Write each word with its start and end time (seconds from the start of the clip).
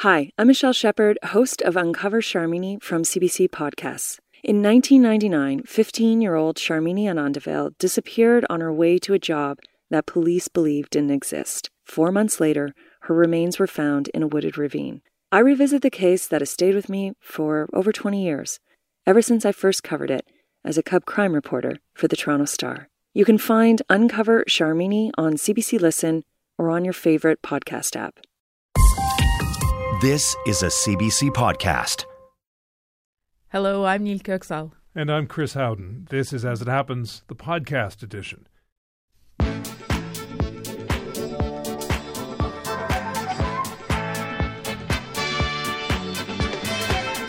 Hi, 0.00 0.32
I'm 0.38 0.46
Michelle 0.46 0.72
Shepard, 0.72 1.18
host 1.22 1.60
of 1.60 1.76
Uncover 1.76 2.22
Sharmini 2.22 2.82
from 2.82 3.02
CBC 3.02 3.50
Podcasts. 3.50 4.18
In 4.42 4.62
1999, 4.62 5.64
15 5.64 6.22
year 6.22 6.36
old 6.36 6.56
Sharmini 6.56 7.04
Anandavel 7.04 7.76
disappeared 7.76 8.46
on 8.48 8.62
her 8.62 8.72
way 8.72 8.96
to 8.96 9.12
a 9.12 9.18
job 9.18 9.58
that 9.90 10.06
police 10.06 10.48
believed 10.48 10.92
didn't 10.92 11.10
exist. 11.10 11.68
Four 11.84 12.12
months 12.12 12.40
later, 12.40 12.74
her 13.00 13.14
remains 13.14 13.58
were 13.58 13.66
found 13.66 14.08
in 14.14 14.22
a 14.22 14.26
wooded 14.26 14.56
ravine. 14.56 15.02
I 15.30 15.40
revisit 15.40 15.82
the 15.82 15.90
case 15.90 16.26
that 16.28 16.40
has 16.40 16.48
stayed 16.48 16.74
with 16.74 16.88
me 16.88 17.12
for 17.20 17.68
over 17.74 17.92
20 17.92 18.24
years, 18.24 18.58
ever 19.06 19.20
since 19.20 19.44
I 19.44 19.52
first 19.52 19.82
covered 19.82 20.10
it 20.10 20.26
as 20.64 20.78
a 20.78 20.82
cub 20.82 21.04
crime 21.04 21.34
reporter 21.34 21.76
for 21.92 22.08
the 22.08 22.16
Toronto 22.16 22.46
Star. 22.46 22.88
You 23.12 23.26
can 23.26 23.36
find 23.36 23.82
Uncover 23.90 24.44
Sharmini 24.48 25.10
on 25.18 25.34
CBC 25.34 25.78
Listen 25.78 26.24
or 26.56 26.70
on 26.70 26.86
your 26.86 26.94
favorite 26.94 27.42
podcast 27.42 27.96
app. 27.96 28.20
This 30.00 30.34
is 30.46 30.62
a 30.62 30.68
CBC 30.68 31.28
podcast. 31.28 32.06
Hello, 33.48 33.84
I'm 33.84 34.02
Nil 34.02 34.20
Köksal. 34.20 34.72
And 34.94 35.12
I'm 35.12 35.26
Chris 35.26 35.52
Howden. 35.52 36.06
This 36.08 36.32
is 36.32 36.42
As 36.42 36.62
It 36.62 36.68
Happens, 36.68 37.22
the 37.28 37.34
podcast 37.34 38.02
edition. 38.02 38.46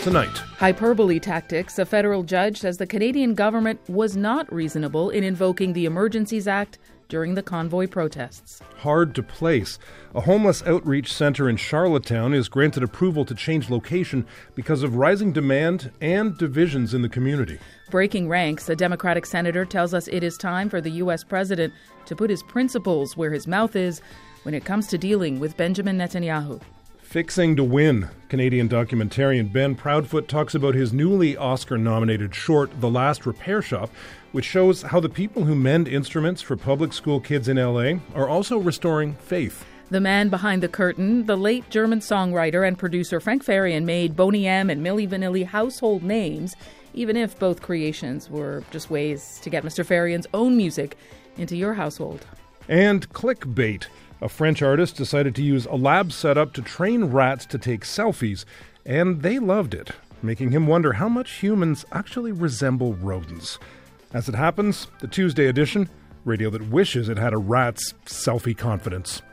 Tonight. 0.01 0.37
Hyperbole 0.57 1.19
tactics. 1.19 1.77
A 1.77 1.85
federal 1.85 2.23
judge 2.23 2.57
says 2.57 2.77
the 2.77 2.87
Canadian 2.87 3.35
government 3.35 3.81
was 3.89 4.15
not 4.15 4.51
reasonable 4.53 5.09
in 5.09 5.25
invoking 5.25 5.73
the 5.73 5.85
Emergencies 5.85 6.47
Act 6.47 6.79
during 7.11 7.35
the 7.35 7.43
convoy 7.43 7.85
protests. 7.87 8.61
Hard 8.77 9.13
to 9.15 9.21
place. 9.21 9.77
A 10.15 10.21
homeless 10.21 10.63
outreach 10.63 11.11
center 11.11 11.49
in 11.49 11.57
Charlottetown 11.57 12.33
is 12.33 12.47
granted 12.47 12.83
approval 12.83 13.25
to 13.25 13.35
change 13.35 13.69
location 13.69 14.25
because 14.55 14.81
of 14.81 14.95
rising 14.95 15.33
demand 15.33 15.91
and 15.99 16.37
divisions 16.37 16.93
in 16.93 17.01
the 17.01 17.09
community. 17.09 17.59
Breaking 17.89 18.29
ranks, 18.29 18.69
a 18.69 18.77
Democratic 18.77 19.25
senator 19.25 19.65
tells 19.65 19.93
us 19.93 20.07
it 20.07 20.23
is 20.23 20.37
time 20.37 20.69
for 20.69 20.79
the 20.79 20.91
U.S. 21.03 21.25
president 21.25 21.73
to 22.05 22.15
put 22.15 22.29
his 22.29 22.43
principles 22.43 23.17
where 23.17 23.31
his 23.31 23.45
mouth 23.45 23.75
is 23.75 24.01
when 24.43 24.55
it 24.55 24.63
comes 24.63 24.87
to 24.87 24.97
dealing 24.97 25.37
with 25.41 25.57
Benjamin 25.57 25.97
Netanyahu. 25.97 26.61
Fixing 27.11 27.57
to 27.57 27.63
Win. 27.65 28.07
Canadian 28.29 28.69
documentarian 28.69 29.51
Ben 29.51 29.75
Proudfoot 29.75 30.29
talks 30.29 30.55
about 30.55 30.75
his 30.75 30.93
newly 30.93 31.35
Oscar 31.35 31.77
nominated 31.77 32.33
short, 32.33 32.71
The 32.79 32.89
Last 32.89 33.25
Repair 33.25 33.61
Shop, 33.61 33.89
which 34.31 34.45
shows 34.45 34.81
how 34.81 35.01
the 35.01 35.09
people 35.09 35.43
who 35.43 35.53
mend 35.53 35.89
instruments 35.89 36.41
for 36.41 36.55
public 36.55 36.93
school 36.93 37.19
kids 37.19 37.49
in 37.49 37.57
LA 37.57 37.99
are 38.15 38.29
also 38.29 38.57
restoring 38.57 39.15
faith. 39.15 39.65
The 39.89 39.99
man 39.99 40.29
behind 40.29 40.63
the 40.63 40.69
curtain, 40.69 41.25
the 41.25 41.35
late 41.35 41.69
German 41.69 41.99
songwriter 41.99 42.65
and 42.65 42.79
producer 42.79 43.19
Frank 43.19 43.43
Farian, 43.43 43.83
made 43.83 44.15
Boney 44.15 44.47
M 44.47 44.69
and 44.69 44.81
Milli 44.81 45.05
Vanilli 45.05 45.45
household 45.45 46.03
names, 46.03 46.55
even 46.93 47.17
if 47.17 47.37
both 47.37 47.61
creations 47.61 48.29
were 48.29 48.63
just 48.71 48.89
ways 48.89 49.37
to 49.43 49.49
get 49.49 49.65
Mr. 49.65 49.85
Farian's 49.85 50.27
own 50.33 50.55
music 50.55 50.95
into 51.35 51.57
your 51.57 51.73
household. 51.73 52.25
And 52.69 53.09
clickbait. 53.09 53.87
A 54.21 54.29
French 54.29 54.61
artist 54.61 54.95
decided 54.95 55.33
to 55.35 55.41
use 55.41 55.65
a 55.65 55.75
lab 55.75 56.11
setup 56.11 56.53
to 56.53 56.61
train 56.61 57.05
rats 57.05 57.45
to 57.47 57.57
take 57.57 57.81
selfies, 57.81 58.45
and 58.85 59.23
they 59.23 59.39
loved 59.39 59.73
it, 59.73 59.89
making 60.21 60.51
him 60.51 60.67
wonder 60.67 60.93
how 60.93 61.09
much 61.09 61.39
humans 61.39 61.85
actually 61.91 62.31
resemble 62.31 62.93
rodents. 62.93 63.57
As 64.13 64.29
it 64.29 64.35
happens, 64.35 64.87
the 64.99 65.07
Tuesday 65.07 65.47
edition, 65.47 65.89
radio 66.23 66.51
that 66.51 66.69
wishes 66.69 67.09
it 67.09 67.17
had 67.17 67.33
a 67.33 67.37
rat's 67.37 67.93
selfie 68.05 68.55
confidence. 68.55 69.23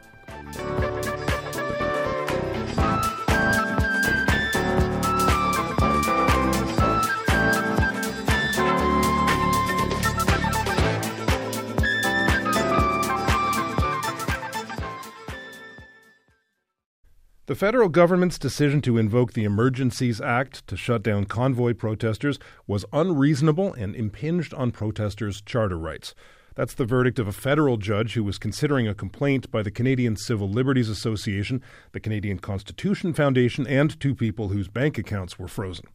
The 17.48 17.54
federal 17.54 17.88
government's 17.88 18.38
decision 18.38 18.82
to 18.82 18.98
invoke 18.98 19.32
the 19.32 19.44
Emergencies 19.44 20.20
Act 20.20 20.66
to 20.66 20.76
shut 20.76 21.02
down 21.02 21.24
convoy 21.24 21.72
protesters 21.72 22.38
was 22.66 22.84
unreasonable 22.92 23.72
and 23.72 23.96
impinged 23.96 24.52
on 24.52 24.70
protesters' 24.70 25.40
charter 25.40 25.78
rights. 25.78 26.14
That's 26.56 26.74
the 26.74 26.84
verdict 26.84 27.18
of 27.18 27.26
a 27.26 27.32
federal 27.32 27.78
judge 27.78 28.12
who 28.12 28.22
was 28.22 28.36
considering 28.36 28.86
a 28.86 28.94
complaint 28.94 29.50
by 29.50 29.62
the 29.62 29.70
Canadian 29.70 30.14
Civil 30.14 30.50
Liberties 30.50 30.90
Association, 30.90 31.62
the 31.92 32.00
Canadian 32.00 32.38
Constitution 32.38 33.14
Foundation, 33.14 33.66
and 33.66 33.98
two 33.98 34.14
people 34.14 34.48
whose 34.48 34.68
bank 34.68 34.98
accounts 34.98 35.38
were 35.38 35.48
frozen. 35.48 35.86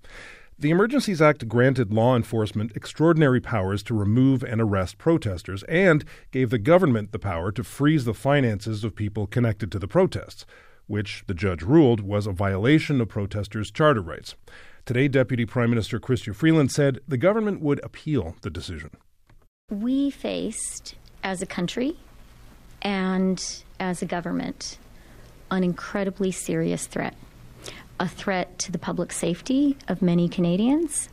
The 0.58 0.72
Emergencies 0.72 1.22
Act 1.22 1.48
granted 1.48 1.94
law 1.94 2.16
enforcement 2.16 2.72
extraordinary 2.76 3.40
powers 3.40 3.84
to 3.84 3.94
remove 3.94 4.42
and 4.42 4.60
arrest 4.60 4.98
protesters 4.98 5.62
and 5.70 6.04
gave 6.32 6.50
the 6.50 6.58
government 6.58 7.12
the 7.12 7.20
power 7.20 7.52
to 7.52 7.64
freeze 7.64 8.06
the 8.06 8.16
finances 8.16 8.84
of 8.84 8.96
people 8.96 9.28
connected 9.28 9.72
to 9.72 9.78
the 9.78 9.88
protests 9.88 10.48
which 10.94 11.24
the 11.26 11.34
judge 11.34 11.64
ruled 11.64 12.02
was 12.02 12.28
a 12.28 12.32
violation 12.32 13.02
of 13.02 13.10
protesters' 13.10 13.72
charter 13.72 14.00
rights. 14.00 14.36
Today, 14.86 15.08
Deputy 15.08 15.44
Prime 15.44 15.72
Minister 15.72 16.00
Chrystia 16.00 16.36
Freeland 16.36 16.72
said 16.72 17.00
the 17.08 17.18
government 17.18 17.62
would 17.62 17.84
appeal 17.84 18.36
the 18.42 18.52
decision. 18.52 18.92
We 19.72 20.12
faced, 20.12 20.94
as 21.24 21.42
a 21.42 21.48
country 21.48 21.98
and 22.84 23.44
as 23.80 24.04
a 24.04 24.06
government, 24.06 24.78
an 25.50 25.64
incredibly 25.64 26.30
serious 26.30 26.86
threat. 26.86 27.16
A 28.00 28.08
threat 28.08 28.60
to 28.60 28.72
the 28.72 28.78
public 28.78 29.12
safety 29.12 29.76
of 29.88 30.04
many 30.04 30.30
Canadians, 30.30 31.10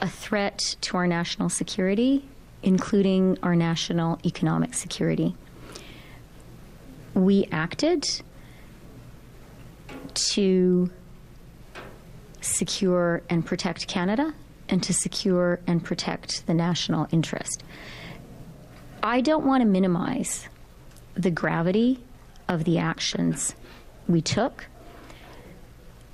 a 0.00 0.08
threat 0.08 0.76
to 0.82 0.96
our 0.96 1.08
national 1.08 1.48
security, 1.48 2.28
including 2.62 3.38
our 3.42 3.56
national 3.56 4.20
economic 4.24 4.72
security. 4.74 5.34
We 7.14 7.48
acted 7.50 8.06
to 10.14 10.90
secure 12.40 13.22
and 13.28 13.44
protect 13.44 13.86
Canada 13.86 14.34
and 14.68 14.82
to 14.82 14.92
secure 14.92 15.60
and 15.66 15.84
protect 15.84 16.46
the 16.46 16.54
national 16.54 17.06
interest. 17.10 17.62
I 19.02 19.20
don't 19.20 19.46
want 19.46 19.62
to 19.62 19.68
minimize 19.68 20.48
the 21.14 21.30
gravity 21.30 22.02
of 22.48 22.64
the 22.64 22.78
actions 22.78 23.54
we 24.08 24.20
took. 24.20 24.66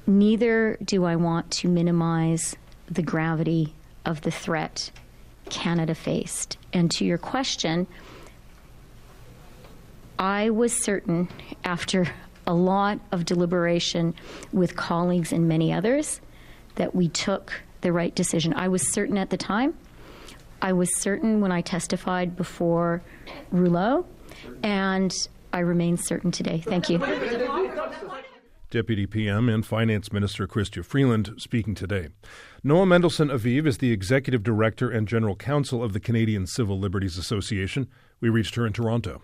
Neither 0.06 0.78
do 0.84 1.04
I 1.04 1.16
want 1.16 1.50
to 1.52 1.68
minimize 1.68 2.56
the 2.88 3.02
gravity 3.02 3.74
of 4.04 4.22
the 4.22 4.30
threat 4.30 4.90
Canada 5.50 5.94
faced. 5.94 6.58
And 6.72 6.90
to 6.92 7.04
your 7.04 7.18
question, 7.18 7.86
I 10.18 10.50
was 10.50 10.72
certain 10.72 11.28
after 11.64 12.08
a 12.46 12.54
lot 12.54 13.00
of 13.12 13.24
deliberation 13.24 14.14
with 14.52 14.76
colleagues 14.76 15.32
and 15.32 15.48
many 15.48 15.72
others 15.72 16.20
that 16.76 16.94
we 16.94 17.08
took 17.08 17.62
the 17.80 17.92
right 17.92 18.14
decision. 18.14 18.54
I 18.54 18.68
was 18.68 18.92
certain 18.92 19.18
at 19.18 19.30
the 19.30 19.36
time. 19.36 19.76
I 20.62 20.72
was 20.72 20.94
certain 20.96 21.40
when 21.40 21.52
I 21.52 21.60
testified 21.60 22.36
before 22.36 23.02
Rouleau, 23.50 24.06
and 24.62 25.12
I 25.52 25.60
remain 25.60 25.96
certain 25.96 26.30
today. 26.30 26.62
Thank 26.64 26.88
you. 26.88 26.98
Deputy 28.70 29.06
PM 29.06 29.48
and 29.48 29.64
Finance 29.64 30.12
Minister 30.12 30.46
Chrystia 30.48 30.84
Freeland 30.84 31.34
speaking 31.38 31.74
today. 31.74 32.08
Noa 32.64 32.84
Mendelsohn 32.84 33.28
Aviv 33.28 33.66
is 33.66 33.78
the 33.78 33.92
Executive 33.92 34.42
Director 34.42 34.90
and 34.90 35.06
General 35.06 35.36
Counsel 35.36 35.84
of 35.84 35.92
the 35.92 36.00
Canadian 36.00 36.46
Civil 36.46 36.78
Liberties 36.78 37.16
Association. 37.16 37.86
We 38.20 38.28
reached 38.28 38.56
her 38.56 38.66
in 38.66 38.72
Toronto. 38.72 39.22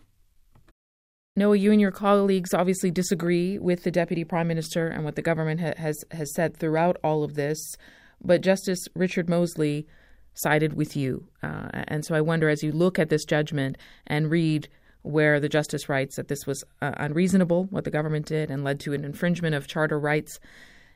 Noa, 1.35 1.57
you 1.57 1.73
and 1.73 1.81
your 1.81 1.91
colleagues 1.91 2.53
obviously 2.53 2.91
disagree 2.91 3.59
with 3.59 3.85
the 3.85 3.91
deputy 3.91 4.23
prime 4.23 4.47
minister 4.47 4.89
and 4.89 5.03
what 5.03 5.17
the 5.17 5.23
government 5.23 5.61
ha- 5.61 5.73
has 5.79 6.05
has 6.11 6.35
said 6.35 6.55
throughout 6.55 6.99
all 7.03 7.25
of 7.25 7.35
this, 7.35 7.75
but 8.23 8.43
Justice 8.43 8.87
Richard 8.95 9.31
Mosley 9.31 9.87
sided 10.35 10.75
with 10.75 10.95
you, 10.95 11.29
uh, 11.43 11.69
and 11.73 12.05
so 12.05 12.15
I 12.15 12.21
wonder, 12.21 12.51
as 12.51 12.63
you 12.63 12.71
look 12.71 12.99
at 12.99 13.09
this 13.09 13.25
judgment 13.25 13.79
and 14.07 14.31
read 14.31 14.69
where 15.01 15.41
the 15.41 15.49
justice 15.49 15.89
writes 15.89 16.17
that 16.17 16.29
this 16.29 16.47
was 16.47 16.63
uh, 16.83 16.93
unreasonable 16.99 17.65
what 17.71 17.85
the 17.85 17.91
government 17.91 18.27
did 18.27 18.51
and 18.51 18.63
led 18.63 18.79
to 18.81 18.93
an 18.93 19.05
infringement 19.05 19.55
of 19.55 19.67
charter 19.67 19.99
rights 19.99 20.39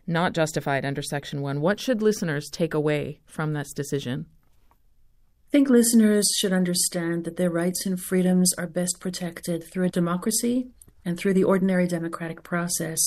not 0.07 0.35
justified 0.35 0.85
under 0.85 1.03
Section 1.03 1.41
One, 1.41 1.63
what 1.63 1.81
should 1.81 2.03
listeners 2.03 2.51
take 2.51 2.75
away 2.75 3.21
from 3.25 3.55
this 3.55 3.73
decision? 3.73 4.27
I 5.47 5.51
think 5.53 5.71
listeners 5.71 6.27
should 6.37 6.53
understand 6.53 7.25
that 7.25 7.37
their 7.37 7.51
rights 7.51 7.87
and 7.87 7.99
freedoms 7.99 8.53
are 8.55 8.67
best 8.67 8.99
protected 8.99 9.63
through 9.63 9.87
a 9.87 9.91
democracy 9.91 10.71
and 11.05 11.17
through 11.17 11.35
the 11.35 11.45
ordinary 11.45 11.87
democratic 11.87 12.43
process. 12.43 12.99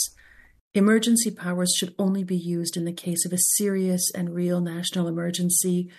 Emergency 0.74 1.31
powers 1.31 1.74
should 1.77 1.94
only 2.00 2.24
be 2.24 2.38
used 2.38 2.77
in 2.77 2.86
the 2.86 2.94
case 2.94 3.25
of 3.25 3.33
a 3.33 3.38
serious 3.57 4.09
and 4.15 4.33
real 4.33 4.62
national 4.62 5.07
emergency. 5.07 5.89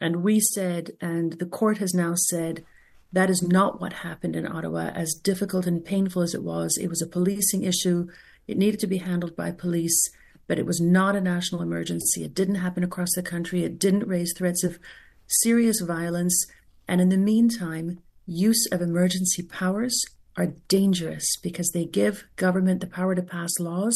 And 0.00 0.24
we 0.24 0.40
said, 0.40 0.90
and 1.00 1.34
the 1.34 1.46
court 1.46 1.78
has 1.78 1.94
now 1.94 2.14
said, 2.16 2.64
that 3.12 3.30
is 3.30 3.40
not 3.40 3.80
what 3.80 3.92
happened 3.92 4.34
in 4.34 4.50
Ottawa. 4.50 4.90
As 4.94 5.14
difficult 5.14 5.64
and 5.64 5.84
painful 5.84 6.22
as 6.22 6.34
it 6.34 6.42
was, 6.42 6.76
it 6.76 6.88
was 6.88 7.00
a 7.00 7.06
policing 7.06 7.62
issue. 7.62 8.08
It 8.48 8.58
needed 8.58 8.80
to 8.80 8.88
be 8.88 8.98
handled 8.98 9.36
by 9.36 9.52
police, 9.52 10.10
but 10.48 10.58
it 10.58 10.66
was 10.66 10.80
not 10.80 11.14
a 11.14 11.20
national 11.20 11.62
emergency. 11.62 12.24
It 12.24 12.34
didn't 12.34 12.56
happen 12.56 12.82
across 12.82 13.14
the 13.14 13.22
country. 13.22 13.62
It 13.62 13.78
didn't 13.78 14.08
raise 14.08 14.34
threats 14.36 14.64
of 14.64 14.80
serious 15.26 15.80
violence. 15.80 16.46
And 16.86 17.00
in 17.00 17.08
the 17.08 17.16
meantime, 17.16 18.00
use 18.26 18.66
of 18.70 18.80
emergency 18.80 19.42
powers 19.42 20.04
are 20.36 20.54
dangerous 20.68 21.36
because 21.42 21.70
they 21.70 21.84
give 21.84 22.24
government 22.36 22.80
the 22.80 22.86
power 22.86 23.14
to 23.14 23.22
pass 23.22 23.50
laws 23.60 23.94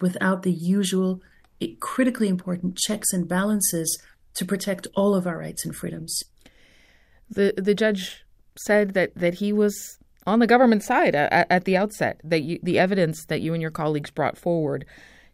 without 0.00 0.42
the 0.42 0.52
usual 0.52 1.20
eh, 1.60 1.68
critically 1.80 2.28
important 2.28 2.76
checks 2.76 3.12
and 3.12 3.28
balances 3.28 4.00
to 4.34 4.44
protect 4.44 4.86
all 4.94 5.14
of 5.14 5.26
our 5.26 5.38
rights 5.38 5.64
and 5.64 5.74
freedoms. 5.74 6.22
The 7.28 7.54
the 7.56 7.74
judge 7.74 8.24
said 8.56 8.94
that 8.94 9.14
that 9.16 9.34
he 9.34 9.52
was 9.52 9.98
on 10.26 10.38
the 10.38 10.46
government 10.46 10.82
side 10.82 11.14
at, 11.14 11.46
at 11.50 11.64
the 11.64 11.76
outset. 11.76 12.20
That 12.24 12.42
you, 12.42 12.58
the 12.62 12.78
evidence 12.78 13.24
that 13.26 13.40
you 13.40 13.52
and 13.52 13.62
your 13.62 13.70
colleagues 13.70 14.10
brought 14.10 14.38
forward 14.38 14.86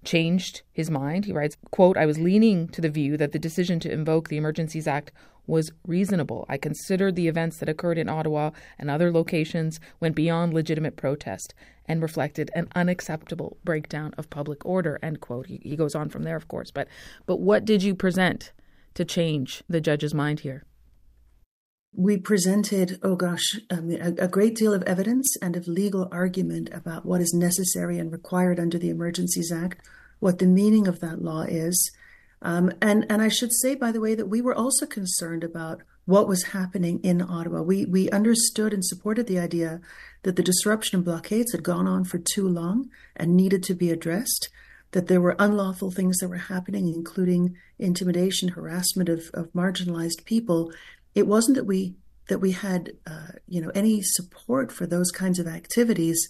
changed 0.04 0.62
his 0.72 0.90
mind. 0.90 1.24
He 1.24 1.32
writes, 1.32 1.56
"quote 1.70 1.96
I 1.96 2.06
was 2.06 2.18
leaning 2.18 2.68
to 2.68 2.80
the 2.80 2.88
view 2.88 3.16
that 3.16 3.32
the 3.32 3.38
decision 3.38 3.80
to 3.80 3.92
invoke 3.92 4.28
the 4.28 4.36
Emergencies 4.36 4.86
Act 4.86 5.12
was 5.46 5.72
reasonable. 5.86 6.46
I 6.48 6.56
considered 6.56 7.16
the 7.16 7.28
events 7.28 7.58
that 7.58 7.68
occurred 7.68 7.98
in 7.98 8.08
Ottawa 8.08 8.50
and 8.78 8.88
other 8.88 9.10
locations 9.10 9.80
went 10.00 10.14
beyond 10.14 10.54
legitimate 10.54 10.96
protest 10.96 11.54
and 11.86 12.00
reflected 12.00 12.50
an 12.54 12.68
unacceptable 12.74 13.56
breakdown 13.64 14.14
of 14.16 14.30
public 14.30 14.64
order. 14.64 14.98
End 15.02 15.20
quote. 15.20 15.46
He, 15.46 15.60
he 15.62 15.76
goes 15.76 15.94
on 15.94 16.08
from 16.08 16.22
there, 16.22 16.36
of 16.36 16.48
course. 16.48 16.70
But 16.70 16.88
but 17.26 17.40
what 17.40 17.64
did 17.64 17.82
you 17.82 17.94
present 17.94 18.52
to 18.94 19.04
change 19.04 19.62
the 19.68 19.80
judge's 19.80 20.14
mind 20.14 20.40
here? 20.40 20.64
We 21.94 22.16
presented, 22.16 22.98
oh 23.02 23.16
gosh, 23.16 23.60
um, 23.70 23.90
a, 23.90 24.24
a 24.24 24.28
great 24.28 24.54
deal 24.54 24.72
of 24.72 24.82
evidence 24.84 25.36
and 25.42 25.56
of 25.56 25.68
legal 25.68 26.08
argument 26.10 26.70
about 26.72 27.04
what 27.04 27.20
is 27.20 27.34
necessary 27.34 27.98
and 27.98 28.10
required 28.10 28.58
under 28.58 28.78
the 28.78 28.88
Emergencies 28.88 29.52
Act, 29.52 29.86
what 30.18 30.38
the 30.38 30.46
meaning 30.46 30.88
of 30.88 31.00
that 31.00 31.22
law 31.22 31.42
is, 31.42 31.90
um, 32.42 32.72
and 32.82 33.06
and 33.08 33.22
I 33.22 33.28
should 33.28 33.52
say, 33.52 33.74
by 33.76 33.92
the 33.92 34.00
way, 34.00 34.14
that 34.14 34.28
we 34.28 34.40
were 34.42 34.54
also 34.54 34.84
concerned 34.84 35.44
about 35.44 35.82
what 36.04 36.26
was 36.26 36.46
happening 36.46 36.98
in 37.04 37.22
Ottawa. 37.22 37.62
We 37.62 37.86
we 37.86 38.10
understood 38.10 38.74
and 38.74 38.84
supported 38.84 39.28
the 39.28 39.38
idea 39.38 39.80
that 40.24 40.34
the 40.36 40.42
disruption 40.42 40.96
and 40.96 41.04
blockades 41.04 41.52
had 41.52 41.62
gone 41.62 41.86
on 41.86 42.04
for 42.04 42.18
too 42.18 42.48
long 42.48 42.90
and 43.14 43.36
needed 43.36 43.62
to 43.64 43.74
be 43.74 43.90
addressed. 43.90 44.48
That 44.90 45.06
there 45.06 45.20
were 45.20 45.36
unlawful 45.38 45.90
things 45.90 46.18
that 46.18 46.28
were 46.28 46.36
happening, 46.36 46.88
including 46.88 47.56
intimidation, 47.78 48.50
harassment 48.50 49.08
of, 49.08 49.30
of 49.32 49.52
marginalized 49.52 50.24
people. 50.24 50.72
It 51.14 51.26
wasn't 51.26 51.56
that 51.56 51.64
we 51.64 51.96
that 52.28 52.38
we 52.38 52.52
had 52.52 52.92
uh, 53.06 53.32
you 53.46 53.60
know 53.60 53.70
any 53.74 54.00
support 54.02 54.72
for 54.72 54.86
those 54.86 55.10
kinds 55.10 55.38
of 55.38 55.46
activities. 55.46 56.28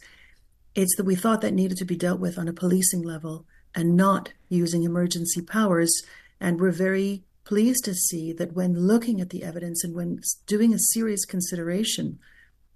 It's 0.75 0.96
that 0.96 1.05
we 1.05 1.14
thought 1.14 1.43
that 1.43 1.55
needed 1.55 1.76
to 1.79 1.84
be 1.84 1.96
dealt 1.96 2.20
with 2.20 2.38
on 2.38 2.49
a 2.49 2.52
policing 2.52 3.02
level 3.02 3.46
and 3.75 3.96
not 3.96 4.32
using 4.49 4.82
emergency 4.82 5.43
powers. 5.43 5.93
And 6.40 6.61
we're 6.61 6.70
very 6.70 7.25
pleased 7.44 7.84
to 7.84 7.94
see 7.94 8.32
that 8.32 8.55
when 8.55 8.87
looking 8.87 9.20
at 9.20 9.31
the 9.31 9.43
evidence 9.43 9.84
and 9.84 9.94
when 9.94 10.20
doing 10.46 10.73
a 10.73 10.79
serious 10.79 11.25
consideration 11.25 12.19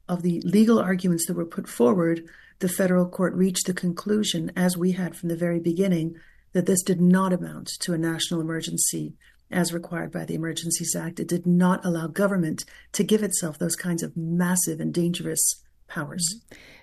of 0.08 0.22
the 0.22 0.40
legal 0.44 0.78
arguments 0.78 1.26
that 1.26 1.36
were 1.36 1.46
put 1.46 1.68
forward, 1.68 2.24
the 2.58 2.68
federal 2.68 3.06
court 3.06 3.34
reached 3.34 3.66
the 3.66 3.74
conclusion, 3.74 4.50
as 4.56 4.76
we 4.76 4.92
had 4.92 5.16
from 5.16 5.28
the 5.28 5.36
very 5.36 5.58
beginning, 5.58 6.16
that 6.52 6.66
this 6.66 6.82
did 6.82 7.00
not 7.00 7.32
amount 7.32 7.68
to 7.80 7.92
a 7.92 7.98
national 7.98 8.40
emergency 8.40 9.14
as 9.50 9.72
required 9.72 10.12
by 10.12 10.24
the 10.24 10.34
Emergencies 10.34 10.96
Act. 10.96 11.20
It 11.20 11.28
did 11.28 11.46
not 11.46 11.84
allow 11.84 12.06
government 12.06 12.64
to 12.92 13.04
give 13.04 13.22
itself 13.22 13.58
those 13.58 13.76
kinds 13.76 14.02
of 14.02 14.16
massive 14.16 14.80
and 14.80 14.92
dangerous 14.92 15.62
powers. 15.88 16.26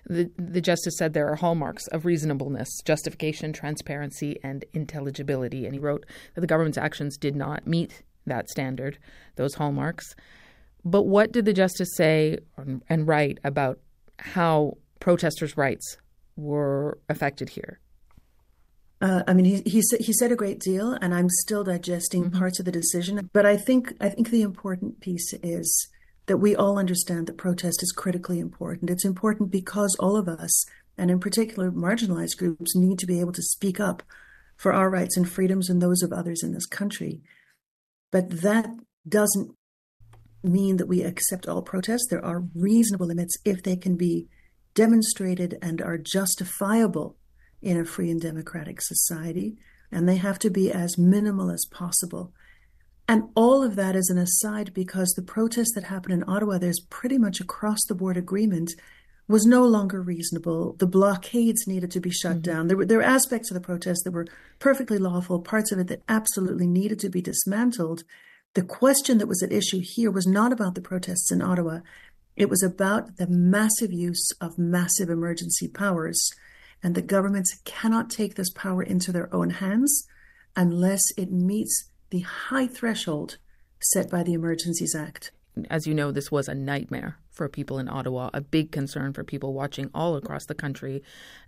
The, 0.05 0.31
the 0.37 0.61
justice 0.61 0.97
said 0.97 1.13
there 1.13 1.27
are 1.27 1.35
hallmarks 1.35 1.87
of 1.87 2.05
reasonableness, 2.05 2.69
justification, 2.85 3.53
transparency, 3.53 4.39
and 4.43 4.65
intelligibility. 4.73 5.65
And 5.65 5.73
he 5.73 5.79
wrote 5.79 6.05
that 6.35 6.41
the 6.41 6.47
government's 6.47 6.77
actions 6.77 7.17
did 7.17 7.35
not 7.35 7.67
meet 7.67 8.03
that 8.25 8.49
standard, 8.49 8.97
those 9.35 9.55
hallmarks. 9.55 10.15
But 10.85 11.03
what 11.03 11.31
did 11.31 11.45
the 11.45 11.53
justice 11.53 11.89
say 11.95 12.39
and 12.57 13.07
write 13.07 13.39
about 13.43 13.79
how 14.19 14.77
protesters' 14.99 15.57
rights 15.57 15.97
were 16.35 16.99
affected 17.09 17.49
here? 17.49 17.79
Uh, 19.03 19.21
I 19.27 19.33
mean, 19.33 19.43
he 19.43 19.61
he, 19.65 19.83
he 19.99 20.13
said 20.13 20.31
a 20.31 20.35
great 20.37 20.61
deal, 20.61 20.93
and 20.93 21.13
I'm 21.13 21.27
still 21.29 21.65
digesting 21.65 22.23
mm-hmm. 22.23 22.39
parts 22.39 22.59
of 22.59 22.65
the 22.65 22.71
decision. 22.71 23.29
But 23.33 23.45
I 23.45 23.57
think 23.57 23.93
I 23.99 24.07
think 24.07 24.29
the 24.29 24.41
important 24.41 25.01
piece 25.01 25.33
is 25.43 25.89
that 26.27 26.37
we 26.37 26.55
all 26.55 26.79
understand 26.79 27.27
that 27.27 27.37
protest 27.37 27.83
is 27.83 27.91
critically 27.91 28.39
important. 28.39 28.89
It's 28.89 29.03
important 29.03 29.51
because 29.51 29.97
all 29.99 30.15
of 30.15 30.29
us, 30.29 30.63
and 30.97 31.11
in 31.11 31.19
particular 31.19 31.69
marginalized 31.69 32.37
groups, 32.37 32.77
need 32.77 32.97
to 32.99 33.05
be 33.05 33.19
able 33.19 33.33
to 33.33 33.41
speak 33.41 33.77
up 33.77 34.03
for 34.55 34.71
our 34.71 34.89
rights 34.89 35.17
and 35.17 35.29
freedoms 35.29 35.69
and 35.69 35.81
those 35.81 36.01
of 36.01 36.13
others 36.13 36.41
in 36.41 36.53
this 36.53 36.65
country. 36.65 37.21
But 38.09 38.41
that 38.41 38.67
doesn't 39.05 39.51
mean 40.43 40.77
that 40.77 40.87
we 40.87 41.03
accept 41.03 41.45
all 41.45 41.61
protests. 41.61 42.07
There 42.09 42.23
are 42.23 42.45
reasonable 42.55 43.07
limits 43.07 43.35
if 43.43 43.63
they 43.63 43.75
can 43.75 43.97
be 43.97 44.29
demonstrated 44.75 45.57
and 45.61 45.81
are 45.81 45.97
justifiable 45.97 47.17
in 47.63 47.79
a 47.79 47.85
free 47.85 48.11
and 48.11 48.21
democratic 48.21 48.81
society, 48.81 49.57
and 49.91 50.07
they 50.07 50.17
have 50.17 50.39
to 50.39 50.49
be 50.49 50.71
as 50.71 50.97
minimal 50.97 51.49
as 51.49 51.65
possible. 51.71 52.33
And 53.07 53.29
all 53.35 53.63
of 53.63 53.75
that 53.75 53.95
is 53.95 54.09
an 54.09 54.17
aside 54.17 54.73
because 54.73 55.09
the 55.09 55.21
protest 55.21 55.71
that 55.75 55.85
happened 55.85 56.13
in 56.13 56.29
Ottawa, 56.29 56.57
there's 56.57 56.79
pretty 56.89 57.17
much 57.17 57.39
across 57.39 57.79
the 57.87 57.95
board 57.95 58.17
agreement, 58.17 58.71
was 59.27 59.45
no 59.45 59.65
longer 59.65 60.01
reasonable. 60.01 60.75
The 60.79 60.87
blockades 60.87 61.65
needed 61.67 61.91
to 61.91 61.99
be 61.99 62.11
shut 62.11 62.37
mm-hmm. 62.37 62.41
down. 62.41 62.67
There 62.67 62.77
were, 62.77 62.85
there 62.85 62.97
were 62.97 63.03
aspects 63.03 63.49
of 63.49 63.55
the 63.55 63.61
protest 63.61 64.03
that 64.03 64.11
were 64.11 64.27
perfectly 64.59 64.97
lawful, 64.97 65.41
parts 65.41 65.71
of 65.71 65.79
it 65.79 65.87
that 65.87 66.03
absolutely 66.07 66.67
needed 66.67 66.99
to 66.99 67.09
be 67.09 67.21
dismantled. 67.21 68.03
The 68.53 68.63
question 68.63 69.17
that 69.17 69.27
was 69.27 69.41
at 69.41 69.51
issue 69.51 69.81
here 69.81 70.11
was 70.11 70.27
not 70.27 70.51
about 70.51 70.75
the 70.75 70.81
protests 70.81 71.31
in 71.31 71.41
Ottawa. 71.41 71.79
It 72.35 72.49
was 72.49 72.63
about 72.63 73.17
the 73.17 73.27
massive 73.27 73.91
use 73.91 74.29
of 74.41 74.57
massive 74.57 75.09
emergency 75.09 75.67
powers. 75.67 76.29
And 76.83 76.95
the 76.95 77.01
governments 77.01 77.57
cannot 77.63 78.09
take 78.09 78.35
this 78.35 78.51
power 78.51 78.83
into 78.83 79.11
their 79.11 79.33
own 79.33 79.51
hands 79.51 80.05
unless 80.55 81.01
it 81.17 81.31
meets 81.31 81.89
the 82.09 82.19
high 82.19 82.67
threshold 82.67 83.37
set 83.79 84.09
by 84.11 84.21
the 84.21 84.33
Emergencies 84.33 84.93
Act. 84.95 85.31
As 85.69 85.87
you 85.87 85.93
know, 85.93 86.11
this 86.11 86.31
was 86.31 86.47
a 86.47 86.55
nightmare 86.55 87.17
for 87.31 87.47
people 87.47 87.79
in 87.79 87.87
Ottawa, 87.87 88.29
a 88.33 88.41
big 88.41 88.71
concern 88.71 89.13
for 89.13 89.23
people 89.23 89.53
watching 89.53 89.89
all 89.93 90.15
across 90.15 90.45
the 90.45 90.55
country, 90.55 91.01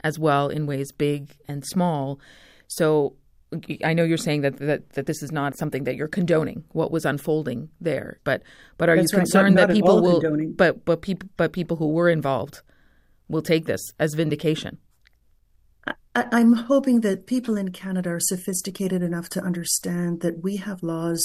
as 0.03 0.17
well 0.17 0.49
in 0.49 0.65
ways 0.65 0.91
big 0.91 1.35
and 1.47 1.65
small. 1.65 2.19
So 2.67 3.15
I 3.83 3.93
know 3.93 4.03
you're 4.03 4.17
saying 4.17 4.41
that, 4.41 4.57
that 4.57 4.89
that 4.91 5.05
this 5.05 5.21
is 5.21 5.31
not 5.31 5.57
something 5.57 5.83
that 5.83 5.95
you're 5.95 6.07
condoning 6.07 6.63
what 6.71 6.91
was 6.91 7.05
unfolding 7.05 7.69
there, 7.79 8.19
but 8.23 8.41
but 8.77 8.89
are 8.89 8.95
That's 8.95 9.11
you 9.11 9.19
concerned 9.19 9.55
right. 9.55 9.61
not, 9.61 9.61
not 9.61 9.67
that 9.69 9.73
people 9.73 10.01
will 10.01 10.21
condoning. 10.21 10.53
but 10.53 10.85
but 10.85 11.01
people 11.01 11.29
but 11.37 11.53
people 11.53 11.77
who 11.77 11.89
were 11.89 12.09
involved 12.09 12.61
will 13.27 13.41
take 13.41 13.65
this 13.65 13.81
as 13.99 14.13
vindication? 14.13 14.77
I, 16.15 16.39
am 16.39 16.53
hoping 16.53 17.01
that 17.01 17.27
people 17.27 17.57
in 17.57 17.71
Canada 17.71 18.11
are 18.11 18.19
sophisticated 18.19 19.03
enough 19.03 19.29
to 19.29 19.43
understand 19.43 20.21
that 20.21 20.41
we 20.43 20.57
have 20.57 20.81
laws 20.81 21.21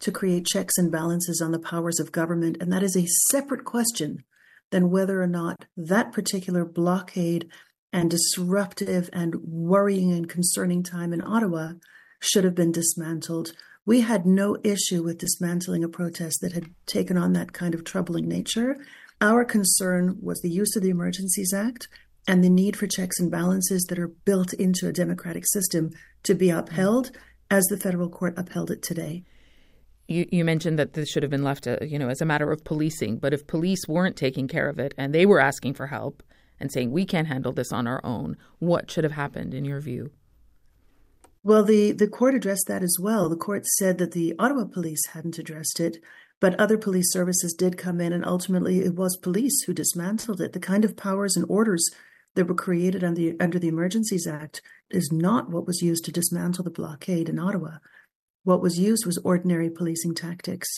to 0.00 0.10
create 0.10 0.46
checks 0.46 0.76
and 0.76 0.90
balances 0.90 1.40
on 1.40 1.52
the 1.52 1.58
powers 1.58 2.00
of 2.00 2.12
government, 2.12 2.56
and 2.60 2.72
that 2.72 2.82
is 2.82 2.96
a 2.96 3.06
separate 3.30 3.64
question 3.64 4.24
than 4.70 4.90
whether 4.90 5.22
or 5.22 5.26
not 5.26 5.66
that 5.76 6.12
particular 6.12 6.64
blockade 6.64 7.48
and 7.92 8.10
disruptive 8.10 9.08
and 9.12 9.36
worrying 9.44 10.12
and 10.12 10.28
concerning 10.28 10.82
time 10.82 11.12
in 11.12 11.22
Ottawa 11.22 11.74
should 12.18 12.42
have 12.44 12.54
been 12.54 12.72
dismantled. 12.72 13.52
We 13.86 14.00
had 14.00 14.26
no 14.26 14.56
issue 14.64 15.02
with 15.04 15.18
dismantling 15.18 15.84
a 15.84 15.88
protest 15.88 16.40
that 16.40 16.52
had 16.52 16.70
taken 16.86 17.16
on 17.16 17.34
that 17.34 17.52
kind 17.52 17.74
of 17.74 17.84
troubling 17.84 18.26
nature. 18.26 18.76
Our 19.20 19.44
concern 19.44 20.18
was 20.20 20.40
the 20.40 20.50
use 20.50 20.74
of 20.74 20.82
the 20.82 20.90
Emergencies 20.90 21.54
Act 21.54 21.86
and 22.26 22.42
the 22.42 22.50
need 22.50 22.76
for 22.76 22.86
checks 22.86 23.20
and 23.20 23.30
balances 23.30 23.84
that 23.88 23.98
are 23.98 24.08
built 24.08 24.52
into 24.54 24.88
a 24.88 24.92
democratic 24.92 25.44
system 25.46 25.90
to 26.22 26.34
be 26.34 26.50
upheld 26.50 27.10
as 27.50 27.64
the 27.64 27.76
federal 27.76 28.08
court 28.08 28.34
upheld 28.36 28.70
it 28.70 28.82
today. 28.82 29.24
You, 30.08 30.26
you, 30.30 30.44
mentioned 30.44 30.78
that 30.78 30.92
this 30.92 31.08
should 31.08 31.22
have 31.22 31.30
been 31.30 31.44
left, 31.44 31.66
uh, 31.66 31.78
you 31.80 31.98
know, 31.98 32.08
as 32.08 32.20
a 32.20 32.26
matter 32.26 32.50
of 32.50 32.64
policing. 32.64 33.18
But 33.18 33.32
if 33.32 33.46
police 33.46 33.88
weren't 33.88 34.16
taking 34.16 34.48
care 34.48 34.68
of 34.68 34.78
it 34.78 34.92
and 34.98 35.14
they 35.14 35.24
were 35.24 35.40
asking 35.40 35.74
for 35.74 35.86
help 35.86 36.22
and 36.60 36.70
saying 36.70 36.90
we 36.90 37.06
can't 37.06 37.28
handle 37.28 37.52
this 37.52 37.72
on 37.72 37.86
our 37.86 38.04
own, 38.04 38.36
what 38.58 38.90
should 38.90 39.04
have 39.04 39.14
happened 39.14 39.54
in 39.54 39.64
your 39.64 39.80
view? 39.80 40.10
Well, 41.42 41.62
the 41.62 41.92
the 41.92 42.08
court 42.08 42.34
addressed 42.34 42.68
that 42.68 42.82
as 42.82 42.96
well. 42.98 43.28
The 43.28 43.36
court 43.36 43.66
said 43.66 43.98
that 43.98 44.12
the 44.12 44.34
Ottawa 44.38 44.64
police 44.64 45.06
hadn't 45.12 45.38
addressed 45.38 45.78
it, 45.78 45.98
but 46.40 46.58
other 46.58 46.78
police 46.78 47.12
services 47.12 47.52
did 47.52 47.76
come 47.76 48.00
in, 48.00 48.14
and 48.14 48.24
ultimately 48.24 48.80
it 48.80 48.94
was 48.94 49.18
police 49.18 49.62
who 49.62 49.74
dismantled 49.74 50.40
it. 50.40 50.54
The 50.54 50.60
kind 50.60 50.86
of 50.86 50.96
powers 50.96 51.36
and 51.36 51.44
orders 51.48 51.90
that 52.34 52.46
were 52.46 52.54
created 52.54 53.04
under 53.04 53.20
the, 53.20 53.36
under 53.40 53.58
the 53.58 53.68
Emergencies 53.68 54.26
Act 54.26 54.60
is 54.90 55.10
not 55.12 55.50
what 55.50 55.66
was 55.66 55.82
used 55.82 56.04
to 56.04 56.12
dismantle 56.12 56.64
the 56.64 56.70
blockade 56.70 57.28
in 57.28 57.38
Ottawa. 57.38 57.78
What 58.42 58.60
was 58.60 58.78
used 58.78 59.06
was 59.06 59.18
ordinary 59.18 59.70
policing 59.70 60.14
tactics. 60.14 60.68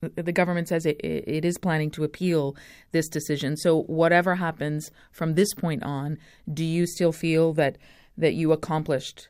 the 0.00 0.32
government 0.32 0.68
says 0.68 0.86
it, 0.86 0.98
it 1.02 1.44
is 1.44 1.58
planning 1.58 1.90
to 1.92 2.04
appeal 2.04 2.56
this 2.92 3.08
decision. 3.08 3.56
So, 3.56 3.82
whatever 3.82 4.36
happens 4.36 4.90
from 5.12 5.34
this 5.34 5.52
point 5.52 5.82
on, 5.82 6.18
do 6.52 6.64
you 6.64 6.86
still 6.86 7.12
feel 7.12 7.52
that 7.54 7.76
that 8.16 8.34
you 8.34 8.52
accomplished 8.52 9.28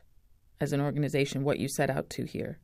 as 0.59 0.73
an 0.73 0.81
organization 0.81 1.43
what 1.43 1.59
you 1.59 1.67
set 1.67 1.89
out 1.89 2.09
to 2.11 2.25
here? 2.25 2.59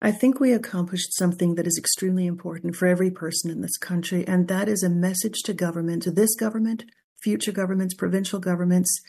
I 0.00 0.10
think 0.10 0.40
we 0.40 0.52
accomplished 0.52 1.16
something 1.16 1.54
that 1.54 1.66
is 1.66 1.78
extremely 1.78 2.26
important 2.26 2.74
for 2.74 2.86
every 2.86 3.10
person 3.10 3.50
in 3.50 3.60
this 3.60 3.78
country, 3.78 4.26
and 4.26 4.48
that 4.48 4.68
is 4.68 4.82
a 4.82 4.90
message 4.90 5.42
to 5.44 5.54
government, 5.54 6.02
to 6.02 6.10
this 6.10 6.34
government, 6.34 6.84
future 7.22 7.52
governments, 7.52 7.94
provincial 7.94 8.40
governments. 8.40 9.00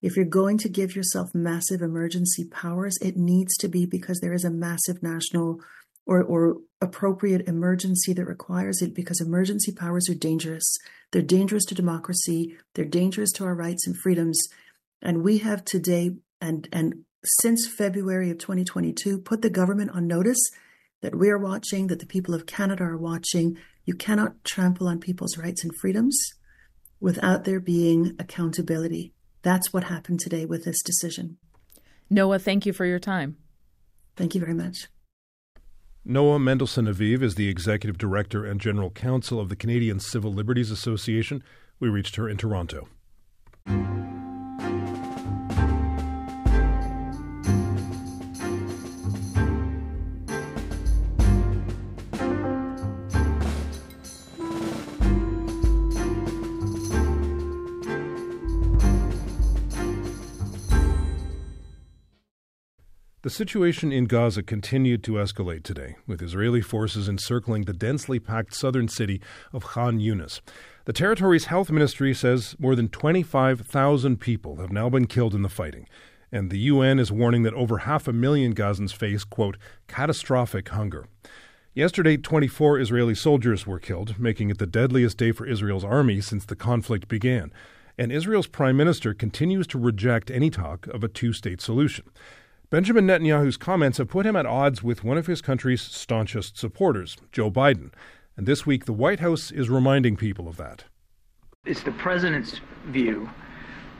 If 0.00 0.16
you're 0.16 0.24
going 0.24 0.58
to 0.58 0.68
give 0.68 0.94
yourself 0.94 1.34
massive 1.34 1.82
emergency 1.82 2.44
powers, 2.44 2.96
it 3.02 3.16
needs 3.16 3.56
to 3.58 3.68
be 3.68 3.84
because 3.84 4.20
there 4.20 4.32
is 4.32 4.44
a 4.44 4.50
massive 4.50 5.02
national 5.02 5.60
or, 6.06 6.22
or 6.22 6.58
appropriate 6.80 7.46
emergency 7.46 8.12
that 8.14 8.24
requires 8.24 8.80
it 8.80 8.94
because 8.94 9.20
emergency 9.20 9.72
powers 9.72 10.08
are 10.08 10.14
dangerous. 10.14 10.76
They're 11.12 11.22
dangerous 11.22 11.64
to 11.66 11.74
democracy, 11.74 12.56
they're 12.74 12.84
dangerous 12.84 13.32
to 13.32 13.44
our 13.44 13.54
rights 13.54 13.86
and 13.86 13.96
freedoms. 13.96 14.38
And 15.02 15.22
we 15.22 15.38
have 15.38 15.64
today 15.64 16.16
and, 16.40 16.68
and 16.72 17.04
since 17.24 17.66
February 17.66 18.30
of 18.30 18.38
2022 18.38 19.18
put 19.18 19.42
the 19.42 19.50
government 19.50 19.90
on 19.90 20.06
notice 20.06 20.40
that 21.02 21.14
we 21.14 21.28
are 21.30 21.38
watching, 21.38 21.88
that 21.88 22.00
the 22.00 22.06
people 22.06 22.34
of 22.34 22.46
Canada 22.46 22.84
are 22.84 22.96
watching. 22.96 23.56
You 23.84 23.94
cannot 23.94 24.44
trample 24.44 24.88
on 24.88 25.00
people's 25.00 25.36
rights 25.38 25.62
and 25.62 25.74
freedoms 25.76 26.18
without 27.00 27.44
there 27.44 27.60
being 27.60 28.14
accountability. 28.18 29.12
That's 29.42 29.72
what 29.72 29.84
happened 29.84 30.20
today 30.20 30.44
with 30.44 30.64
this 30.64 30.82
decision. 30.82 31.38
Noa, 32.10 32.38
thank 32.38 32.66
you 32.66 32.72
for 32.72 32.86
your 32.86 32.98
time. 32.98 33.36
Thank 34.16 34.34
you 34.34 34.40
very 34.40 34.54
much. 34.54 34.88
Noa 36.04 36.38
Mendelsohn 36.38 36.86
Aviv 36.86 37.22
is 37.22 37.34
the 37.34 37.48
executive 37.48 37.98
director 37.98 38.44
and 38.44 38.60
general 38.60 38.90
counsel 38.90 39.38
of 39.38 39.48
the 39.48 39.56
Canadian 39.56 40.00
Civil 40.00 40.32
Liberties 40.32 40.70
Association. 40.70 41.42
We 41.78 41.88
reached 41.88 42.16
her 42.16 42.28
in 42.28 42.38
Toronto. 42.38 42.88
The 63.28 63.34
situation 63.34 63.92
in 63.92 64.06
Gaza 64.06 64.42
continued 64.42 65.04
to 65.04 65.16
escalate 65.16 65.62
today, 65.62 65.96
with 66.06 66.22
Israeli 66.22 66.62
forces 66.62 67.10
encircling 67.10 67.64
the 67.64 67.74
densely 67.74 68.18
packed 68.18 68.54
southern 68.54 68.88
city 68.88 69.20
of 69.52 69.64
Khan 69.64 69.98
Yunis. 69.98 70.40
The 70.86 70.94
territory's 70.94 71.44
health 71.44 71.70
ministry 71.70 72.14
says 72.14 72.56
more 72.58 72.74
than 72.74 72.88
25,000 72.88 74.18
people 74.18 74.56
have 74.56 74.72
now 74.72 74.88
been 74.88 75.06
killed 75.06 75.34
in 75.34 75.42
the 75.42 75.50
fighting, 75.50 75.86
and 76.32 76.50
the 76.50 76.58
UN 76.58 76.98
is 76.98 77.12
warning 77.12 77.42
that 77.42 77.52
over 77.52 77.80
half 77.80 78.08
a 78.08 78.14
million 78.14 78.54
Gazans 78.54 78.94
face, 78.94 79.24
quote, 79.24 79.58
catastrophic 79.88 80.70
hunger. 80.70 81.06
Yesterday, 81.74 82.16
24 82.16 82.80
Israeli 82.80 83.14
soldiers 83.14 83.66
were 83.66 83.78
killed, 83.78 84.18
making 84.18 84.48
it 84.48 84.56
the 84.56 84.66
deadliest 84.66 85.18
day 85.18 85.32
for 85.32 85.46
Israel's 85.46 85.84
army 85.84 86.22
since 86.22 86.46
the 86.46 86.56
conflict 86.56 87.08
began. 87.08 87.52
And 87.98 88.10
Israel's 88.10 88.46
prime 88.46 88.78
minister 88.78 89.12
continues 89.12 89.66
to 89.66 89.78
reject 89.78 90.30
any 90.30 90.48
talk 90.48 90.86
of 90.86 91.04
a 91.04 91.08
two 91.08 91.34
state 91.34 91.60
solution. 91.60 92.06
Benjamin 92.70 93.06
Netanyahu's 93.06 93.56
comments 93.56 93.96
have 93.96 94.08
put 94.08 94.26
him 94.26 94.36
at 94.36 94.44
odds 94.44 94.82
with 94.82 95.02
one 95.02 95.16
of 95.16 95.26
his 95.26 95.40
country's 95.40 95.80
staunchest 95.80 96.58
supporters, 96.58 97.16
Joe 97.32 97.50
Biden. 97.50 97.90
And 98.36 98.46
this 98.46 98.66
week, 98.66 98.84
the 98.84 98.92
White 98.92 99.20
House 99.20 99.50
is 99.50 99.70
reminding 99.70 100.16
people 100.16 100.46
of 100.46 100.58
that. 100.58 100.84
It's 101.64 101.82
the 101.82 101.92
president's 101.92 102.60
view 102.88 103.30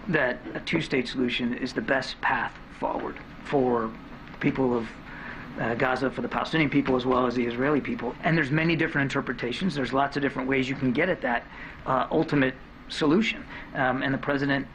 that 0.09 0.39
a 0.53 0.61
two 0.61 0.83
state 0.83 1.09
solution 1.09 1.55
is 1.55 1.73
the 1.73 1.81
best 1.81 2.21
path 2.21 2.53
forward 2.79 3.17
for 3.45 3.91
people 4.39 4.77
of 4.77 4.87
uh, 5.59 5.75
Gaza, 5.75 6.11
for 6.11 6.21
the 6.21 6.29
Palestinian 6.29 6.69
people 6.69 6.95
as 6.95 7.07
well 7.07 7.27
as 7.27 7.35
the 7.35 7.47
Israeli 7.47 7.81
people. 7.81 8.15
And 8.23 8.37
there's 8.37 8.51
many 8.51 8.77
different 8.77 9.11
interpretations. 9.11 9.75
There's 9.75 9.95
lots 9.95 10.19
of 10.19 10.23
different 10.23 10.47
ways 10.47 10.69
you 10.69 10.77
can 10.77 10.93
get 10.93 11.09
at 11.09 11.23
that 11.23 11.45
uh, 11.87 12.07
ultimate 12.11 12.55
solution. 12.89 13.43
Um, 13.75 14.03
and 14.03 14.13
the 14.13 14.19
president 14.19 14.67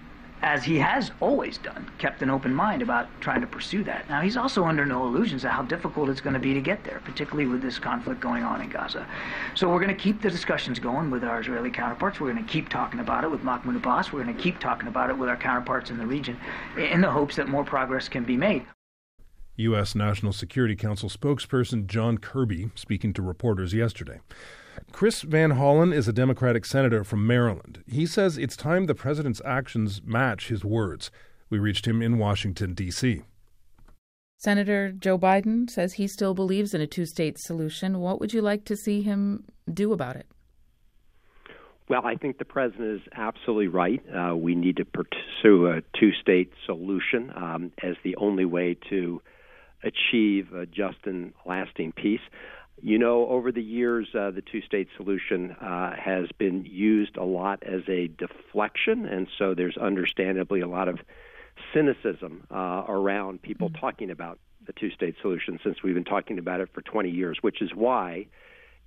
as 0.44 0.64
he 0.64 0.78
has 0.78 1.12
always 1.22 1.58
done, 1.58 1.90
kept 1.98 2.22
an 2.22 2.30
open 2.30 2.54
mind 2.54 2.82
about 2.82 3.08
trying 3.22 3.40
to 3.40 3.48
pursue 3.48 3.84
that. 3.86 4.08
Now, 4.10 4.20
he's 4.20 4.36
also 4.36 4.66
under 4.66 4.86
no 4.86 5.08
illusions 5.08 5.46
of 5.46 5.52
how 5.52 5.64
difficult 5.64 6.10
it's 6.10 6.20
going 6.20 6.34
to 6.34 6.40
be 6.40 6.54
to 6.54 6.60
get 6.60 6.84
there, 6.84 7.02
particularly 7.06 7.48
with 7.50 7.62
this 7.62 7.80
conflict 7.80 8.20
going 8.20 8.44
on 8.44 8.62
in 8.62 8.70
Gaza. 8.70 9.08
So 9.56 9.70
we're 9.70 9.80
going 9.80 9.96
to 9.96 10.02
keep 10.02 10.22
the 10.22 10.30
discussions 10.30 10.80
going 10.80 11.10
with 11.10 11.24
our 11.24 11.40
Israeli 11.40 11.72
counterparts. 11.72 12.20
We're 12.20 12.34
going 12.34 12.46
to 12.46 12.52
keep 12.52 12.68
talking 12.68 13.00
about 13.00 13.24
it 13.24 13.32
with 13.32 13.42
Mahmoud 13.42 13.78
Abbas. 13.78 14.12
We're 14.12 14.24
going 14.24 14.36
to 14.36 14.44
keep 14.44 14.60
talking 14.60 14.90
about 14.90 15.10
it 15.10 15.18
with 15.18 15.30
our 15.30 15.38
counterparts 15.38 15.90
in 15.90 15.98
the 15.98 16.06
region 16.06 16.38
in 16.78 17.00
the 17.00 17.10
hopes 17.10 17.38
that 17.38 17.48
more 17.48 17.64
progress 17.64 18.10
can 18.10 18.26
be 18.26 18.36
made. 18.36 18.66
U.S. 19.56 19.96
National 19.96 20.34
Security 20.34 20.76
Council 20.76 21.10
spokesperson 21.10 21.86
John 21.86 22.18
Kirby 22.18 22.72
speaking 22.76 23.14
to 23.14 23.22
reporters 23.22 23.74
yesterday. 23.74 24.20
Chris 24.92 25.22
Van 25.22 25.52
Hollen 25.52 25.94
is 25.94 26.08
a 26.08 26.14
Democratic 26.14 26.66
senator 26.66 27.04
from 27.04 27.26
Maryland. 27.26 27.84
He 27.88 28.06
says 28.06 28.38
it's 28.38 28.56
time 28.56 28.86
the 28.86 28.96
president's 28.96 29.42
actions 29.46 30.02
match 30.04 30.50
his 30.50 30.64
words. 30.64 31.12
We 31.50 31.60
reached 31.60 31.88
him 31.88 32.02
in 32.02 32.18
Washington, 32.18 32.74
D.C. 32.74 33.24
Senator 34.38 34.92
Joe 34.92 35.18
Biden 35.18 35.70
says 35.70 35.94
he 35.94 36.08
still 36.08 36.34
believes 36.34 36.74
in 36.74 36.82
a 36.82 36.88
two 36.88 37.06
state 37.06 37.40
solution. 37.40 38.00
What 38.00 38.20
would 38.20 38.34
you 38.34 38.42
like 38.42 38.66
to 38.66 38.76
see 38.76 39.02
him 39.02 39.46
do 39.74 39.94
about 39.94 40.18
it? 40.18 40.28
Well, 41.90 42.06
I 42.06 42.16
think 42.16 42.38
the 42.38 42.46
president 42.46 43.02
is 43.02 43.08
absolutely 43.14 43.68
right. 43.68 44.02
Uh, 44.10 44.36
we 44.36 44.56
need 44.56 44.78
to 44.78 44.86
pursue 44.86 45.68
a 45.68 45.82
two 45.98 46.12
state 46.22 46.52
solution 46.66 47.32
um, 47.36 47.72
as 47.82 47.96
the 48.04 48.16
only 48.16 48.46
way 48.46 48.78
to 48.90 49.22
achieve 49.84 50.54
a 50.54 50.66
just 50.66 50.98
and 51.06 51.34
lasting 51.46 51.92
peace. 51.92 52.22
You 52.82 52.98
know, 52.98 53.28
over 53.28 53.52
the 53.52 53.62
years, 53.62 54.08
uh, 54.14 54.32
the 54.32 54.42
two 54.42 54.62
state 54.62 54.90
solution 54.98 55.52
uh, 55.52 55.96
has 55.96 56.28
been 56.38 56.66
used 56.66 57.16
a 57.18 57.24
lot 57.24 57.64
as 57.64 57.82
a 57.88 58.08
deflection, 58.08 59.06
and 59.06 59.28
so 59.38 59.54
there's 59.54 59.78
understandably 59.78 60.60
a 60.62 60.68
lot 60.68 60.88
of 60.88 61.00
cynicism 61.74 62.46
uh, 62.52 62.84
around 62.88 63.42
people 63.42 63.70
mm-hmm. 63.70 63.80
talking 63.80 64.12
about 64.12 64.40
the 64.66 64.74
two 64.74 64.90
state 64.92 65.16
solution 65.22 65.60
since 65.64 65.84
we've 65.84 65.94
been 65.94 66.04
talking 66.04 66.40
about 66.40 66.62
it 66.62 66.70
for 66.74 66.82
20 66.82 67.10
years, 67.10 67.38
which 67.42 67.62
is 67.62 67.72
why 67.74 68.26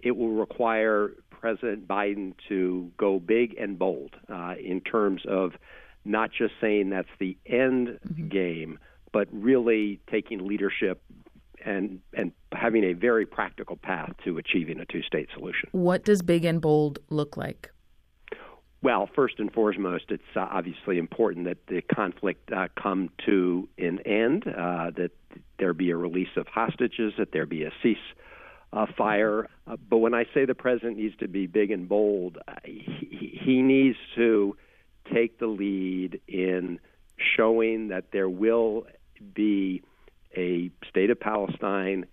it 0.00 0.16
will 0.16 0.32
require 0.32 1.12
President 1.30 1.86
Biden 1.86 2.34
to 2.48 2.90
go 2.96 3.18
big 3.18 3.56
and 3.58 3.78
bold 3.78 4.14
uh, 4.28 4.54
in 4.62 4.80
terms 4.80 5.22
of 5.28 5.52
not 6.04 6.30
just 6.36 6.54
saying 6.60 6.90
that's 6.90 7.08
the 7.18 7.36
end 7.46 7.88
mm-hmm. 7.88 8.28
game, 8.28 8.78
but 9.12 9.28
really 9.32 10.00
taking 10.10 10.46
leadership 10.46 11.02
and 11.66 12.00
and 12.14 12.32
having 12.52 12.84
a 12.84 12.94
very 12.94 13.26
practical 13.26 13.76
path 13.76 14.12
to 14.24 14.38
achieving 14.38 14.80
a 14.80 14.86
two-state 14.86 15.28
solution. 15.34 15.68
What 15.72 16.04
does 16.04 16.22
big 16.22 16.44
and 16.44 16.60
bold 16.60 17.00
look 17.10 17.36
like? 17.36 17.70
Well, 18.82 19.08
first 19.14 19.40
and 19.40 19.52
foremost, 19.52 20.04
it's 20.10 20.22
uh, 20.36 20.46
obviously 20.50 20.98
important 20.98 21.46
that 21.46 21.66
the 21.66 21.82
conflict 21.82 22.52
uh, 22.52 22.68
come 22.80 23.10
to 23.26 23.68
an 23.78 23.98
end, 24.06 24.46
uh, 24.46 24.90
that 24.96 25.10
there 25.58 25.74
be 25.74 25.90
a 25.90 25.96
release 25.96 26.34
of 26.36 26.46
hostages, 26.46 27.14
that 27.18 27.32
there 27.32 27.46
be 27.46 27.64
a 27.64 27.72
cease 27.82 27.96
uh, 28.72 28.86
fire. 28.96 29.48
Uh, 29.66 29.76
but 29.90 29.98
when 29.98 30.14
I 30.14 30.24
say 30.32 30.44
the 30.44 30.54
president 30.54 30.98
needs 30.98 31.16
to 31.16 31.26
be 31.26 31.46
big 31.46 31.70
and 31.70 31.88
bold, 31.88 32.38
uh, 32.46 32.52
he, 32.64 33.40
he 33.42 33.62
needs 33.62 33.96
to 34.14 34.56
take 35.12 35.38
the 35.38 35.46
lead 35.46 36.20
in 36.28 36.78
showing 37.36 37.88
that 37.88 38.12
there 38.12 38.28
will 38.28 38.86
be 39.34 39.82
a 40.34 40.70
state 40.88 41.10
of 41.10 41.20
Palestine 41.20 42.06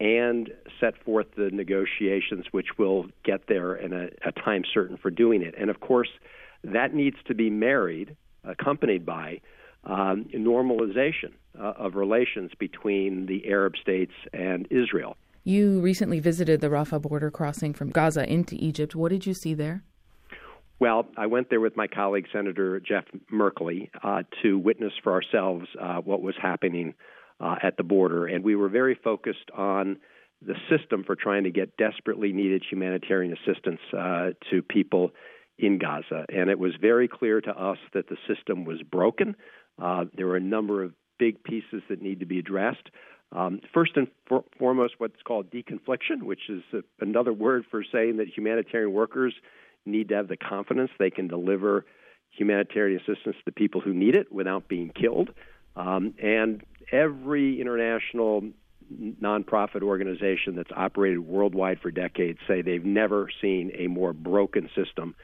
and 0.00 0.50
set 0.80 0.96
forth 1.04 1.26
the 1.36 1.50
negotiations 1.50 2.46
which 2.52 2.78
will 2.78 3.06
get 3.22 3.46
there 3.48 3.74
in 3.74 3.92
a, 3.92 4.08
a 4.26 4.32
time 4.32 4.62
certain 4.72 4.96
for 4.96 5.10
doing 5.10 5.42
it. 5.42 5.54
And 5.58 5.68
of 5.68 5.80
course, 5.80 6.08
that 6.64 6.94
needs 6.94 7.16
to 7.26 7.34
be 7.34 7.50
married, 7.50 8.16
accompanied 8.44 9.04
by 9.04 9.40
um, 9.84 10.26
normalization 10.34 11.32
uh, 11.58 11.72
of 11.76 11.94
relations 11.94 12.52
between 12.58 13.26
the 13.26 13.46
Arab 13.46 13.74
states 13.80 14.12
and 14.32 14.66
Israel. 14.70 15.16
You 15.44 15.80
recently 15.80 16.20
visited 16.20 16.60
the 16.60 16.68
Rafah 16.68 17.00
border 17.02 17.30
crossing 17.30 17.72
from 17.72 17.90
Gaza 17.90 18.30
into 18.30 18.56
Egypt. 18.58 18.94
What 18.94 19.10
did 19.10 19.26
you 19.26 19.34
see 19.34 19.54
there? 19.54 19.82
Well, 20.78 21.06
I 21.16 21.26
went 21.26 21.50
there 21.50 21.60
with 21.60 21.76
my 21.76 21.86
colleague, 21.86 22.26
Senator 22.32 22.80
Jeff 22.80 23.04
Merkley, 23.30 23.90
uh, 24.02 24.22
to 24.42 24.58
witness 24.58 24.92
for 25.02 25.12
ourselves 25.12 25.66
uh, 25.78 25.96
what 25.96 26.22
was 26.22 26.34
happening 26.40 26.94
uh, 27.40 27.56
at 27.62 27.76
the 27.76 27.82
border, 27.82 28.26
and 28.26 28.44
we 28.44 28.54
were 28.54 28.68
very 28.68 28.94
focused 28.94 29.50
on 29.56 29.98
the 30.44 30.54
system 30.70 31.04
for 31.04 31.16
trying 31.16 31.44
to 31.44 31.50
get 31.50 31.76
desperately 31.76 32.32
needed 32.32 32.62
humanitarian 32.68 33.32
assistance 33.34 33.80
uh, 33.96 34.30
to 34.50 34.62
people 34.62 35.10
in 35.58 35.78
Gaza. 35.78 36.24
And 36.30 36.48
it 36.48 36.58
was 36.58 36.72
very 36.80 37.08
clear 37.08 37.40
to 37.42 37.50
us 37.50 37.78
that 37.92 38.08
the 38.08 38.16
system 38.26 38.64
was 38.64 38.82
broken. 38.82 39.36
Uh, 39.80 40.06
there 40.16 40.26
were 40.26 40.36
a 40.36 40.40
number 40.40 40.82
of 40.82 40.92
big 41.18 41.42
pieces 41.44 41.82
that 41.90 42.00
need 42.00 42.20
to 42.20 42.26
be 42.26 42.38
addressed. 42.38 42.88
Um, 43.32 43.60
first 43.72 43.92
and 43.96 44.08
for- 44.26 44.44
foremost, 44.58 44.94
what's 44.98 45.22
called 45.22 45.50
deconfliction, 45.50 46.22
which 46.22 46.48
is 46.48 46.62
a, 46.72 46.80
another 47.00 47.32
word 47.32 47.64
for 47.70 47.84
saying 47.84 48.16
that 48.16 48.28
humanitarian 48.28 48.92
workers 48.92 49.34
need 49.86 50.08
to 50.08 50.16
have 50.16 50.28
the 50.28 50.36
confidence 50.36 50.90
they 50.98 51.10
can 51.10 51.28
deliver 51.28 51.84
humanitarian 52.30 53.00
assistance 53.00 53.36
to 53.44 53.52
people 53.52 53.80
who 53.80 53.92
need 53.92 54.14
it 54.14 54.32
without 54.32 54.68
being 54.68 54.90
killed. 54.90 55.30
Um, 55.76 56.14
and 56.22 56.62
every 56.92 57.60
international 57.60 58.42
nonprofit 59.22 59.82
organization 59.82 60.56
that's 60.56 60.70
operated 60.74 61.20
worldwide 61.20 61.78
for 61.80 61.90
decades 61.90 62.38
say 62.48 62.62
they've 62.62 62.84
never 62.84 63.28
seen 63.40 63.70
a 63.74 63.86
more 63.86 64.12
broken 64.12 64.68
system 64.74 65.14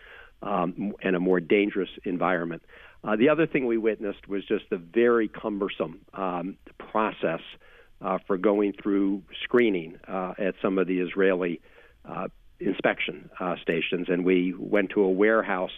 um, 0.43 0.93
and 1.03 1.17
a 1.17 1.21
more 1.21 1.41
dangerous 1.41 1.89
environment. 2.05 2.63
Uh, 3.03 3.17
the 3.17 3.29
other 3.29 3.47
thing 3.47 3.67
we 3.67 3.79
witnessed 3.79 4.29
was 4.29 4.45
just 4.47 4.65
the 4.71 4.77
very 4.77 5.29
cumbersome 5.29 6.01
um, 6.15 6.57
process 6.79 7.41
uh, 8.01 8.19
for 8.27 8.37
going 8.37 8.73
through 8.73 9.23
screening 9.43 9.99
uh, 10.07 10.35
at 10.39 10.55
some 10.63 10.79
of 10.79 10.87
the 10.87 11.01
Israeli 11.01 11.61
uh, 12.05 12.29
inspection 12.61 13.31
uh, 13.41 13.57
stations, 13.63 14.09
and 14.09 14.25
we 14.25 14.55
went 14.59 14.91
to 14.91 15.03
a 15.03 15.11
warehouse 15.11 15.73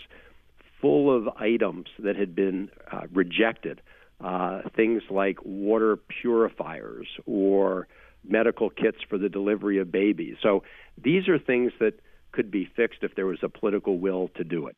full 0.80 1.14
of 1.14 1.28
items 1.37 1.87
that 1.99 2.16
had 2.16 2.35
been 2.35 2.71
uh, 2.92 3.02
rejected 3.12 3.80
uh, 4.21 4.63
things 4.75 5.03
like 5.11 5.39
water 5.45 5.97
purifiers 5.97 7.07
or 7.27 7.87
medical 8.27 8.71
kits 8.71 8.99
for 9.09 9.19
the 9.19 9.29
delivery 9.29 9.79
of 9.79 9.93
babies. 9.93 10.37
So 10.43 10.63
these 11.03 11.29
are 11.29 11.39
things 11.39 11.73
that 11.81 12.01
could 12.33 12.51
be 12.51 12.69
fixed 12.77 13.03
if 13.03 13.15
there 13.15 13.27
was 13.27 13.39
a 13.43 13.49
political 13.49 13.99
will 13.99 14.29
to 14.37 14.45
do 14.45 14.67
it. 14.67 14.77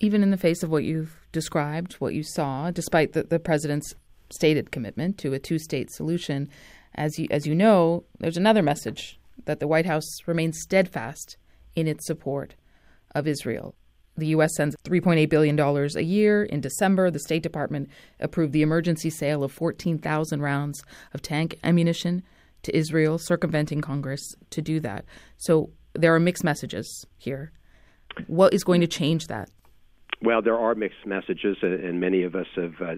Even 0.00 0.22
in 0.22 0.30
the 0.30 0.36
face 0.36 0.62
of 0.62 0.70
what 0.70 0.84
you've 0.84 1.16
described, 1.32 1.94
what 1.94 2.14
you 2.14 2.22
saw, 2.22 2.70
despite 2.70 3.12
the, 3.12 3.22
the 3.22 3.38
president's 3.38 3.94
stated 4.30 4.70
commitment 4.70 5.18
to 5.18 5.32
a 5.32 5.38
two 5.38 5.58
state 5.58 5.90
solution, 5.90 6.48
as 6.96 7.18
you, 7.18 7.26
as 7.30 7.46
you 7.46 7.54
know, 7.54 8.04
there's 8.18 8.36
another 8.36 8.62
message 8.62 9.18
that 9.46 9.60
the 9.60 9.68
White 9.68 9.86
House 9.86 10.18
remains 10.26 10.58
steadfast 10.60 11.36
in 11.76 11.86
its 11.86 12.06
support 12.06 12.54
of 13.14 13.26
Israel. 13.26 13.74
The 14.16 14.28
U.S. 14.28 14.54
sends 14.54 14.76
$3.8 14.84 15.28
billion 15.28 15.58
a 15.58 16.00
year. 16.00 16.44
In 16.44 16.60
December, 16.60 17.10
the 17.10 17.18
State 17.18 17.42
Department 17.42 17.90
approved 18.20 18.52
the 18.52 18.62
emergency 18.62 19.10
sale 19.10 19.42
of 19.42 19.52
14,000 19.52 20.40
rounds 20.40 20.82
of 21.12 21.22
tank 21.22 21.58
ammunition 21.64 22.22
to 22.62 22.76
Israel, 22.76 23.18
circumventing 23.18 23.80
Congress 23.80 24.34
to 24.50 24.62
do 24.62 24.80
that. 24.80 25.04
So 25.36 25.70
there 25.94 26.14
are 26.14 26.20
mixed 26.20 26.44
messages 26.44 27.06
here. 27.18 27.52
What 28.26 28.54
is 28.54 28.64
going 28.64 28.80
to 28.80 28.86
change 28.86 29.26
that? 29.26 29.50
Well, 30.22 30.42
there 30.42 30.56
are 30.56 30.74
mixed 30.74 31.04
messages, 31.04 31.56
and 31.62 32.00
many 32.00 32.22
of 32.22 32.34
us 32.34 32.46
have 32.54 32.74
uh, 32.80 32.94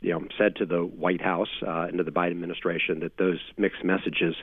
you 0.00 0.12
know, 0.12 0.24
said 0.38 0.56
to 0.56 0.66
the 0.66 0.80
White 0.84 1.20
House 1.20 1.48
uh, 1.66 1.86
and 1.88 1.98
to 1.98 2.04
the 2.04 2.10
Biden 2.10 2.30
administration 2.30 3.00
that 3.00 3.16
those 3.16 3.38
mixed 3.56 3.84
messages 3.84 4.36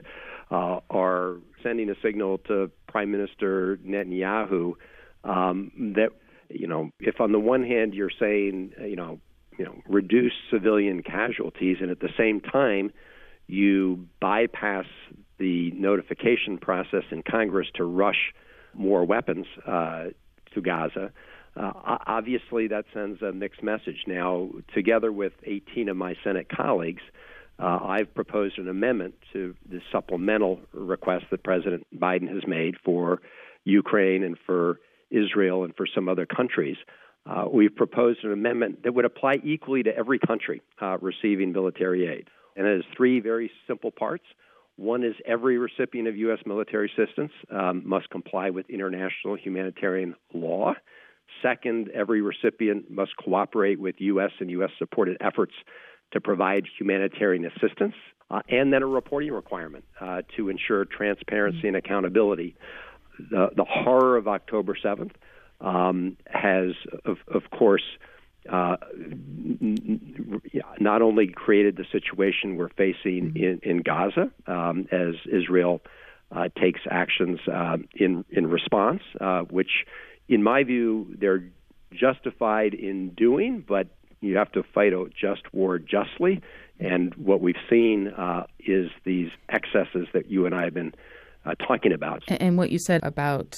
uh, 0.52 0.80
are 0.90 1.38
sending 1.64 1.90
a 1.90 1.96
signal 2.04 2.40
to 2.40 2.70
Prime 2.88 3.12
Minister 3.12 3.78
Netanyahu 3.78 4.74
um, 5.26 5.94
that 5.96 6.10
you 6.50 6.68
know, 6.68 6.92
if 7.00 7.20
on 7.20 7.32
the 7.32 7.40
one 7.40 7.64
hand 7.64 7.94
you're 7.94 8.12
saying 8.20 8.74
you 8.80 8.96
know, 8.96 9.20
you 9.58 9.66
know, 9.66 9.82
reduce 9.88 10.34
civilian 10.52 11.04
casualties, 11.04 11.78
and 11.82 11.92
at 11.92 12.00
the 12.00 12.10
same 12.18 12.40
time 12.42 12.92
you 13.48 14.08
bypass 14.20 14.86
the 15.38 15.72
notification 15.72 16.58
process 16.58 17.04
in 17.12 17.22
Congress 17.24 17.68
to 17.76 17.84
rush 17.84 18.34
more 18.74 19.06
weapons 19.06 19.46
uh, 19.68 20.06
to 20.54 20.62
Gaza. 20.62 21.12
Uh, 21.56 21.72
obviously, 22.06 22.68
that 22.68 22.86
sends 22.94 23.22
a 23.22 23.32
mixed 23.32 23.64
message. 23.64 24.04
Now, 24.08 24.50
together 24.74 25.12
with 25.12 25.34
18 25.44 25.90
of 25.90 25.96
my 25.96 26.16
Senate 26.24 26.48
colleagues, 26.50 27.04
uh, 27.58 27.80
I've 27.82 28.14
proposed 28.14 28.58
an 28.58 28.68
amendment 28.68 29.16
to 29.32 29.56
the 29.70 29.80
supplemental 29.92 30.60
request 30.74 31.26
that 31.32 31.44
President 31.44 31.88
Biden 31.96 32.28
has 32.28 32.46
made 32.46 32.76
for 32.84 33.22
Ukraine 33.64 34.24
and 34.24 34.38
for 34.46 34.80
Israel 35.12 35.64
and 35.64 35.76
for 35.76 35.88
some 35.94 36.10
other 36.10 36.26
countries. 36.26 36.78
Uh, 37.28 37.46
we've 37.52 37.76
proposed 37.76 38.24
an 38.24 38.32
amendment 38.32 38.84
that 38.84 38.94
would 38.94 39.06
apply 39.06 39.36
equally 39.44 39.82
to 39.84 39.96
every 39.96 40.20
country 40.20 40.62
uh, 40.82 40.98
receiving 41.00 41.52
military 41.52 42.08
aid. 42.08 42.28
And 42.56 42.68
it 42.68 42.76
has 42.76 42.86
three 42.96 43.20
very 43.20 43.52
simple 43.68 43.92
parts. 43.92 44.24
One 44.78 45.04
is 45.04 45.16
every 45.26 45.58
recipient 45.58 46.08
of 46.08 46.18
U.S. 46.18 46.40
military 46.46 46.92
assistance 46.96 47.32
um, 47.50 47.82
must 47.86 48.10
comply 48.10 48.50
with 48.50 48.70
international 48.70 49.36
humanitarian 49.36 50.16
law. 50.34 50.74
Second, 51.42 51.90
every 51.94 52.22
recipient 52.22 52.92
must 52.92 53.16
cooperate 53.18 53.80
with 53.80 53.96
U.S. 54.00 54.32
and 54.40 54.50
U.S. 54.52 54.70
supported 54.78 55.18
efforts 55.22 55.54
to 56.12 56.22
provide 56.22 56.66
humanitarian 56.78 57.46
assistance, 57.46 57.96
uh, 58.30 58.42
and 58.50 58.72
then 58.72 58.84
a 58.84 58.88
reporting 58.88 59.32
requirement 59.32 59.86
uh, 60.00 60.22
to 60.36 60.50
ensure 60.50 60.86
transparency 60.86 61.68
and 61.68 61.76
accountability 61.76 62.56
the, 63.18 63.50
the 63.56 63.66
horror 63.66 64.18
of 64.18 64.28
October 64.28 64.76
7th 64.82 65.12
um, 65.62 66.18
has, 66.28 66.72
of, 67.06 67.18
of 67.28 67.50
course, 67.52 67.84
uh, 68.52 68.78
not 70.80 71.02
only 71.02 71.28
created 71.28 71.78
the 71.78 71.86
situation 71.92 72.58
we're 72.58 72.70
facing 72.70 73.32
mm-hmm. 73.32 73.38
in, 73.38 73.60
in 73.64 73.78
Gaza 73.82 74.32
um, 74.48 74.88
as 74.92 75.16
Israel 75.26 75.82
uh, 76.32 76.50
takes 76.60 76.82
actions 76.90 77.40
uh, 77.52 77.78
in 77.94 78.26
in 78.30 78.48
response, 78.48 79.02
uh, 79.22 79.42
which, 79.42 79.86
in 80.28 80.44
my 80.44 80.64
view, 80.64 81.16
they're 81.20 81.44
justified 81.92 82.74
in 82.74 83.10
doing, 83.10 83.64
but 83.68 83.88
you 84.22 84.38
have 84.38 84.52
to 84.54 84.64
fight 84.74 84.94
a 84.94 85.06
just 85.20 85.54
war 85.54 85.80
justly. 85.80 86.42
And 86.80 87.14
what 87.16 87.42
we've 87.42 87.56
seen 87.70 88.10
uh, 88.10 88.48
is 88.60 88.90
these 89.06 89.30
excesses 89.50 90.08
that 90.14 90.30
you 90.30 90.46
and 90.46 90.54
I 90.54 90.66
have 90.66 90.74
been 90.74 90.94
uh, 91.46 91.56
talking 91.56 91.94
about. 91.94 92.24
And 92.28 92.58
what 92.58 92.72
you 92.72 92.80
said 92.80 93.02
about 93.04 93.58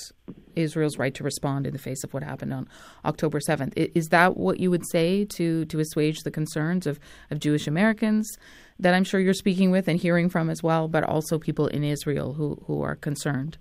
Israel's 0.56 0.98
right 0.98 1.14
to 1.16 1.24
respond 1.24 1.68
in 1.68 1.74
the 1.74 1.80
face 1.80 2.04
of 2.04 2.14
what 2.14 2.24
happened 2.24 2.54
on 2.54 2.68
October 3.06 3.40
7th. 3.40 3.74
Is 3.96 4.08
that 4.08 4.38
what 4.38 4.60
you 4.60 4.70
would 4.72 4.86
say 4.90 5.26
to, 5.26 5.66
to 5.66 5.80
assuage 5.80 6.20
the 6.24 6.32
concerns 6.32 6.88
of, 6.88 7.00
of 7.32 7.40
Jewish 7.40 7.68
Americans 7.68 8.38
that 8.80 8.94
I'm 8.94 9.04
sure 9.04 9.20
you're 9.20 9.34
speaking 9.34 9.72
with 9.72 9.88
and 9.88 10.00
hearing 10.00 10.30
from 10.30 10.50
as 10.50 10.62
well, 10.62 10.88
but 10.88 11.04
also 11.04 11.40
people 11.40 11.68
in 11.68 11.84
Israel 11.84 12.34
who, 12.34 12.62
who 12.68 12.82
are 12.82 12.96
concerned? 12.96 13.58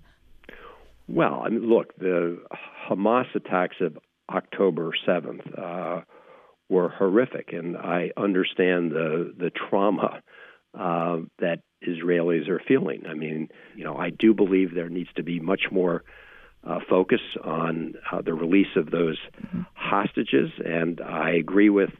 Well, 1.07 1.41
I 1.45 1.49
mean, 1.49 1.67
look, 1.69 1.97
the 1.97 2.39
Hamas 2.89 3.33
attacks 3.33 3.77
of 3.79 3.97
October 4.29 4.91
7th 5.07 5.57
uh, 5.57 6.01
were 6.69 6.89
horrific, 6.89 7.53
and 7.53 7.77
I 7.77 8.11
understand 8.17 8.91
the, 8.91 9.33
the 9.37 9.49
trauma 9.49 10.21
uh, 10.77 11.17
that 11.39 11.59
Israelis 11.87 12.47
are 12.49 12.61
feeling. 12.67 13.03
I 13.07 13.13
mean, 13.13 13.49
you 13.75 13.83
know, 13.83 13.97
I 13.97 14.09
do 14.09 14.33
believe 14.33 14.73
there 14.73 14.89
needs 14.89 15.09
to 15.15 15.23
be 15.23 15.39
much 15.39 15.63
more 15.71 16.03
uh, 16.63 16.79
focus 16.89 17.21
on 17.43 17.93
uh, 18.11 18.21
the 18.21 18.33
release 18.33 18.75
of 18.75 18.91
those 18.91 19.17
mm-hmm. 19.41 19.61
hostages, 19.73 20.51
and 20.63 20.99
I 21.01 21.31
agree 21.31 21.69
with 21.69 21.91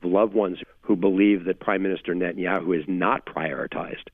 the 0.00 0.08
loved 0.08 0.34
ones 0.34 0.58
who 0.80 0.96
believe 0.96 1.44
that 1.44 1.60
Prime 1.60 1.82
Minister 1.82 2.14
Netanyahu 2.14 2.76
has 2.76 2.84
not 2.88 3.26
prioritized 3.26 4.08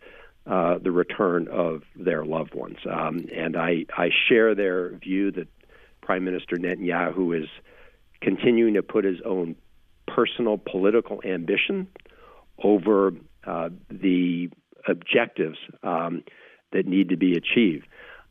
uh, 0.47 0.79
the 0.79 0.91
return 0.91 1.49
of 1.49 1.83
their 1.97 2.25
loved 2.25 2.55
ones. 2.55 2.79
Um, 2.91 3.27
and 3.35 3.57
I, 3.57 3.87
I 3.97 4.11
share 4.29 4.55
their 4.55 4.91
view 4.97 5.31
that 5.33 5.49
Prime 6.03 6.25
Minister 6.25 6.57
Netanyahu 6.57 7.43
is 7.43 7.49
continuing 8.21 8.75
to 8.75 8.83
put 8.83 9.05
his 9.05 9.19
own 9.25 9.57
personal 10.07 10.59
political 10.59 11.23
ambition 11.25 11.89
over 12.63 13.13
uh, 13.47 13.71
the 13.91 14.51
objectives 14.89 15.59
um, 15.83 16.23
that 16.73 16.87
need 16.87 17.11
to 17.11 17.17
be 17.17 17.33
achieved, 17.37 17.87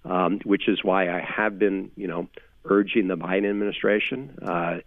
um, 0.05 0.39
which 0.43 0.67
is 0.67 0.83
why 0.83 1.09
I 1.09 1.21
have 1.21 1.57
been, 1.57 1.91
you 1.95 2.07
know, 2.07 2.27
urging 2.65 3.07
the 3.07 3.17
Biden 3.17 3.49
administration 3.49 4.37
uh, 4.45 4.77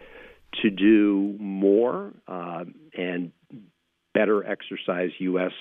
to 0.63 0.71
do 0.71 1.37
more 1.39 2.13
uh, 2.27 2.65
and 2.97 3.33
better 4.15 4.45
exercise 4.45 5.11
U.S. 5.19 5.53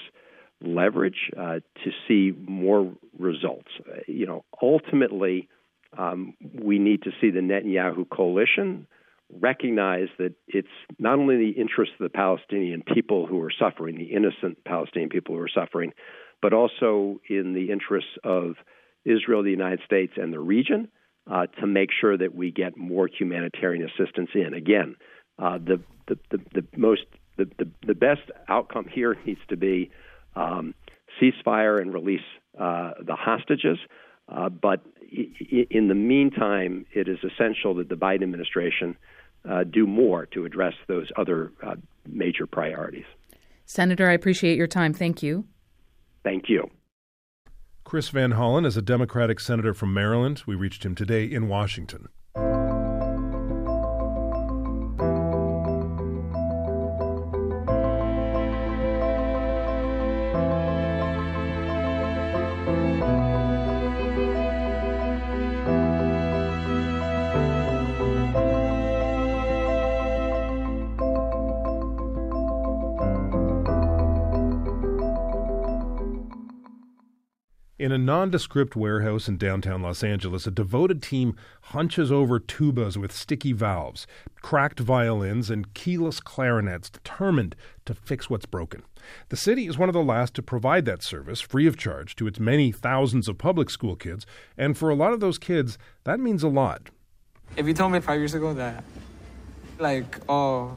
leverage 0.61 1.31
uh, 1.37 1.59
to 1.83 1.91
see 2.07 2.31
more 2.47 2.93
results. 3.17 3.69
You 4.07 4.25
know, 4.25 4.45
ultimately, 4.61 5.49
um, 5.97 6.35
we 6.53 6.79
need 6.79 7.03
to 7.03 7.11
see 7.19 7.31
the 7.31 7.41
Netanyahu 7.41 8.09
coalition 8.09 8.87
recognize 9.31 10.07
that 10.17 10.33
it's 10.47 10.67
not 10.99 11.19
only 11.19 11.37
the 11.37 11.59
interest 11.59 11.91
of 11.99 12.03
the 12.03 12.09
Palestinian 12.09 12.83
people 12.83 13.25
who 13.25 13.41
are 13.41 13.51
suffering, 13.57 13.97
the 13.97 14.15
innocent 14.15 14.63
Palestinian 14.65 15.09
people 15.09 15.35
who 15.35 15.41
are 15.41 15.49
suffering, 15.53 15.93
but 16.41 16.53
also 16.53 17.19
in 17.29 17.53
the 17.53 17.71
interests 17.71 18.11
of 18.23 18.55
Israel, 19.03 19.43
the 19.43 19.51
United 19.51 19.81
States, 19.85 20.13
and 20.17 20.31
the 20.31 20.39
region 20.39 20.89
uh, 21.29 21.47
to 21.59 21.67
make 21.67 21.89
sure 21.99 22.17
that 22.17 22.35
we 22.35 22.51
get 22.51 22.77
more 22.77 23.07
humanitarian 23.07 23.87
assistance 23.87 24.29
in. 24.33 24.53
Again, 24.53 24.95
uh, 25.39 25.57
the, 25.57 25.81
the, 26.07 26.17
the, 26.31 26.37
the, 26.53 26.67
most 26.77 27.01
the, 27.37 27.49
the, 27.57 27.69
the 27.85 27.95
best 27.95 28.21
outcome 28.47 28.85
here 28.91 29.17
needs 29.25 29.41
to 29.49 29.57
be 29.57 29.91
um, 30.35 30.73
ceasefire 31.21 31.81
and 31.81 31.93
release 31.93 32.21
uh, 32.59 32.91
the 33.01 33.15
hostages. 33.15 33.77
Uh, 34.27 34.49
but 34.49 34.81
in 35.11 35.87
the 35.87 35.95
meantime, 35.95 36.85
it 36.93 37.07
is 37.07 37.19
essential 37.23 37.75
that 37.75 37.89
the 37.89 37.95
Biden 37.95 38.23
administration 38.23 38.97
uh, 39.49 39.63
do 39.63 39.85
more 39.85 40.25
to 40.27 40.45
address 40.45 40.73
those 40.87 41.09
other 41.17 41.51
uh, 41.63 41.75
major 42.07 42.47
priorities. 42.47 43.05
Senator, 43.65 44.09
I 44.09 44.13
appreciate 44.13 44.57
your 44.57 44.67
time. 44.67 44.93
Thank 44.93 45.23
you. 45.23 45.45
Thank 46.23 46.49
you. 46.49 46.69
Chris 47.83 48.09
Van 48.09 48.31
Hollen 48.31 48.65
is 48.65 48.77
a 48.77 48.81
Democratic 48.81 49.39
senator 49.39 49.73
from 49.73 49.93
Maryland. 49.93 50.41
We 50.47 50.55
reached 50.55 50.83
him 50.83 50.95
today 50.95 51.25
in 51.25 51.47
Washington. 51.47 52.09
A 77.95 77.97
nondescript 77.97 78.75
warehouse 78.75 79.29
in 79.29 79.37
downtown 79.37 79.81
Los 79.81 80.03
Angeles, 80.03 80.45
a 80.45 80.51
devoted 80.51 81.01
team 81.01 81.33
hunches 81.61 82.11
over 82.11 82.41
tubas 82.41 82.97
with 82.97 83.13
sticky 83.13 83.53
valves, 83.53 84.05
cracked 84.41 84.81
violins, 84.81 85.49
and 85.49 85.73
keyless 85.73 86.19
clarinets, 86.19 86.89
determined 86.89 87.55
to 87.85 87.93
fix 87.93 88.29
what's 88.29 88.45
broken. 88.45 88.83
The 89.29 89.37
city 89.37 89.65
is 89.65 89.77
one 89.77 89.87
of 89.87 89.93
the 89.93 90.03
last 90.03 90.33
to 90.33 90.43
provide 90.43 90.83
that 90.85 91.03
service 91.03 91.39
free 91.39 91.67
of 91.67 91.77
charge 91.77 92.17
to 92.17 92.27
its 92.27 92.37
many 92.37 92.73
thousands 92.73 93.29
of 93.29 93.37
public 93.37 93.69
school 93.69 93.95
kids, 93.95 94.25
and 94.57 94.77
for 94.77 94.89
a 94.89 94.95
lot 94.95 95.13
of 95.13 95.21
those 95.21 95.37
kids, 95.37 95.77
that 96.03 96.19
means 96.19 96.43
a 96.43 96.49
lot. 96.49 96.89
If 97.55 97.65
you 97.65 97.73
told 97.73 97.93
me 97.93 98.01
five 98.01 98.19
years 98.19 98.33
ago 98.33 98.53
that, 98.55 98.83
like, 99.79 100.19
oh, 100.27 100.75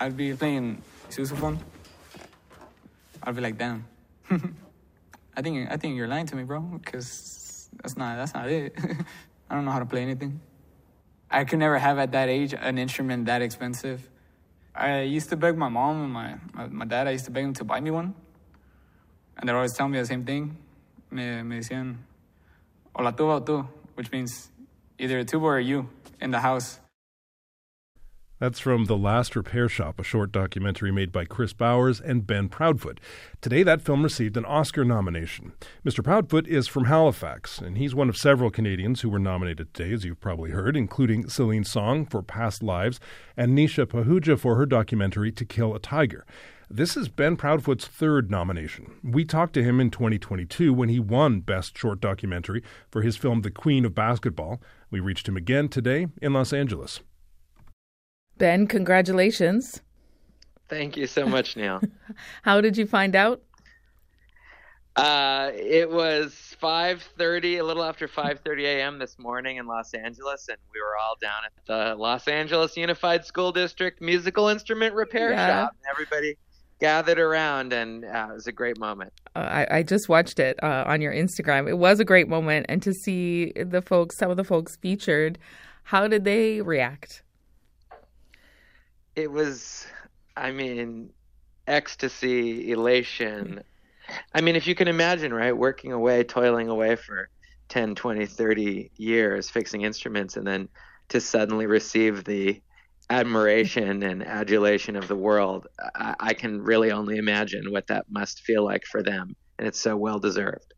I'd 0.00 0.16
be 0.16 0.34
playing 0.34 0.82
sousaphone, 1.10 1.58
I'd 3.22 3.36
be 3.36 3.40
like, 3.40 3.56
damn. 3.56 3.84
I 5.36 5.42
think 5.42 5.70
I 5.70 5.76
think 5.76 5.96
you're 5.96 6.08
lying 6.08 6.26
to 6.26 6.36
me, 6.36 6.44
bro. 6.44 6.60
Because 6.60 7.68
that's 7.82 7.96
not 7.96 8.16
that's 8.16 8.34
not 8.34 8.48
it. 8.48 8.74
I 9.50 9.54
don't 9.54 9.64
know 9.64 9.70
how 9.70 9.80
to 9.80 9.86
play 9.86 10.02
anything. 10.02 10.40
I 11.30 11.44
could 11.44 11.58
never 11.58 11.78
have 11.78 11.98
at 11.98 12.12
that 12.12 12.28
age 12.28 12.54
an 12.54 12.78
instrument 12.78 13.26
that 13.26 13.42
expensive. 13.42 14.08
I 14.74 15.02
used 15.02 15.28
to 15.30 15.36
beg 15.36 15.56
my 15.56 15.68
mom 15.68 16.04
and 16.04 16.12
my, 16.12 16.34
my, 16.52 16.66
my 16.66 16.84
dad. 16.84 17.06
I 17.06 17.10
used 17.10 17.24
to 17.26 17.30
beg 17.30 17.44
them 17.44 17.54
to 17.54 17.64
buy 17.64 17.80
me 17.80 17.90
one, 17.90 18.14
and 19.36 19.48
they're 19.48 19.56
always 19.56 19.72
telling 19.72 19.92
me 19.92 19.98
the 19.98 20.06
same 20.06 20.24
thing. 20.24 20.56
Me, 21.10 21.42
me 21.42 21.58
decían, 21.58 21.96
o 22.94 23.02
la 23.02 23.10
tuba 23.10 23.34
o 23.34 23.40
tú, 23.40 23.66
which 23.94 24.10
means 24.10 24.50
either 24.98 25.18
a 25.18 25.24
tuba 25.24 25.46
or 25.46 25.60
you 25.60 25.88
in 26.20 26.30
the 26.30 26.40
house. 26.40 26.80
That's 28.40 28.58
from 28.58 28.86
The 28.86 28.96
Last 28.96 29.36
Repair 29.36 29.68
Shop, 29.68 30.00
a 30.00 30.02
short 30.02 30.32
documentary 30.32 30.90
made 30.90 31.12
by 31.12 31.24
Kris 31.24 31.52
Bowers 31.52 32.00
and 32.00 32.26
Ben 32.26 32.48
Proudfoot. 32.48 32.98
Today, 33.40 33.62
that 33.62 33.80
film 33.80 34.02
received 34.02 34.36
an 34.36 34.44
Oscar 34.44 34.84
nomination. 34.84 35.52
Mr. 35.86 36.02
Proudfoot 36.02 36.48
is 36.48 36.66
from 36.66 36.86
Halifax, 36.86 37.58
and 37.60 37.78
he's 37.78 37.94
one 37.94 38.08
of 38.08 38.16
several 38.16 38.50
Canadians 38.50 39.02
who 39.02 39.08
were 39.08 39.20
nominated 39.20 39.72
today, 39.72 39.92
as 39.92 40.04
you've 40.04 40.20
probably 40.20 40.50
heard, 40.50 40.76
including 40.76 41.28
Celine 41.28 41.62
Song 41.62 42.06
for 42.06 42.22
Past 42.22 42.60
Lives 42.60 42.98
and 43.36 43.56
Nisha 43.56 43.86
Pahuja 43.86 44.36
for 44.36 44.56
her 44.56 44.66
documentary 44.66 45.30
To 45.30 45.44
Kill 45.44 45.72
a 45.72 45.78
Tiger. 45.78 46.26
This 46.68 46.96
is 46.96 47.08
Ben 47.08 47.36
Proudfoot's 47.36 47.86
third 47.86 48.32
nomination. 48.32 48.96
We 49.04 49.24
talked 49.24 49.52
to 49.52 49.62
him 49.62 49.80
in 49.80 49.90
2022 49.90 50.74
when 50.74 50.88
he 50.88 50.98
won 50.98 51.38
Best 51.38 51.78
Short 51.78 52.00
Documentary 52.00 52.64
for 52.90 53.02
his 53.02 53.16
film 53.16 53.42
The 53.42 53.52
Queen 53.52 53.84
of 53.84 53.94
Basketball. 53.94 54.60
We 54.90 54.98
reached 54.98 55.28
him 55.28 55.36
again 55.36 55.68
today 55.68 56.08
in 56.20 56.32
Los 56.32 56.52
Angeles. 56.52 56.98
Ben, 58.38 58.66
congratulations. 58.66 59.80
Thank 60.68 60.96
you 60.96 61.06
so 61.06 61.26
much, 61.26 61.56
Nil. 61.56 61.80
How 62.42 62.60
did 62.60 62.76
you 62.76 62.86
find 62.86 63.14
out? 63.14 63.42
Uh, 64.96 65.50
it 65.54 65.90
was 65.90 66.56
5:30, 66.62 67.58
a 67.58 67.62
little 67.62 67.82
after 67.82 68.06
5:30 68.06 68.62
a.m. 68.64 68.98
this 68.98 69.18
morning 69.18 69.56
in 69.56 69.66
Los 69.66 69.92
Angeles, 69.92 70.48
and 70.48 70.56
we 70.72 70.80
were 70.80 70.96
all 70.96 71.16
down 71.20 71.44
at 71.44 71.52
the 71.66 72.00
Los 72.00 72.28
Angeles 72.28 72.76
Unified 72.76 73.24
School 73.24 73.50
District 73.50 74.00
Musical 74.00 74.48
Instrument 74.48 74.94
Repair 74.94 75.32
Yeah. 75.32 75.64
Shop. 75.64 75.76
And 75.82 75.90
everybody 75.90 76.36
gathered 76.80 77.18
around, 77.18 77.72
and 77.72 78.04
uh, 78.04 78.28
it 78.30 78.34
was 78.34 78.46
a 78.46 78.52
great 78.52 78.78
moment. 78.78 79.12
Uh, 79.34 79.40
I, 79.40 79.78
I 79.78 79.82
just 79.82 80.08
watched 80.08 80.38
it 80.38 80.62
uh, 80.62 80.84
on 80.86 81.00
your 81.00 81.12
Instagram. 81.12 81.68
It 81.68 81.78
was 81.78 81.98
a 81.98 82.04
great 82.04 82.28
moment, 82.28 82.66
and 82.68 82.80
to 82.82 82.92
see 82.92 83.52
the 83.56 83.82
folks, 83.82 84.16
some 84.16 84.30
of 84.30 84.36
the 84.36 84.44
folks 84.44 84.76
featured, 84.76 85.38
how 85.84 86.06
did 86.06 86.24
they 86.24 86.60
react? 86.60 87.22
It 89.16 89.30
was, 89.30 89.86
I 90.36 90.50
mean, 90.50 91.10
ecstasy, 91.66 92.72
elation. 92.72 93.62
I 94.34 94.40
mean, 94.40 94.56
if 94.56 94.66
you 94.66 94.74
can 94.74 94.88
imagine, 94.88 95.32
right, 95.32 95.56
working 95.56 95.92
away, 95.92 96.24
toiling 96.24 96.68
away 96.68 96.96
for 96.96 97.28
10, 97.68 97.94
20, 97.94 98.26
30 98.26 98.90
years 98.96 99.50
fixing 99.50 99.82
instruments, 99.82 100.36
and 100.36 100.46
then 100.46 100.68
to 101.10 101.20
suddenly 101.20 101.66
receive 101.66 102.24
the 102.24 102.60
admiration 103.08 104.02
and 104.02 104.26
adulation 104.26 104.96
of 104.96 105.06
the 105.06 105.16
world, 105.16 105.68
I, 105.94 106.14
I 106.18 106.34
can 106.34 106.60
really 106.60 106.90
only 106.90 107.16
imagine 107.16 107.70
what 107.70 107.86
that 107.88 108.06
must 108.10 108.40
feel 108.40 108.64
like 108.64 108.82
for 108.84 109.02
them. 109.02 109.36
And 109.58 109.68
it's 109.68 109.80
so 109.80 109.96
well 109.96 110.18
deserved. 110.18 110.73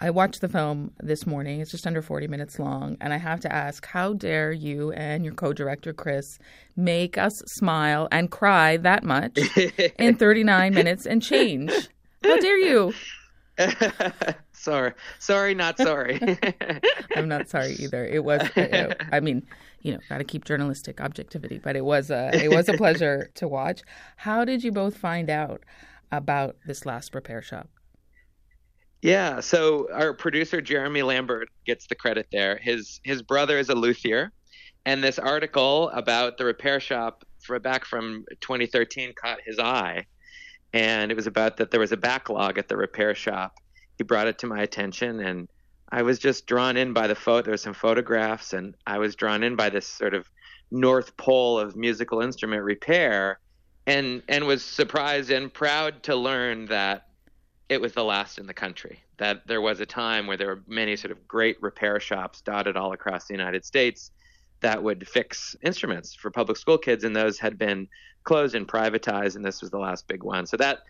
I 0.00 0.10
watched 0.10 0.40
the 0.40 0.48
film 0.48 0.92
this 1.02 1.26
morning. 1.26 1.60
It's 1.60 1.70
just 1.70 1.86
under 1.86 2.00
40 2.00 2.28
minutes 2.28 2.58
long. 2.58 2.96
And 3.00 3.12
I 3.12 3.18
have 3.18 3.40
to 3.40 3.52
ask, 3.52 3.84
how 3.86 4.14
dare 4.14 4.52
you 4.52 4.92
and 4.92 5.24
your 5.24 5.34
co 5.34 5.52
director, 5.52 5.92
Kris, 5.92 6.38
make 6.76 7.18
us 7.18 7.42
smile 7.46 8.08
and 8.10 8.30
cry 8.30 8.78
that 8.78 9.04
much 9.04 9.38
in 9.98 10.16
39 10.16 10.74
minutes 10.74 11.04
and 11.06 11.22
change? 11.22 11.72
How 12.24 12.40
dare 12.40 12.58
you? 12.58 12.94
sorry. 14.52 14.92
Sorry, 15.18 15.54
not 15.54 15.76
sorry. 15.78 16.20
I'm 17.16 17.28
not 17.28 17.48
sorry 17.48 17.74
either. 17.74 18.04
It 18.04 18.24
was, 18.24 18.42
uh, 18.56 18.94
I 19.12 19.20
mean, 19.20 19.46
you 19.82 19.92
know, 19.92 19.98
got 20.08 20.18
to 20.18 20.24
keep 20.24 20.44
journalistic 20.44 21.00
objectivity, 21.00 21.58
but 21.58 21.76
it 21.76 21.84
was 21.84 22.10
a, 22.10 22.30
it 22.34 22.50
was 22.50 22.68
a 22.68 22.74
pleasure 22.74 23.30
to 23.34 23.46
watch. 23.46 23.82
How 24.16 24.44
did 24.44 24.64
you 24.64 24.72
both 24.72 24.96
find 24.96 25.28
out 25.30 25.62
about 26.10 26.56
this 26.66 26.86
last 26.86 27.14
repair 27.14 27.42
shop? 27.42 27.68
Yeah, 29.02 29.40
so 29.40 29.88
our 29.92 30.14
producer 30.14 30.60
Jeremy 30.60 31.02
Lambert 31.02 31.48
gets 31.64 31.86
the 31.86 31.94
credit 31.94 32.26
there. 32.32 32.56
His 32.56 33.00
his 33.04 33.22
brother 33.22 33.58
is 33.58 33.68
a 33.68 33.74
luthier, 33.74 34.32
and 34.84 35.02
this 35.02 35.18
article 35.18 35.90
about 35.90 36.38
the 36.38 36.44
repair 36.44 36.80
shop 36.80 37.24
for 37.40 37.58
back 37.60 37.84
from 37.84 38.24
2013 38.40 39.12
caught 39.14 39.38
his 39.44 39.58
eye, 39.58 40.06
and 40.72 41.12
it 41.12 41.14
was 41.14 41.26
about 41.26 41.58
that 41.58 41.70
there 41.70 41.80
was 41.80 41.92
a 41.92 41.96
backlog 41.96 42.58
at 42.58 42.68
the 42.68 42.76
repair 42.76 43.14
shop. 43.14 43.58
He 43.98 44.04
brought 44.04 44.26
it 44.26 44.38
to 44.38 44.46
my 44.46 44.62
attention, 44.62 45.20
and 45.20 45.48
I 45.90 46.02
was 46.02 46.18
just 46.18 46.46
drawn 46.46 46.76
in 46.76 46.92
by 46.92 47.06
the 47.06 47.14
photo. 47.14 47.42
There 47.42 47.52
were 47.52 47.58
some 47.58 47.74
photographs, 47.74 48.54
and 48.54 48.74
I 48.86 48.98
was 48.98 49.14
drawn 49.14 49.42
in 49.42 49.56
by 49.56 49.70
this 49.70 49.86
sort 49.86 50.14
of 50.14 50.28
North 50.70 51.16
Pole 51.16 51.60
of 51.60 51.76
musical 51.76 52.22
instrument 52.22 52.62
repair, 52.62 53.38
and 53.86 54.22
and 54.28 54.46
was 54.46 54.64
surprised 54.64 55.30
and 55.30 55.52
proud 55.52 56.02
to 56.04 56.16
learn 56.16 56.66
that 56.66 57.05
it 57.68 57.80
was 57.80 57.92
the 57.92 58.04
last 58.04 58.38
in 58.38 58.46
the 58.46 58.54
country. 58.54 59.00
That 59.18 59.46
there 59.46 59.60
was 59.60 59.80
a 59.80 59.86
time 59.86 60.26
where 60.26 60.36
there 60.36 60.48
were 60.48 60.62
many 60.66 60.96
sort 60.96 61.10
of 61.10 61.26
great 61.26 61.60
repair 61.62 61.98
shops 62.00 62.40
dotted 62.40 62.76
all 62.76 62.92
across 62.92 63.26
the 63.26 63.34
United 63.34 63.64
States 63.64 64.10
that 64.60 64.82
would 64.82 65.06
fix 65.06 65.56
instruments 65.62 66.14
for 66.14 66.30
public 66.30 66.56
school 66.56 66.78
kids, 66.78 67.04
and 67.04 67.14
those 67.14 67.38
had 67.38 67.58
been 67.58 67.88
closed 68.24 68.54
and 68.54 68.66
privatized, 68.66 69.36
and 69.36 69.44
this 69.44 69.60
was 69.60 69.70
the 69.70 69.78
last 69.78 70.06
big 70.08 70.22
one. 70.22 70.46
So 70.46 70.56
that 70.56 70.80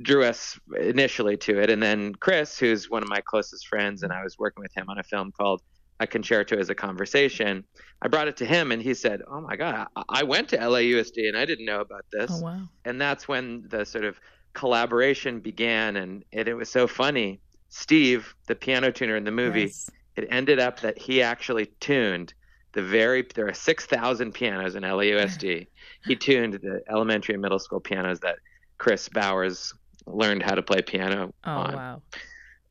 drew 0.00 0.24
us 0.24 0.58
initially 0.80 1.36
to 1.36 1.60
it. 1.60 1.70
And 1.70 1.82
then 1.82 2.14
Kris, 2.14 2.58
who's 2.58 2.88
one 2.88 3.02
of 3.02 3.08
my 3.08 3.20
closest 3.20 3.68
friends, 3.68 4.02
and 4.02 4.12
I 4.12 4.22
was 4.22 4.38
working 4.38 4.62
with 4.62 4.74
him 4.74 4.88
on 4.88 4.98
a 4.98 5.02
film 5.02 5.32
called 5.32 5.62
A 6.00 6.06
Concerto 6.06 6.58
as 6.58 6.70
a 6.70 6.74
Conversation, 6.74 7.64
I 8.00 8.08
brought 8.08 8.26
it 8.28 8.36
to 8.38 8.46
him, 8.46 8.72
and 8.72 8.82
he 8.82 8.94
said, 8.94 9.22
Oh 9.28 9.40
my 9.40 9.56
God, 9.56 9.86
I, 9.96 10.02
I 10.08 10.22
went 10.22 10.48
to 10.50 10.58
LAUSD 10.58 11.28
and 11.28 11.36
I 11.36 11.44
didn't 11.44 11.66
know 11.66 11.80
about 11.80 12.06
this. 12.10 12.30
Oh, 12.32 12.42
wow. 12.42 12.62
And 12.84 13.00
that's 13.00 13.28
when 13.28 13.66
the 13.68 13.84
sort 13.84 14.04
of 14.04 14.18
collaboration 14.54 15.40
began, 15.40 15.96
and 15.96 16.24
it, 16.32 16.48
it 16.48 16.54
was 16.54 16.70
so 16.70 16.86
funny. 16.86 17.40
Steve, 17.68 18.34
the 18.46 18.54
piano 18.54 18.90
tuner 18.90 19.16
in 19.16 19.24
the 19.24 19.30
movie, 19.30 19.62
Yes. 19.62 19.90
it 20.16 20.28
ended 20.30 20.58
up 20.58 20.80
that 20.80 20.98
he 20.98 21.22
actually 21.22 21.66
tuned 21.80 22.34
the 22.74 22.82
very 22.82 23.26
there 23.34 23.46
are 23.48 23.52
6,000 23.54 24.32
pianos 24.32 24.74
in 24.76 24.82
LAUSD. 24.82 25.66
he 26.06 26.16
tuned 26.16 26.54
the 26.54 26.82
elementary 26.88 27.34
and 27.34 27.42
middle 27.42 27.58
school 27.58 27.80
pianos 27.80 28.20
that 28.20 28.36
Kris 28.78 29.08
Bowers 29.10 29.72
learned 30.06 30.42
how 30.42 30.54
to 30.54 30.62
play 30.62 30.80
piano 30.82 31.32
Oh, 31.44 31.50
on, 31.50 31.74
wow. 31.74 32.02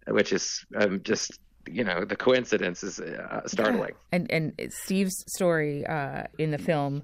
which 0.07 0.33
is 0.33 0.65
um, 0.75 1.01
just 1.03 1.39
you 1.69 1.83
know 1.83 2.03
the 2.03 2.15
coincidence 2.15 2.83
is 2.83 2.99
uh, 2.99 3.41
startling. 3.47 3.93
And 4.11 4.29
and 4.31 4.53
Steve's 4.69 5.23
story 5.27 5.85
uh, 5.85 6.23
in 6.39 6.49
the 6.51 6.57
film 6.57 7.03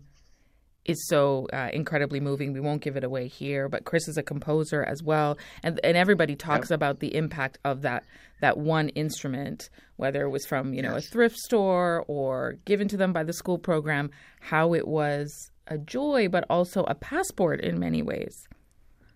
is 0.88 1.08
so 1.08 1.48
uh, 1.54 1.70
incredibly 1.74 2.20
moving. 2.20 2.54
We 2.54 2.60
won't 2.60 2.82
give 2.82 2.96
it 2.96 3.04
away 3.04 3.28
here, 3.28 3.70
but 3.70 3.86
Kris 3.86 4.08
is 4.08 4.18
a 4.18 4.24
composer 4.24 4.84
as 4.84 5.04
well, 5.04 5.38
and 5.64 5.80
and 5.84 5.96
everybody 5.96 6.36
talks 6.36 6.72
about 6.72 7.00
the 7.00 7.16
impact 7.16 7.60
of 7.64 7.82
that 7.84 8.04
that 8.42 8.58
one 8.58 8.90
instrument, 8.90 9.70
whether 9.98 10.24
it 10.24 10.30
was 10.30 10.46
from 10.46 10.74
you 10.74 10.82
know 10.82 10.96
a 10.96 11.02
thrift 11.02 11.38
store 11.38 12.04
or 12.08 12.58
given 12.66 12.88
to 12.88 12.98
them 12.98 13.14
by 13.14 13.24
the 13.24 13.34
school 13.34 13.58
program, 13.58 14.10
how 14.40 14.74
it 14.74 14.88
was 14.88 15.52
a 15.68 15.78
joy, 15.78 16.28
but 16.28 16.46
also 16.50 16.84
a 16.86 16.96
passport 16.96 17.62
in 17.62 17.80
many 17.80 18.02
ways. 18.02 18.48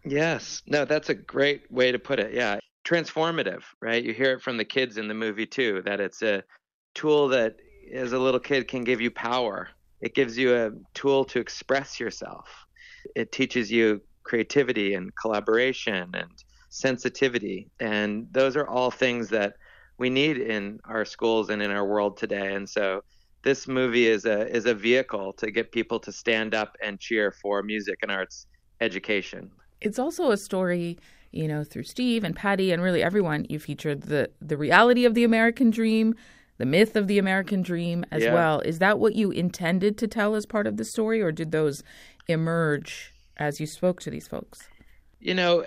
Yes. 0.03 0.61
No, 0.67 0.85
that's 0.85 1.09
a 1.09 1.13
great 1.13 1.71
way 1.71 1.91
to 1.91 1.99
put 1.99 2.19
it. 2.19 2.33
Yeah. 2.33 2.59
Transformative, 2.83 3.61
right? 3.79 4.03
You 4.03 4.13
hear 4.13 4.33
it 4.33 4.41
from 4.41 4.57
the 4.57 4.65
kids 4.65 4.97
in 4.97 5.07
the 5.07 5.13
movie 5.13 5.45
too, 5.45 5.81
that 5.85 5.99
it's 5.99 6.21
a 6.21 6.43
tool 6.95 7.27
that 7.29 7.57
as 7.93 8.11
a 8.11 8.19
little 8.19 8.39
kid 8.39 8.67
can 8.67 8.83
give 8.83 9.01
you 9.01 9.11
power. 9.11 9.69
It 10.01 10.15
gives 10.15 10.37
you 10.37 10.55
a 10.55 10.71
tool 10.93 11.25
to 11.25 11.39
express 11.39 11.99
yourself. 11.99 12.47
It 13.15 13.31
teaches 13.31 13.71
you 13.71 14.01
creativity 14.23 14.93
and 14.93 15.15
collaboration 15.15 16.09
and 16.13 16.31
sensitivity. 16.69 17.69
And 17.79 18.27
those 18.31 18.55
are 18.55 18.67
all 18.67 18.91
things 18.91 19.29
that 19.29 19.55
we 19.97 20.09
need 20.09 20.37
in 20.37 20.79
our 20.85 21.05
schools 21.05 21.49
and 21.49 21.61
in 21.61 21.69
our 21.71 21.85
world 21.85 22.17
today. 22.17 22.55
And 22.55 22.67
so 22.67 23.03
this 23.43 23.67
movie 23.67 24.07
is 24.07 24.25
a 24.25 24.47
is 24.55 24.65
a 24.65 24.73
vehicle 24.73 25.33
to 25.33 25.51
get 25.51 25.71
people 25.71 25.99
to 25.99 26.11
stand 26.11 26.53
up 26.53 26.75
and 26.81 26.99
cheer 26.99 27.31
for 27.31 27.63
music 27.63 27.99
and 28.01 28.11
arts 28.11 28.47
education. 28.79 29.51
It's 29.79 29.99
also 29.99 30.31
a 30.31 30.37
story, 30.37 30.97
you 31.31 31.47
know, 31.47 31.63
through 31.63 31.83
Steve 31.83 32.23
and 32.23 32.35
Patty 32.35 32.71
and 32.71 32.81
really 32.81 33.03
everyone 33.03 33.45
you 33.49 33.59
featured 33.59 34.03
the 34.03 34.29
the 34.41 34.57
reality 34.57 35.05
of 35.05 35.13
the 35.13 35.23
American 35.23 35.71
dream, 35.71 36.15
the 36.61 36.65
myth 36.67 36.95
of 36.95 37.07
the 37.07 37.17
American 37.17 37.63
dream 37.63 38.05
as 38.11 38.21
Yeah. 38.21 38.35
well. 38.35 38.59
Is 38.59 38.77
that 38.77 38.99
what 38.99 39.15
you 39.15 39.31
intended 39.31 39.97
to 39.97 40.07
tell 40.07 40.35
as 40.35 40.45
part 40.45 40.67
of 40.67 40.77
the 40.77 40.85
story 40.85 41.19
or 41.19 41.31
did 41.31 41.51
those 41.51 41.81
emerge 42.27 43.11
as 43.37 43.59
you 43.59 43.65
spoke 43.65 43.99
to 44.01 44.11
these 44.11 44.27
folks? 44.27 44.67
you 45.23 45.33
know, 45.35 45.63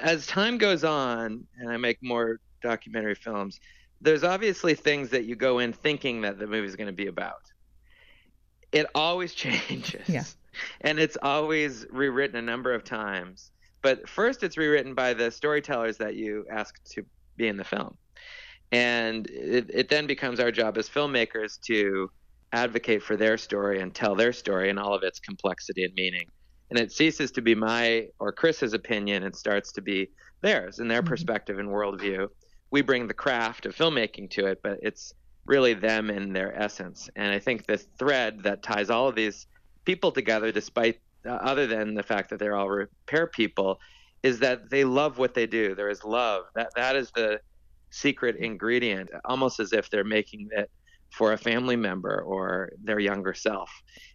as 0.00 0.26
time 0.26 0.56
goes 0.56 0.82
on 0.82 1.46
and 1.58 1.70
I 1.70 1.76
make 1.76 2.02
more 2.02 2.40
documentary 2.62 3.14
films, 3.14 3.60
there's 4.00 4.24
obviously 4.24 4.74
things 4.74 5.10
that 5.10 5.24
you 5.26 5.34
go 5.36 5.58
in 5.60 5.72
thinking 5.74 6.22
that 6.22 6.38
the 6.38 6.46
movie's 6.46 6.74
going 6.76 6.86
to 6.88 6.92
be 7.04 7.06
about. 7.06 7.42
It 8.72 8.86
always 8.94 9.34
changes. 9.44 10.08
Yeah. 10.08 10.24
And 10.82 10.98
it's 10.98 11.16
always 11.22 11.86
rewritten 11.90 12.36
a 12.36 12.42
number 12.42 12.72
of 12.74 12.82
times. 12.84 13.50
But 13.82 14.08
first, 14.08 14.42
it's 14.42 14.56
rewritten 14.58 14.94
by 14.94 15.12
the 15.14 15.30
storytellers 15.30 15.96
that 15.98 16.14
you 16.16 16.46
ask 16.50 16.82
to 16.94 17.04
be 17.36 17.48
in 17.48 17.56
the 17.58 17.64
film. 17.64 17.96
And 18.74 19.26
it, 19.30 19.70
it 19.72 19.88
then 19.88 20.06
becomes 20.06 20.40
our 20.40 20.50
job 20.50 20.76
as 20.78 20.88
filmmakers 20.88 21.60
to 21.66 22.10
advocate 22.52 23.02
for 23.02 23.16
their 23.16 23.36
story 23.38 23.80
and 23.80 23.94
tell 23.94 24.14
their 24.14 24.32
story 24.32 24.68
in 24.68 24.78
all 24.78 24.94
of 24.94 25.02
its 25.02 25.18
complexity 25.18 25.84
and 25.84 25.94
meaning 25.94 26.26
and 26.70 26.78
it 26.78 26.92
ceases 26.92 27.30
to 27.32 27.42
be 27.42 27.54
my 27.54 28.08
or 28.18 28.32
Kris's 28.32 28.72
opinion 28.72 29.22
and 29.22 29.34
starts 29.34 29.72
to 29.72 29.82
be 29.82 30.08
theirs 30.40 30.78
and 30.78 30.90
their 30.90 31.02
perspective 31.02 31.58
and 31.58 31.68
worldview. 31.68 32.28
We 32.70 32.82
bring 32.82 33.06
the 33.06 33.14
craft 33.14 33.66
of 33.66 33.76
filmmaking 33.76 34.30
to 34.30 34.46
it, 34.46 34.60
but 34.62 34.78
it's 34.82 35.12
really 35.46 35.74
them 35.74 36.10
and 36.10 36.34
their 36.34 36.58
essence. 36.60 37.08
And 37.16 37.32
I 37.32 37.38
think 37.38 37.66
the 37.66 37.76
thread 37.76 38.42
that 38.42 38.62
ties 38.62 38.90
all 38.90 39.08
of 39.08 39.14
these 39.14 39.46
people 39.84 40.10
together, 40.10 40.50
despite 40.50 40.98
uh, 41.26 41.30
other 41.30 41.66
than 41.66 41.94
the 41.94 42.02
fact 42.02 42.30
that 42.30 42.38
they're 42.38 42.56
all 42.56 42.68
repair 42.68 43.26
people, 43.26 43.78
is 44.22 44.40
that 44.40 44.70
they 44.70 44.84
love 44.84 45.18
what 45.18 45.34
they 45.34 45.46
do. 45.46 45.74
There 45.74 45.90
is 45.90 46.02
love. 46.02 46.44
That 46.54 46.70
that 46.76 46.96
is 46.96 47.10
the 47.12 47.40
secret 47.94 48.36
ingredient, 48.36 49.08
almost 49.24 49.60
as 49.60 49.72
if 49.72 49.88
they're 49.88 50.04
making 50.04 50.48
it 50.52 50.70
for 51.10 51.32
a 51.32 51.38
family 51.38 51.76
member 51.76 52.22
or 52.22 52.72
their 52.82 52.98
younger 52.98 53.32
self. 53.34 53.70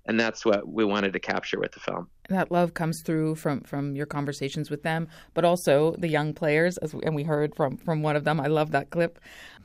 And 0.05 0.19
that's 0.19 0.45
what 0.45 0.67
we 0.67 0.83
wanted 0.83 1.13
to 1.13 1.19
capture 1.19 1.59
with 1.59 1.71
the 1.71 1.79
film. 1.79 2.09
That 2.29 2.51
love 2.51 2.73
comes 2.73 3.01
through 3.05 3.35
from 3.35 3.61
from 3.61 3.95
your 3.95 4.05
conversations 4.05 4.69
with 4.69 4.83
them, 4.83 5.07
but 5.33 5.43
also 5.45 5.95
the 5.97 6.07
young 6.07 6.33
players, 6.33 6.77
as 6.79 6.93
we, 6.93 7.01
and 7.03 7.15
we 7.15 7.23
heard 7.23 7.55
from 7.55 7.77
from 7.77 8.01
one 8.01 8.15
of 8.15 8.23
them. 8.23 8.39
I 8.39 8.47
love 8.47 8.71
that 8.71 8.89
clip, 8.89 9.19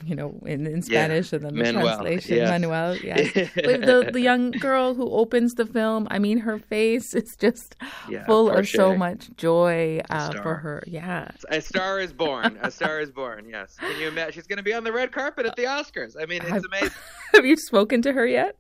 you 0.05 0.15
know, 0.15 0.39
in, 0.45 0.67
in 0.67 0.83
Spanish 0.83 1.33
and 1.33 1.45
then 1.45 1.55
the 1.55 1.63
Manuel, 1.63 1.87
translation. 1.97 2.37
yes. 2.37 2.49
Manuel, 2.51 2.97
yes, 2.97 3.35
With 3.57 3.83
the 3.87 4.11
the 4.13 4.21
young 4.21 4.51
girl 4.51 4.95
who 4.95 5.11
opens 5.11 5.55
the 5.55 5.67
film. 5.67 6.09
I 6.11 6.19
mean, 6.19 6.39
her 6.39 6.59
face 6.59 7.15
is 7.15 7.37
just 7.39 7.77
Yeah, 8.09 8.25
full 8.27 8.51
of 8.51 8.67
so 8.69 8.93
Shay. 8.93 8.97
much 8.97 9.31
joy 9.37 10.01
uh, 10.11 10.33
for 10.43 10.55
her. 10.57 10.83
Yeah, 10.87 11.29
A 11.51 11.61
star 11.61 12.01
is 12.01 12.13
born. 12.13 12.59
A 12.63 12.71
star 12.71 13.01
is 13.01 13.11
born. 13.11 13.49
Yes. 13.49 13.77
Can 13.79 14.01
you 14.01 14.09
imagine? 14.09 14.33
She's 14.33 14.47
going 14.47 14.57
to 14.59 14.63
be 14.63 14.73
on 14.75 14.85
the 14.85 14.93
red 14.93 15.13
carpet 15.13 15.47
at 15.47 15.57
the 15.57 15.65
Oscars. 15.65 16.15
I 16.21 16.27
mean, 16.27 16.43
it's 16.43 16.51
I've- 16.53 16.65
amazing. 16.67 16.91
have 17.35 17.45
you 17.47 17.57
spoken 17.57 18.03
to 18.03 18.13
her 18.13 18.27
yet? 18.27 18.57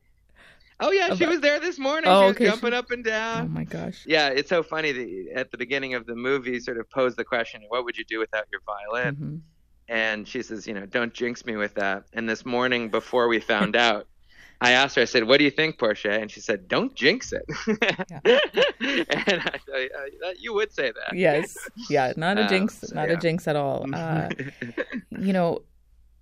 Oh 0.81 0.91
yeah, 0.91 1.15
she 1.15 1.27
was 1.27 1.41
there 1.41 1.61
this 1.61 1.79
morning. 1.79 2.11
Oh, 2.11 2.21
she 2.21 2.27
was 2.27 2.35
okay, 2.37 2.45
she- 2.45 2.51
jumping 2.51 2.73
up 2.75 2.91
and 2.91 3.05
down. 3.05 3.43
Oh 3.45 3.49
my 3.49 3.65
gosh. 3.65 4.05
Yeah, 4.07 4.29
it's 4.29 4.49
so 4.49 4.63
funny 4.63 4.93
that 4.93 5.33
at 5.37 5.51
the 5.51 5.57
beginning 5.59 5.95
of 5.95 6.05
the 6.07 6.15
movie, 6.17 6.59
sort 6.61 6.79
of 6.79 6.91
posed 6.91 7.17
the 7.17 7.25
question, 7.25 7.63
"What 7.69 7.85
would 7.85 7.97
you 7.97 8.05
do 8.05 8.19
without 8.19 8.47
your 8.51 8.61
violin?" 8.67 9.17
Mhm. 9.17 9.41
And 9.89 10.27
she 10.27 10.43
says, 10.43 10.67
"You 10.67 10.75
know, 10.75 10.87
don't 10.87 11.13
jinx 11.15 11.45
me 11.45 11.57
with 11.57 11.75
that." 11.75 12.05
And 12.13 12.29
this 12.29 12.45
morning, 12.45 12.89
before 12.91 13.29
we 13.29 13.39
found 13.39 13.77
out, 13.77 14.07
I 14.61 14.73
asked 14.73 14.97
her. 14.97 15.03
I 15.03 15.05
said, 15.05 15.25
"What 15.25 15.39
do 15.39 15.45
you 15.45 15.51
think, 15.51 15.79
Portia?" 15.79 16.11
And 16.13 16.31
she 16.31 16.41
said, 16.41 16.69
"Don't 16.69 16.95
jinx 16.95 17.33
it." 17.33 17.45
and 18.81 19.41
I, 19.43 19.59
I, 19.75 19.89
I, 20.25 20.35
you 20.39 20.55
would 20.55 20.73
say 20.73 20.91
that. 20.93 21.17
Yes, 21.17 21.57
yeah, 21.91 22.13
not 22.17 22.39
a 22.39 22.43
Um, 22.43 22.49
jinx, 22.49 22.79
so, 22.81 22.95
not 22.95 23.09
yeah. 23.09 23.15
a 23.15 23.17
jinx 23.19 23.47
at 23.47 23.57
all. 23.57 23.87
Uh, 23.95 24.29
you 25.19 25.33
know, 25.33 25.63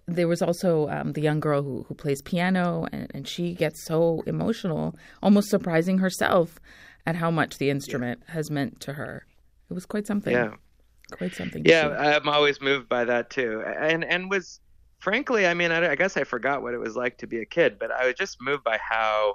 there 0.07 0.29
was 0.29 0.43
also 0.43 0.89
um, 0.89 1.13
the 1.13 1.21
young 1.21 1.41
girl 1.41 1.63
who, 1.63 1.85
who 1.89 1.95
plays 1.95 2.23
piano, 2.23 2.87
and, 2.93 3.11
and 3.15 3.29
she 3.29 3.55
gets 3.55 3.85
so 3.85 4.23
emotional, 4.27 4.97
almost 5.23 5.49
surprising 5.49 5.99
herself 5.99 6.59
at 7.07 7.17
how 7.17 7.31
much 7.31 7.59
the 7.59 7.71
instrument 7.71 8.23
has 8.29 8.51
meant 8.51 8.81
to 8.81 8.95
her. 8.95 9.27
It 9.71 9.75
was 9.75 9.87
quite 9.87 10.07
something. 10.07 10.33
Yeah. 10.33 10.55
Quite 11.13 11.35
something. 11.35 11.65
Yeah. 11.65 11.89
I'm 11.89 12.29
always 12.29 12.61
moved 12.61 12.89
by 12.89 13.05
that 13.05 13.31
too, 13.31 13.63
and 13.67 14.05
and 14.05 14.31
was 14.31 14.61
frankly, 15.03 15.47
I 15.47 15.55
mean, 15.55 15.73
I, 15.73 15.91
I 15.91 15.95
guess 15.97 16.17
I 16.17 16.25
forgot 16.25 16.63
what 16.63 16.75
it 16.75 16.79
was 16.79 16.95
like 16.95 17.19
to 17.19 17.27
be 17.27 17.41
a 17.41 17.45
kid, 17.45 17.79
but 17.79 17.91
I 17.91 18.07
was 18.07 18.15
just 18.15 18.41
moved 18.41 18.63
by 18.63 18.79
how 18.79 19.35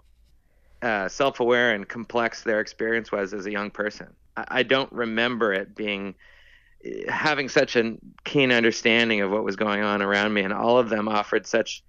uh, 0.82 1.10
self-aware 1.10 1.74
and 1.74 1.88
complex 1.88 2.44
their 2.44 2.62
experience 2.62 3.12
was 3.12 3.34
as 3.34 3.46
a 3.46 3.52
young 3.52 3.70
person. 3.70 4.08
I, 4.38 4.46
I 4.48 4.64
don't 4.64 4.92
remember 4.94 5.54
it 5.54 5.76
being 5.76 6.16
having 7.10 7.50
such 7.50 7.76
a 7.76 7.96
keen 8.24 8.52
understanding 8.52 9.22
of 9.22 9.32
what 9.32 9.44
was 9.44 9.56
going 9.56 9.82
on 9.82 10.02
around 10.02 10.34
me, 10.34 10.42
and 10.42 10.54
all 10.54 10.78
of 10.78 10.90
them 10.90 11.08
offered 11.08 11.46
such 11.46 11.84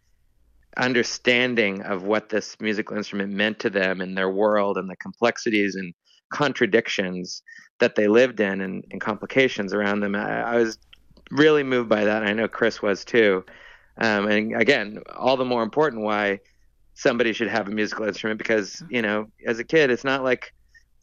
understanding 0.77 1.83
of 1.83 2.05
what 2.05 2.29
this 2.29 2.57
musical 2.61 2.97
instrument 2.97 3.33
meant 3.33 3.59
to 3.59 3.71
them 3.71 4.01
and 4.01 4.17
their 4.17 4.31
world 4.31 4.79
and 4.79 4.89
the 4.89 4.97
complexities 4.97 5.75
and 5.75 5.93
contradictions 6.31 7.43
that 7.81 7.95
they 7.95 8.07
lived 8.07 8.41
in 8.41 8.61
and, 8.61 8.85
and 8.91 9.01
complications 9.01 9.73
around 9.73 10.01
them. 10.01 10.15
I, 10.15 10.43
I 10.43 10.57
was 10.57 10.79
really 11.31 11.63
moved 11.63 11.89
by 11.89 12.05
that. 12.05 12.23
I 12.23 12.33
know 12.33 12.49
Kris 12.49 12.83
was 12.83 13.05
too. 13.05 13.45
Um, 14.01 14.29
and 14.29 14.61
again, 14.61 15.03
all 15.17 15.37
the 15.37 15.45
more 15.45 15.63
important 15.63 16.03
why 16.03 16.41
somebody 16.95 17.33
should 17.33 17.49
have 17.49 17.69
a 17.69 17.71
musical 17.71 18.07
instrument 18.07 18.39
because 18.39 18.83
you 18.91 19.03
know, 19.03 19.29
as 19.47 19.59
a 19.59 19.65
kid, 19.65 19.91
it's 19.91 20.05
not 20.05 20.23
like 20.23 20.53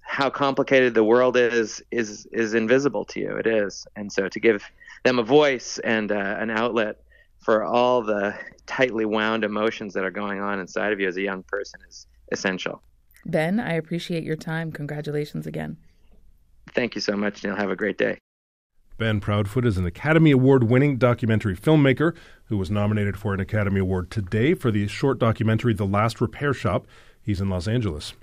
how 0.06 0.30
complicated 0.30 0.94
the 0.94 1.04
world 1.04 1.36
is 1.36 1.84
is 1.92 2.26
is 2.32 2.54
invisible 2.54 3.04
to 3.06 3.20
you. 3.20 3.36
It 3.36 3.48
is, 3.48 3.86
and 3.96 4.12
so 4.12 4.30
to 4.30 4.40
give 4.40 4.64
them 5.04 5.20
a 5.20 5.24
voice 5.24 5.80
and 5.80 6.12
uh, 6.12 6.38
an 6.40 6.50
outlet 6.50 7.02
for 7.40 7.64
all 7.64 8.02
the 8.02 8.36
tightly 8.66 9.06
wound 9.06 9.44
emotions 9.44 9.94
that 9.94 10.04
are 10.04 10.12
going 10.12 10.42
on 10.42 10.60
inside 10.60 10.94
of 10.94 11.00
you 11.00 11.08
as 11.08 11.18
a 11.18 11.22
young 11.22 11.44
person 11.44 11.80
is 11.88 12.08
essential. 12.32 12.82
Ben, 13.26 13.60
I 13.60 13.74
appreciate 13.74 14.24
your 14.24 14.36
time. 14.36 14.72
Congratulations 14.72 15.48
again. 15.48 15.78
Thank 16.74 16.96
you 16.96 17.02
so 17.02 17.16
much, 17.16 17.44
Nil. 17.44 17.56
Have 17.56 17.70
a 17.70 17.76
great 17.76 17.98
day. 17.98 18.18
Ben 18.98 19.20
Proudfoot 19.20 19.66
is 19.66 19.78
an 19.78 19.86
Academy 19.86 20.32
Award 20.32 20.64
winning 20.64 20.98
documentary 20.98 21.56
filmmaker 21.56 22.16
who 22.46 22.58
was 22.58 22.72
nominated 22.72 23.18
for 23.18 23.34
an 23.34 23.40
Academy 23.40 23.80
Award 23.80 24.10
today 24.10 24.54
for 24.54 24.72
the 24.72 24.88
short 24.88 25.20
documentary 25.20 25.74
The 25.74 25.86
Last 25.86 26.22
Repair 26.22 26.54
Shop. 26.54 26.88
He's 27.22 27.42
in 27.42 27.50
Los 27.50 27.68
Angeles. 27.68 28.14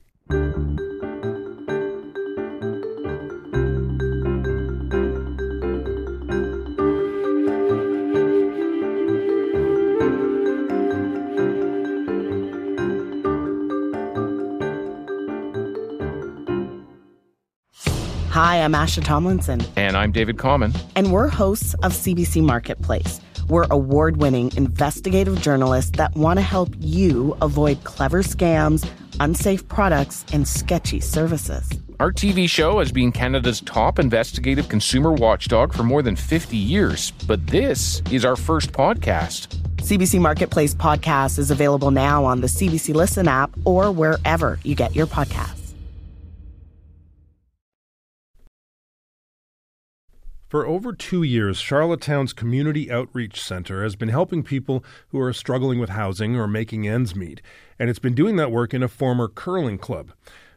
Hi, 18.53 18.63
I'm 18.63 18.75
Asha 18.75 19.03
Tomlinson, 19.03 19.63
And 19.77 19.97
I'm 19.97 20.13
David 20.13 20.37
Common. 20.37 20.75
and 20.95 21.11
we're 21.11 21.29
hosts 21.29 21.73
of 21.83 21.95
CBC 21.95 22.43
Marketplace. 22.43 23.19
We're 23.49 23.65
award 23.71 24.19
winning 24.19 24.53
investigative 24.59 25.41
journalists 25.41 25.93
that 25.93 26.15
want 26.15 26.37
to 26.37 26.43
help 26.43 26.69
you 26.79 27.35
avoid 27.41 27.83
clever 27.85 28.23
scams, 28.23 28.87
unsafe 29.21 29.67
products, 29.69 30.27
and 30.35 30.47
sketchy 30.47 31.01
services. 31.01 31.67
Our 31.99 32.13
TV 32.13 32.47
show 32.47 32.81
has 32.81 32.93
been 32.93 33.11
Canada's 33.11 33.63
top 33.63 33.99
investigative 33.99 34.69
consumer 34.69 35.13
watchdog 35.13 35.73
for 35.73 35.83
more 35.83 36.03
than 36.03 36.15
50 36.15 36.55
years, 36.55 37.13
but 37.27 37.47
this 37.47 38.03
is 38.11 38.23
our 38.23 38.37
first 38.37 38.71
podcast. 38.73 39.47
CBC 39.77 40.21
Marketplace 40.21 40.75
podcast 40.75 41.39
is 41.39 41.51
available 41.51 41.91
now 41.91 42.23
on 42.27 42.43
the 42.43 42.49
CBC 42.49 42.93
Listen 42.95 43.29
app 43.29 43.51
or 43.65 43.91
wherever 43.91 44.59
you 44.63 44.75
get 44.75 44.95
your 44.95 45.07
podcasts. 45.07 45.62
For 50.53 50.67
over 50.67 50.93
two 50.93 51.23
years, 51.23 51.61
Charlottetown's 51.61 52.35
Community 52.35 52.91
Outreach 52.91 53.41
Center 53.41 53.83
has 53.85 53.97
been 53.97 54.11
helping 54.11 54.43
people 54.43 54.85
who 55.09 55.19
are 55.19 55.33
struggling 55.33 55.79
with 55.79 55.89
housing 55.89 56.37
or 56.37 56.47
making 56.47 56.87
ends 56.87 57.17
meet, 57.17 57.41
and 57.79 57.89
it's 57.89 57.99
been 57.99 58.15
doing 58.15 58.37
that 58.37 58.53
work 58.53 58.75
in 58.75 58.83
a 58.83 58.87
former 58.87 59.29
curling 59.29 59.79
club. 59.79 60.13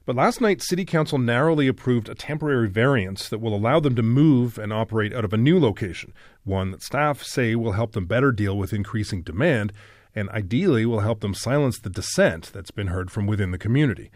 But 0.06 0.18
last 0.18 0.42
night, 0.42 0.62
City 0.62 0.84
Council 0.84 1.18
narrowly 1.18 1.70
approved 1.70 2.10
a 2.10 2.14
temporary 2.14 2.68
variance 2.68 3.30
that 3.30 3.40
will 3.40 3.56
allow 3.56 3.80
them 3.80 3.96
to 3.96 4.04
move 4.04 4.58
and 4.58 4.74
operate 4.74 5.14
out 5.14 5.24
of 5.24 5.32
a 5.32 5.38
new 5.38 5.58
location, 5.58 6.12
one 6.44 6.72
that 6.72 6.84
staff 6.84 7.24
say 7.24 7.56
will 7.56 7.72
help 7.72 7.94
them 7.94 8.06
better 8.06 8.34
deal 8.34 8.58
with 8.58 8.74
increasing 8.74 9.22
demand 9.22 9.72
and 10.14 10.30
ideally 10.32 10.86
will 10.86 11.00
help 11.00 11.22
them 11.22 11.34
silence 11.34 11.80
the 11.80 11.90
dissent 11.90 12.52
that's 12.52 12.70
been 12.70 12.88
heard 12.88 13.12
from 13.12 13.28
within 13.28 13.52
the 13.52 13.58
community. 13.58 14.12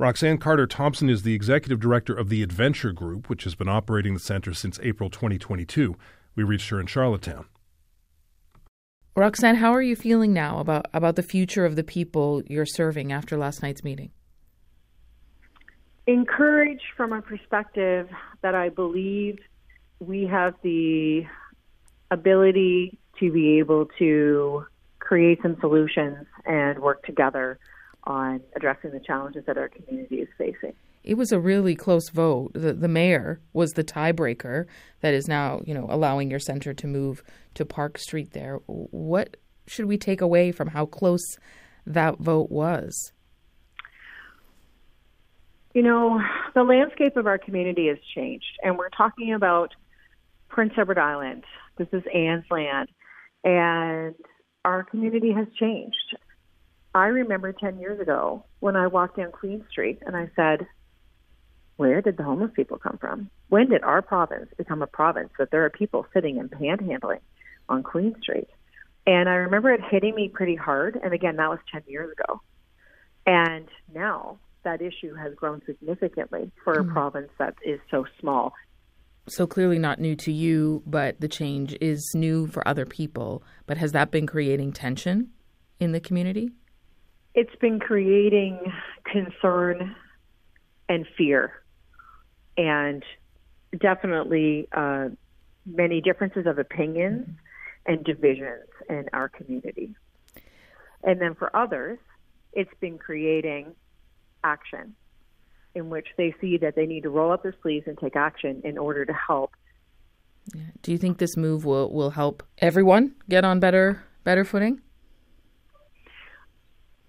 Roxanne 0.00 0.38
Carter 0.38 0.68
Thompson 0.68 1.10
is 1.10 1.24
the 1.24 1.34
executive 1.34 1.80
director 1.80 2.14
of 2.14 2.28
the 2.28 2.44
Adventure 2.44 2.92
Group, 2.92 3.28
which 3.28 3.42
has 3.42 3.56
been 3.56 3.68
operating 3.68 4.14
the 4.14 4.20
center 4.20 4.54
since 4.54 4.78
April 4.80 5.10
2022. 5.10 5.96
We 6.36 6.44
reached 6.44 6.70
her 6.70 6.78
in 6.78 6.86
Charlottetown. 6.86 7.46
Roxanne, 9.16 9.56
how 9.56 9.72
are 9.72 9.82
you 9.82 9.96
feeling 9.96 10.32
now 10.32 10.60
about, 10.60 10.86
about 10.94 11.16
the 11.16 11.24
future 11.24 11.66
of 11.66 11.74
the 11.74 11.82
people 11.82 12.44
you're 12.46 12.64
serving 12.64 13.10
after 13.10 13.36
last 13.36 13.60
night's 13.60 13.82
meeting? 13.82 14.12
Encouraged 16.06 16.84
from 16.96 17.12
a 17.12 17.20
perspective 17.20 18.08
that 18.42 18.54
I 18.54 18.68
believe 18.68 19.40
we 19.98 20.28
have 20.28 20.54
the 20.62 21.24
ability 22.12 23.00
to 23.18 23.32
be 23.32 23.58
able 23.58 23.86
to 23.98 24.64
create 25.00 25.40
some 25.42 25.56
solutions 25.58 26.24
and 26.46 26.78
work 26.78 27.02
together 27.02 27.58
on 28.08 28.40
addressing 28.56 28.90
the 28.90 29.00
challenges 29.00 29.44
that 29.46 29.58
our 29.58 29.68
community 29.68 30.16
is 30.16 30.28
facing. 30.36 30.72
It 31.04 31.14
was 31.14 31.30
a 31.30 31.38
really 31.38 31.76
close 31.76 32.08
vote. 32.08 32.52
The, 32.54 32.72
the 32.72 32.88
mayor 32.88 33.40
was 33.52 33.72
the 33.72 33.84
tiebreaker 33.84 34.64
that 35.00 35.14
is 35.14 35.28
now, 35.28 35.60
you 35.64 35.74
know, 35.74 35.86
allowing 35.88 36.30
your 36.30 36.40
center 36.40 36.74
to 36.74 36.86
move 36.86 37.22
to 37.54 37.64
Park 37.64 37.98
Street 37.98 38.32
there. 38.32 38.56
What 38.66 39.36
should 39.66 39.84
we 39.84 39.98
take 39.98 40.20
away 40.20 40.50
from 40.52 40.68
how 40.68 40.86
close 40.86 41.24
that 41.86 42.18
vote 42.18 42.50
was? 42.50 43.12
You 45.74 45.82
know, 45.82 46.20
the 46.54 46.64
landscape 46.64 47.16
of 47.16 47.26
our 47.26 47.38
community 47.38 47.88
has 47.88 47.98
changed, 48.14 48.58
and 48.62 48.78
we're 48.78 48.88
talking 48.88 49.34
about 49.34 49.74
Prince 50.48 50.72
Edward 50.78 50.98
Island. 50.98 51.44
This 51.76 51.88
is 51.92 52.02
Anne's 52.12 52.44
land, 52.50 52.88
and 53.44 54.14
our 54.64 54.82
community 54.82 55.32
has 55.32 55.46
changed. 55.60 56.16
I 56.94 57.06
remember 57.06 57.52
10 57.52 57.78
years 57.78 58.00
ago 58.00 58.44
when 58.60 58.76
I 58.76 58.86
walked 58.86 59.16
down 59.16 59.32
Queen 59.32 59.64
Street 59.70 60.00
and 60.06 60.16
I 60.16 60.30
said, 60.34 60.66
Where 61.76 62.00
did 62.00 62.16
the 62.16 62.24
homeless 62.24 62.50
people 62.54 62.78
come 62.78 62.98
from? 62.98 63.30
When 63.48 63.68
did 63.68 63.82
our 63.82 64.02
province 64.02 64.48
become 64.56 64.82
a 64.82 64.86
province 64.86 65.30
that 65.38 65.50
there 65.50 65.64
are 65.64 65.70
people 65.70 66.06
sitting 66.12 66.38
and 66.38 66.50
panhandling 66.50 67.20
on 67.68 67.82
Queen 67.82 68.14
Street? 68.22 68.48
And 69.06 69.28
I 69.28 69.34
remember 69.34 69.70
it 69.72 69.80
hitting 69.90 70.14
me 70.14 70.28
pretty 70.28 70.56
hard. 70.56 70.98
And 71.02 71.14
again, 71.14 71.36
that 71.36 71.48
was 71.48 71.60
10 71.72 71.82
years 71.86 72.12
ago. 72.12 72.40
And 73.26 73.68
now 73.94 74.38
that 74.64 74.82
issue 74.82 75.14
has 75.14 75.34
grown 75.34 75.62
significantly 75.66 76.50
for 76.64 76.74
a 76.74 76.84
mm. 76.84 76.92
province 76.92 77.30
that 77.38 77.54
is 77.64 77.80
so 77.90 78.04
small. 78.20 78.52
So 79.28 79.46
clearly 79.46 79.78
not 79.78 80.00
new 80.00 80.16
to 80.16 80.32
you, 80.32 80.82
but 80.86 81.20
the 81.20 81.28
change 81.28 81.76
is 81.80 82.12
new 82.14 82.46
for 82.46 82.66
other 82.66 82.86
people. 82.86 83.42
But 83.66 83.76
has 83.76 83.92
that 83.92 84.10
been 84.10 84.26
creating 84.26 84.72
tension 84.72 85.30
in 85.78 85.92
the 85.92 86.00
community? 86.00 86.50
It's 87.38 87.54
been 87.60 87.78
creating 87.78 88.58
concern 89.04 89.94
and 90.88 91.06
fear, 91.16 91.52
and 92.56 93.04
definitely 93.78 94.68
uh, 94.72 95.10
many 95.64 96.00
differences 96.00 96.46
of 96.46 96.58
opinions 96.58 97.28
and 97.86 98.02
divisions 98.02 98.66
in 98.90 99.04
our 99.12 99.28
community. 99.28 99.94
And 101.04 101.20
then 101.20 101.36
for 101.36 101.54
others, 101.54 102.00
it's 102.54 102.74
been 102.80 102.98
creating 102.98 103.76
action 104.42 104.96
in 105.76 105.90
which 105.90 106.08
they 106.16 106.34
see 106.40 106.56
that 106.56 106.74
they 106.74 106.86
need 106.86 107.04
to 107.04 107.10
roll 107.10 107.30
up 107.30 107.44
their 107.44 107.54
sleeves 107.62 107.86
and 107.86 107.96
take 107.98 108.16
action 108.16 108.62
in 108.64 108.78
order 108.78 109.04
to 109.04 109.12
help. 109.12 109.52
Do 110.82 110.90
you 110.90 110.98
think 110.98 111.18
this 111.18 111.36
move 111.36 111.64
will, 111.64 111.92
will 111.92 112.10
help 112.10 112.42
everyone 112.58 113.14
get 113.28 113.44
on 113.44 113.60
better 113.60 114.02
better 114.24 114.44
footing? 114.44 114.80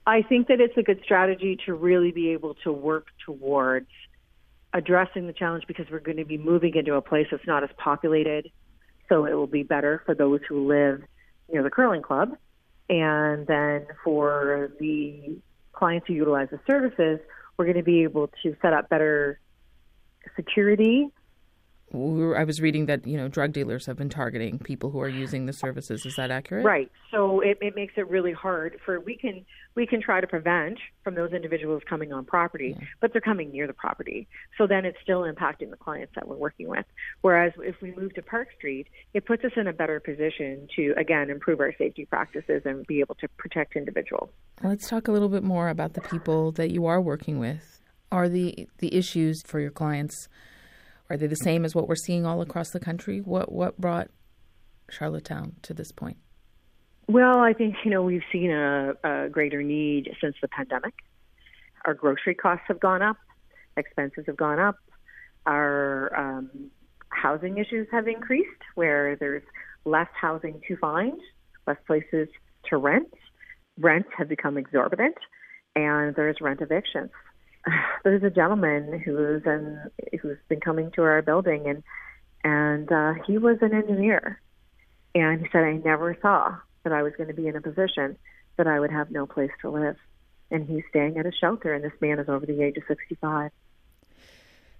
I 0.09 0.23
think 0.23 0.47
that 0.47 0.59
it's 0.59 0.75
a 0.75 0.81
good 0.81 1.01
strategy 1.03 1.55
to 1.67 1.75
really 1.75 2.11
be 2.11 2.29
able 2.29 2.55
to 2.63 2.71
work 2.71 3.05
towards 3.23 3.89
addressing 4.73 5.27
the 5.27 5.33
challenge 5.33 5.65
because 5.67 5.85
we're 5.91 5.99
going 5.99 6.17
to 6.17 6.25
be 6.25 6.37
moving 6.39 6.73
into 6.75 6.95
a 6.95 7.01
place 7.01 7.27
that's 7.29 7.45
not 7.45 7.63
as 7.63 7.69
populated. 7.77 8.49
So 9.07 9.25
it 9.25 9.33
will 9.33 9.45
be 9.45 9.61
better 9.61 10.01
for 10.07 10.15
those 10.15 10.39
who 10.49 10.67
live 10.67 11.03
near 11.51 11.61
the 11.61 11.69
curling 11.69 12.01
club. 12.01 12.35
And 12.89 13.45
then 13.45 13.85
for 14.03 14.71
the 14.79 15.37
clients 15.73 16.07
who 16.07 16.13
utilize 16.13 16.47
the 16.49 16.59
services, 16.67 17.19
we're 17.55 17.65
going 17.65 17.77
to 17.77 17.83
be 17.83 18.01
able 18.01 18.31
to 18.41 18.55
set 18.63 18.73
up 18.73 18.89
better 18.89 19.39
security 20.35 21.09
I 21.91 22.43
was 22.43 22.61
reading 22.61 22.85
that 22.85 23.07
you 23.07 23.17
know 23.17 23.27
drug 23.27 23.51
dealers 23.51 23.85
have 23.87 23.97
been 23.97 24.09
targeting 24.09 24.59
people 24.59 24.91
who 24.91 24.99
are 24.99 25.09
using 25.09 25.45
the 25.47 25.53
services. 25.53 26.05
Is 26.05 26.15
that 26.17 26.29
accurate? 26.29 26.65
Right. 26.65 26.91
So 27.09 27.39
it, 27.39 27.57
it 27.61 27.75
makes 27.75 27.93
it 27.97 28.07
really 28.09 28.31
hard 28.31 28.79
for 28.85 28.99
we 28.99 29.15
can 29.15 29.45
we 29.75 29.87
can 29.87 30.01
try 30.01 30.21
to 30.21 30.27
prevent 30.27 30.77
from 31.03 31.15
those 31.15 31.31
individuals 31.31 31.81
coming 31.89 32.13
on 32.13 32.25
property, 32.25 32.75
yeah. 32.77 32.87
but 32.99 33.11
they're 33.11 33.21
coming 33.21 33.51
near 33.51 33.65
the 33.65 33.73
property. 33.73 34.27
So 34.57 34.67
then 34.67 34.85
it's 34.85 34.97
still 35.01 35.21
impacting 35.21 35.69
the 35.69 35.77
clients 35.77 36.13
that 36.15 36.27
we're 36.27 36.35
working 36.35 36.67
with. 36.67 36.85
Whereas 37.21 37.53
if 37.57 37.81
we 37.81 37.91
move 37.95 38.13
to 38.15 38.21
Park 38.21 38.49
Street, 38.57 38.87
it 39.13 39.25
puts 39.25 39.43
us 39.43 39.51
in 39.55 39.67
a 39.67 39.73
better 39.73 39.99
position 39.99 40.67
to 40.75 40.93
again 40.97 41.29
improve 41.29 41.59
our 41.59 41.73
safety 41.77 42.05
practices 42.05 42.61
and 42.65 42.85
be 42.85 42.99
able 42.99 43.15
to 43.15 43.27
protect 43.37 43.75
individuals. 43.75 44.29
Let's 44.61 44.87
talk 44.89 45.07
a 45.07 45.11
little 45.11 45.29
bit 45.29 45.43
more 45.43 45.69
about 45.69 45.93
the 45.93 46.01
people 46.01 46.51
that 46.53 46.69
you 46.69 46.85
are 46.85 47.01
working 47.01 47.39
with. 47.39 47.81
Are 48.11 48.29
the 48.29 48.67
the 48.77 48.93
issues 48.93 49.41
for 49.41 49.59
your 49.59 49.71
clients? 49.71 50.27
Are 51.09 51.17
they 51.17 51.27
the 51.27 51.35
same 51.35 51.65
as 51.65 51.73
what 51.73 51.87
we're 51.87 51.95
seeing 51.95 52.25
all 52.25 52.41
across 52.41 52.69
the 52.69 52.79
country? 52.79 53.19
What 53.19 53.51
what 53.51 53.79
brought 53.79 54.09
Charlottetown 54.89 55.55
to 55.63 55.73
this 55.73 55.91
point? 55.91 56.17
Well, 57.07 57.39
I 57.39 57.53
think 57.53 57.75
you 57.83 57.91
know 57.91 58.03
we've 58.03 58.21
seen 58.31 58.51
a, 58.51 58.93
a 59.03 59.29
greater 59.29 59.63
need 59.63 60.11
since 60.21 60.35
the 60.41 60.47
pandemic. 60.47 60.93
Our 61.85 61.93
grocery 61.93 62.35
costs 62.35 62.65
have 62.67 62.79
gone 62.79 63.01
up, 63.01 63.17
expenses 63.77 64.25
have 64.27 64.37
gone 64.37 64.59
up, 64.59 64.75
our 65.45 66.15
um, 66.15 66.69
housing 67.09 67.57
issues 67.57 67.87
have 67.91 68.07
increased, 68.07 68.61
where 68.75 69.15
there's 69.15 69.43
less 69.85 70.09
housing 70.19 70.61
to 70.67 70.77
find, 70.77 71.19
less 71.65 71.77
places 71.87 72.27
to 72.69 72.77
rent. 72.77 73.11
Rents 73.79 74.09
have 74.17 74.29
become 74.29 74.57
exorbitant, 74.57 75.15
and 75.75 76.15
there's 76.15 76.37
rent 76.41 76.61
evictions. 76.61 77.09
there's 78.03 78.23
a 78.23 78.29
gentleman 78.29 79.01
who's 79.03 79.43
in, 79.45 79.79
who's 80.21 80.37
been 80.47 80.59
coming 80.59 80.91
to 80.91 81.03
our 81.03 81.21
building 81.21 81.67
and 81.67 81.83
and 82.41 82.89
uh, 82.89 83.13
he 83.27 83.37
was 83.37 83.57
an 83.61 83.73
engineer. 83.73 84.39
And 85.13 85.41
he 85.41 85.47
said 85.51 85.63
I 85.63 85.73
never 85.73 86.17
saw 86.21 86.55
that 86.83 86.93
I 86.93 87.03
was 87.03 87.13
going 87.17 87.27
to 87.27 87.35
be 87.35 87.47
in 87.47 87.55
a 87.57 87.61
position 87.61 88.17
that 88.55 88.65
I 88.67 88.79
would 88.79 88.91
have 88.91 89.11
no 89.11 89.25
place 89.25 89.51
to 89.61 89.69
live. 89.69 89.97
And 90.49 90.65
he's 90.65 90.83
staying 90.89 91.17
at 91.17 91.25
a 91.25 91.31
shelter 91.31 91.73
and 91.73 91.83
this 91.83 91.91
man 91.99 92.17
is 92.19 92.29
over 92.29 92.45
the 92.45 92.61
age 92.61 92.77
of 92.77 92.83
65 92.87 93.51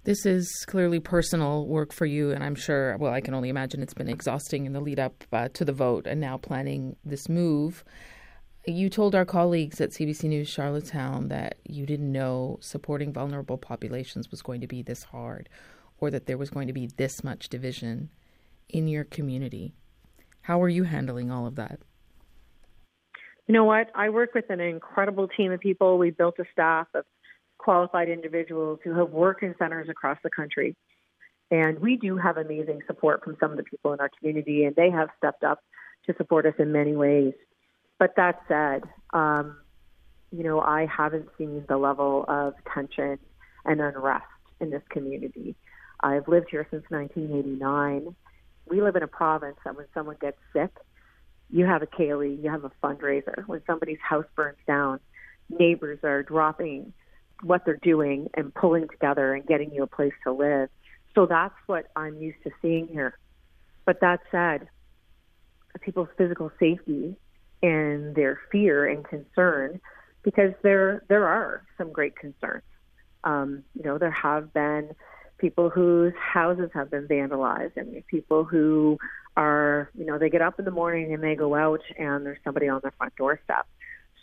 this 0.04 0.24
is 0.24 0.64
clearly 0.66 0.98
personal 0.98 1.66
work 1.66 1.92
for 1.92 2.06
you, 2.06 2.30
and 2.30 2.42
I'm 2.42 2.54
sure, 2.54 2.96
well, 2.96 3.12
I 3.12 3.20
can 3.20 3.34
only 3.34 3.50
imagine 3.50 3.82
it's 3.82 3.94
been 3.94 4.08
exhausting 4.08 4.64
in 4.64 4.72
the 4.72 4.80
lead 4.80 4.98
up 4.98 5.24
uh, 5.32 5.48
to 5.52 5.64
the 5.64 5.72
vote 5.72 6.06
and 6.06 6.20
now 6.20 6.38
planning 6.38 6.96
this 7.04 7.28
move. 7.28 7.84
You 8.66 8.90
told 8.90 9.14
our 9.14 9.24
colleagues 9.24 9.80
at 9.80 9.90
CBC 9.90 10.24
News 10.24 10.48
Charlottetown 10.48 11.28
that 11.28 11.56
you 11.64 11.86
didn't 11.86 12.12
know 12.12 12.58
supporting 12.60 13.10
vulnerable 13.10 13.56
populations 13.56 14.30
was 14.30 14.42
going 14.42 14.60
to 14.60 14.66
be 14.66 14.82
this 14.82 15.04
hard 15.04 15.48
or 15.98 16.10
that 16.10 16.26
there 16.26 16.36
was 16.36 16.50
going 16.50 16.66
to 16.66 16.72
be 16.74 16.86
this 16.86 17.24
much 17.24 17.48
division 17.48 18.10
in 18.68 18.86
your 18.86 19.04
community. 19.04 19.74
How 20.42 20.62
are 20.62 20.68
you 20.68 20.84
handling 20.84 21.30
all 21.30 21.46
of 21.46 21.56
that? 21.56 21.80
You 23.46 23.54
know 23.54 23.64
what? 23.64 23.90
I 23.94 24.10
work 24.10 24.34
with 24.34 24.50
an 24.50 24.60
incredible 24.60 25.26
team 25.28 25.52
of 25.52 25.60
people. 25.60 25.96
We 25.96 26.10
built 26.10 26.38
a 26.38 26.44
staff 26.52 26.86
of 26.94 27.04
qualified 27.56 28.10
individuals 28.10 28.78
who 28.84 28.94
have 28.94 29.10
worked 29.10 29.42
in 29.42 29.54
centers 29.58 29.88
across 29.88 30.18
the 30.22 30.30
country. 30.30 30.76
And 31.50 31.78
we 31.80 31.96
do 31.96 32.16
have 32.16 32.36
amazing 32.36 32.80
support 32.86 33.24
from 33.24 33.36
some 33.40 33.50
of 33.50 33.56
the 33.56 33.64
people 33.64 33.92
in 33.92 34.00
our 34.00 34.10
community, 34.18 34.64
and 34.64 34.76
they 34.76 34.90
have 34.90 35.08
stepped 35.16 35.44
up 35.44 35.60
to 36.06 36.14
support 36.16 36.46
us 36.46 36.54
in 36.58 36.72
many 36.72 36.94
ways. 36.94 37.32
But 38.00 38.16
that 38.16 38.40
said, 38.48 38.84
um, 39.12 39.58
you 40.32 40.42
know, 40.42 40.58
I 40.58 40.86
haven't 40.86 41.28
seen 41.36 41.66
the 41.68 41.76
level 41.76 42.24
of 42.28 42.54
tension 42.72 43.18
and 43.66 43.80
unrest 43.80 44.24
in 44.58 44.70
this 44.70 44.82
community. 44.88 45.54
I've 46.00 46.26
lived 46.26 46.46
here 46.50 46.66
since 46.70 46.82
1989. 46.88 48.16
We 48.70 48.80
live 48.80 48.96
in 48.96 49.02
a 49.02 49.06
province 49.06 49.58
that 49.66 49.76
when 49.76 49.84
someone 49.92 50.16
gets 50.18 50.38
sick, 50.54 50.74
you 51.50 51.66
have 51.66 51.82
a 51.82 51.86
ceilidh, 51.88 52.42
you 52.42 52.48
have 52.48 52.64
a 52.64 52.72
fundraiser. 52.82 53.46
When 53.46 53.60
somebody's 53.66 53.98
house 54.00 54.24
burns 54.34 54.56
down, 54.66 55.00
neighbors 55.50 55.98
are 56.02 56.22
dropping 56.22 56.94
what 57.42 57.66
they're 57.66 57.76
doing 57.82 58.30
and 58.32 58.54
pulling 58.54 58.88
together 58.88 59.34
and 59.34 59.46
getting 59.46 59.74
you 59.74 59.82
a 59.82 59.86
place 59.86 60.14
to 60.24 60.32
live. 60.32 60.70
So 61.14 61.26
that's 61.26 61.54
what 61.66 61.88
I'm 61.96 62.16
used 62.16 62.42
to 62.44 62.50
seeing 62.62 62.88
here. 62.88 63.18
But 63.84 64.00
that 64.00 64.20
said, 64.30 64.68
people's 65.82 66.08
physical 66.16 66.50
safety 66.58 67.16
and 67.62 68.14
their 68.14 68.40
fear 68.50 68.86
and 68.86 69.04
concern 69.04 69.80
because 70.22 70.52
there 70.62 71.04
there 71.08 71.26
are 71.26 71.62
some 71.78 71.92
great 71.92 72.16
concerns 72.16 72.62
Um, 73.24 73.64
you 73.74 73.82
know, 73.84 73.98
there 73.98 74.10
have 74.10 74.52
been 74.52 74.94
people 75.38 75.70
whose 75.70 76.12
houses 76.14 76.70
have 76.74 76.90
been 76.90 77.06
vandalized 77.08 77.76
and 77.76 78.06
people 78.06 78.44
who 78.44 78.98
are, 79.36 79.90
you 79.94 80.04
know, 80.04 80.18
they 80.18 80.28
get 80.30 80.42
up 80.42 80.58
in 80.58 80.64
the 80.64 80.70
morning 80.70 81.14
and 81.14 81.22
they 81.22 81.34
go 81.34 81.54
out 81.54 81.80
and 81.98 82.26
there's 82.26 82.38
somebody 82.44 82.68
on 82.68 82.80
their 82.82 82.92
front 82.92 83.14
doorstep. 83.16 83.66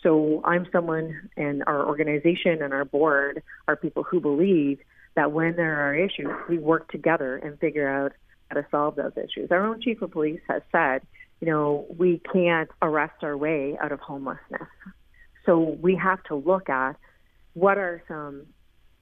So 0.02 0.40
I'm 0.44 0.66
someone 0.70 1.30
and 1.36 1.64
our 1.66 1.86
organization 1.86 2.62
and 2.62 2.72
our 2.72 2.84
board 2.84 3.42
are 3.66 3.74
people 3.74 4.04
who 4.04 4.20
believe 4.20 4.78
that 5.16 5.32
when 5.32 5.56
there 5.56 5.80
are 5.88 5.94
issues, 5.94 6.28
we 6.48 6.58
work 6.58 6.90
together 6.90 7.36
and 7.36 7.58
figure 7.58 7.88
out 7.88 8.12
how 8.48 8.60
to 8.60 8.66
solve 8.70 8.94
those 8.94 9.12
issues. 9.16 9.50
Our 9.50 9.66
own 9.66 9.80
chief 9.80 10.00
of 10.02 10.12
police 10.12 10.40
has 10.48 10.62
said, 10.70 11.02
you 11.40 11.46
know, 11.46 11.86
we 11.96 12.20
can't 12.32 12.70
arrest 12.82 13.22
our 13.22 13.36
way 13.36 13.76
out 13.80 13.92
of 13.92 14.00
homelessness. 14.00 14.68
So 15.46 15.58
we 15.58 15.94
have 15.96 16.22
to 16.24 16.34
look 16.34 16.68
at 16.68 16.96
what 17.54 17.78
are 17.78 18.02
some 18.08 18.46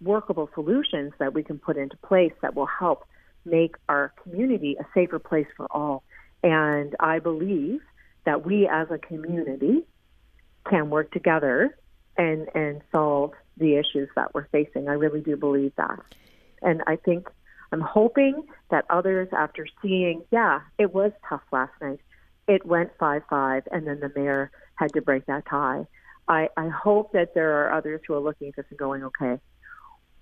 workable 0.00 0.48
solutions 0.54 1.12
that 1.18 1.32
we 1.32 1.42
can 1.42 1.58
put 1.58 1.76
into 1.76 1.96
place 1.98 2.32
that 2.42 2.54
will 2.54 2.66
help 2.66 3.04
make 3.44 3.76
our 3.88 4.12
community 4.22 4.76
a 4.78 4.84
safer 4.94 5.18
place 5.18 5.46
for 5.56 5.66
all. 5.70 6.02
And 6.42 6.94
I 7.00 7.18
believe 7.18 7.80
that 8.24 8.44
we 8.44 8.68
as 8.68 8.88
a 8.90 8.98
community 8.98 9.84
can 10.68 10.90
work 10.90 11.10
together 11.12 11.76
and, 12.16 12.48
and 12.54 12.82
solve 12.92 13.32
the 13.56 13.76
issues 13.76 14.08
that 14.16 14.34
we're 14.34 14.48
facing. 14.48 14.88
I 14.88 14.92
really 14.92 15.20
do 15.20 15.36
believe 15.36 15.72
that. 15.76 15.98
And 16.60 16.82
I 16.86 16.96
think 16.96 17.28
I'm 17.72 17.80
hoping 17.80 18.44
that 18.70 18.84
others, 18.90 19.28
after 19.32 19.66
seeing, 19.82 20.22
yeah, 20.30 20.60
it 20.78 20.94
was 20.94 21.12
tough 21.28 21.42
last 21.52 21.72
night, 21.80 22.00
it 22.48 22.64
went 22.64 22.90
5 22.98 23.22
5, 23.28 23.68
and 23.72 23.86
then 23.86 24.00
the 24.00 24.12
mayor 24.14 24.50
had 24.76 24.92
to 24.92 25.02
break 25.02 25.26
that 25.26 25.46
tie. 25.46 25.86
I, 26.28 26.48
I 26.56 26.68
hope 26.68 27.12
that 27.12 27.34
there 27.34 27.52
are 27.62 27.72
others 27.72 28.00
who 28.06 28.14
are 28.14 28.20
looking 28.20 28.48
at 28.48 28.56
this 28.56 28.66
and 28.70 28.78
going, 28.78 29.04
okay, 29.04 29.38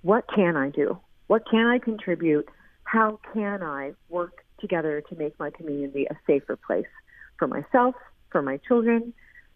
what 0.02 0.24
can 0.34 0.56
I 0.56 0.70
do? 0.70 0.98
What 1.26 1.48
can 1.50 1.66
I 1.66 1.78
contribute? 1.78 2.48
How 2.84 3.18
can 3.32 3.62
I 3.62 3.92
work 4.08 4.44
together 4.60 5.02
to 5.08 5.16
make 5.16 5.38
my 5.38 5.50
community 5.50 6.06
a 6.10 6.14
safer 6.26 6.56
place 6.56 6.86
for 7.38 7.48
myself, 7.48 7.94
for 8.30 8.42
my 8.42 8.58
children? 8.58 9.14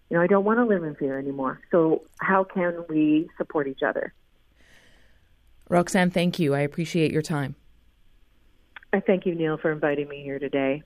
You 0.08 0.16
know, 0.16 0.22
I 0.22 0.26
don't 0.26 0.44
want 0.44 0.58
to 0.58 0.64
live 0.64 0.84
in 0.84 0.94
fear 0.94 1.18
anymore. 1.18 1.60
So, 1.70 2.02
how 2.18 2.44
can 2.44 2.84
we 2.88 3.28
support 3.36 3.68
each 3.68 3.82
other? 3.86 4.14
Roxanne, 5.68 6.10
thank 6.10 6.38
you. 6.38 6.54
I 6.54 6.60
appreciate 6.60 7.12
your 7.12 7.20
time. 7.20 7.54
I 8.90 9.00
thank 9.00 9.26
you, 9.26 9.34
Nil, 9.34 9.58
for 9.58 9.70
inviting 9.70 10.08
me 10.08 10.22
here 10.22 10.38
today. 10.38 10.82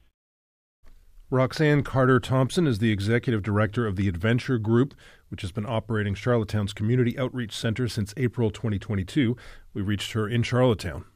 Roxanne 1.33 1.83
Carter 1.83 2.21
Thompson 2.21 2.67
is 2.67 2.79
the 2.79 2.93
executive 2.93 3.43
director 3.43 3.87
of 3.87 3.97
the 3.97 4.07
Adventure 4.07 4.59
Group, 4.59 4.93
which 5.31 5.41
has 5.41 5.51
been 5.51 5.65
operating 5.65 6.15
Charlottetown's 6.15 6.75
Community 6.75 7.19
Outreach 7.19 7.57
Center 7.57 7.89
since 7.89 8.13
April 8.19 8.51
2022. 8.51 9.35
We 9.73 9.81
reached 9.81 10.13
her 10.13 10.29
in 10.29 10.43
Charlottetown. 10.43 11.07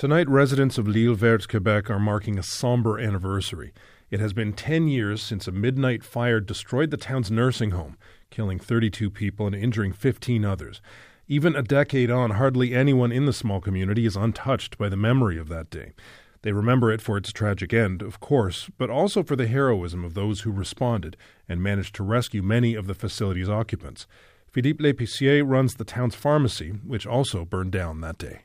Tonight, 0.00 0.30
residents 0.30 0.78
of 0.78 0.88
L'Île 0.88 1.14
Verte, 1.14 1.46
Quebec 1.46 1.90
are 1.90 1.98
marking 1.98 2.38
a 2.38 2.42
somber 2.42 2.98
anniversary. 2.98 3.74
It 4.10 4.18
has 4.18 4.32
been 4.32 4.54
10 4.54 4.88
years 4.88 5.22
since 5.22 5.46
a 5.46 5.52
midnight 5.52 6.02
fire 6.02 6.40
destroyed 6.40 6.90
the 6.90 6.96
town's 6.96 7.30
nursing 7.30 7.72
home, 7.72 7.98
killing 8.30 8.58
32 8.58 9.10
people 9.10 9.46
and 9.46 9.54
injuring 9.54 9.92
15 9.92 10.42
others. 10.42 10.80
Even 11.28 11.54
a 11.54 11.60
decade 11.62 12.10
on, 12.10 12.30
hardly 12.30 12.74
anyone 12.74 13.12
in 13.12 13.26
the 13.26 13.32
small 13.34 13.60
community 13.60 14.06
is 14.06 14.16
untouched 14.16 14.78
by 14.78 14.88
the 14.88 14.96
memory 14.96 15.36
of 15.36 15.50
that 15.50 15.68
day. 15.68 15.92
They 16.40 16.52
remember 16.52 16.90
it 16.90 17.02
for 17.02 17.18
its 17.18 17.30
tragic 17.30 17.74
end, 17.74 18.00
of 18.00 18.20
course, 18.20 18.70
but 18.78 18.88
also 18.88 19.22
for 19.22 19.36
the 19.36 19.48
heroism 19.48 20.02
of 20.02 20.14
those 20.14 20.40
who 20.40 20.50
responded 20.50 21.18
and 21.46 21.62
managed 21.62 21.94
to 21.96 22.04
rescue 22.04 22.42
many 22.42 22.74
of 22.74 22.86
the 22.86 22.94
facility's 22.94 23.50
occupants. 23.50 24.06
Philippe 24.50 24.82
Lépicier 24.82 25.46
runs 25.46 25.74
the 25.74 25.84
town's 25.84 26.14
pharmacy, 26.14 26.70
which 26.86 27.06
also 27.06 27.44
burned 27.44 27.72
down 27.72 28.00
that 28.00 28.16
day. 28.16 28.44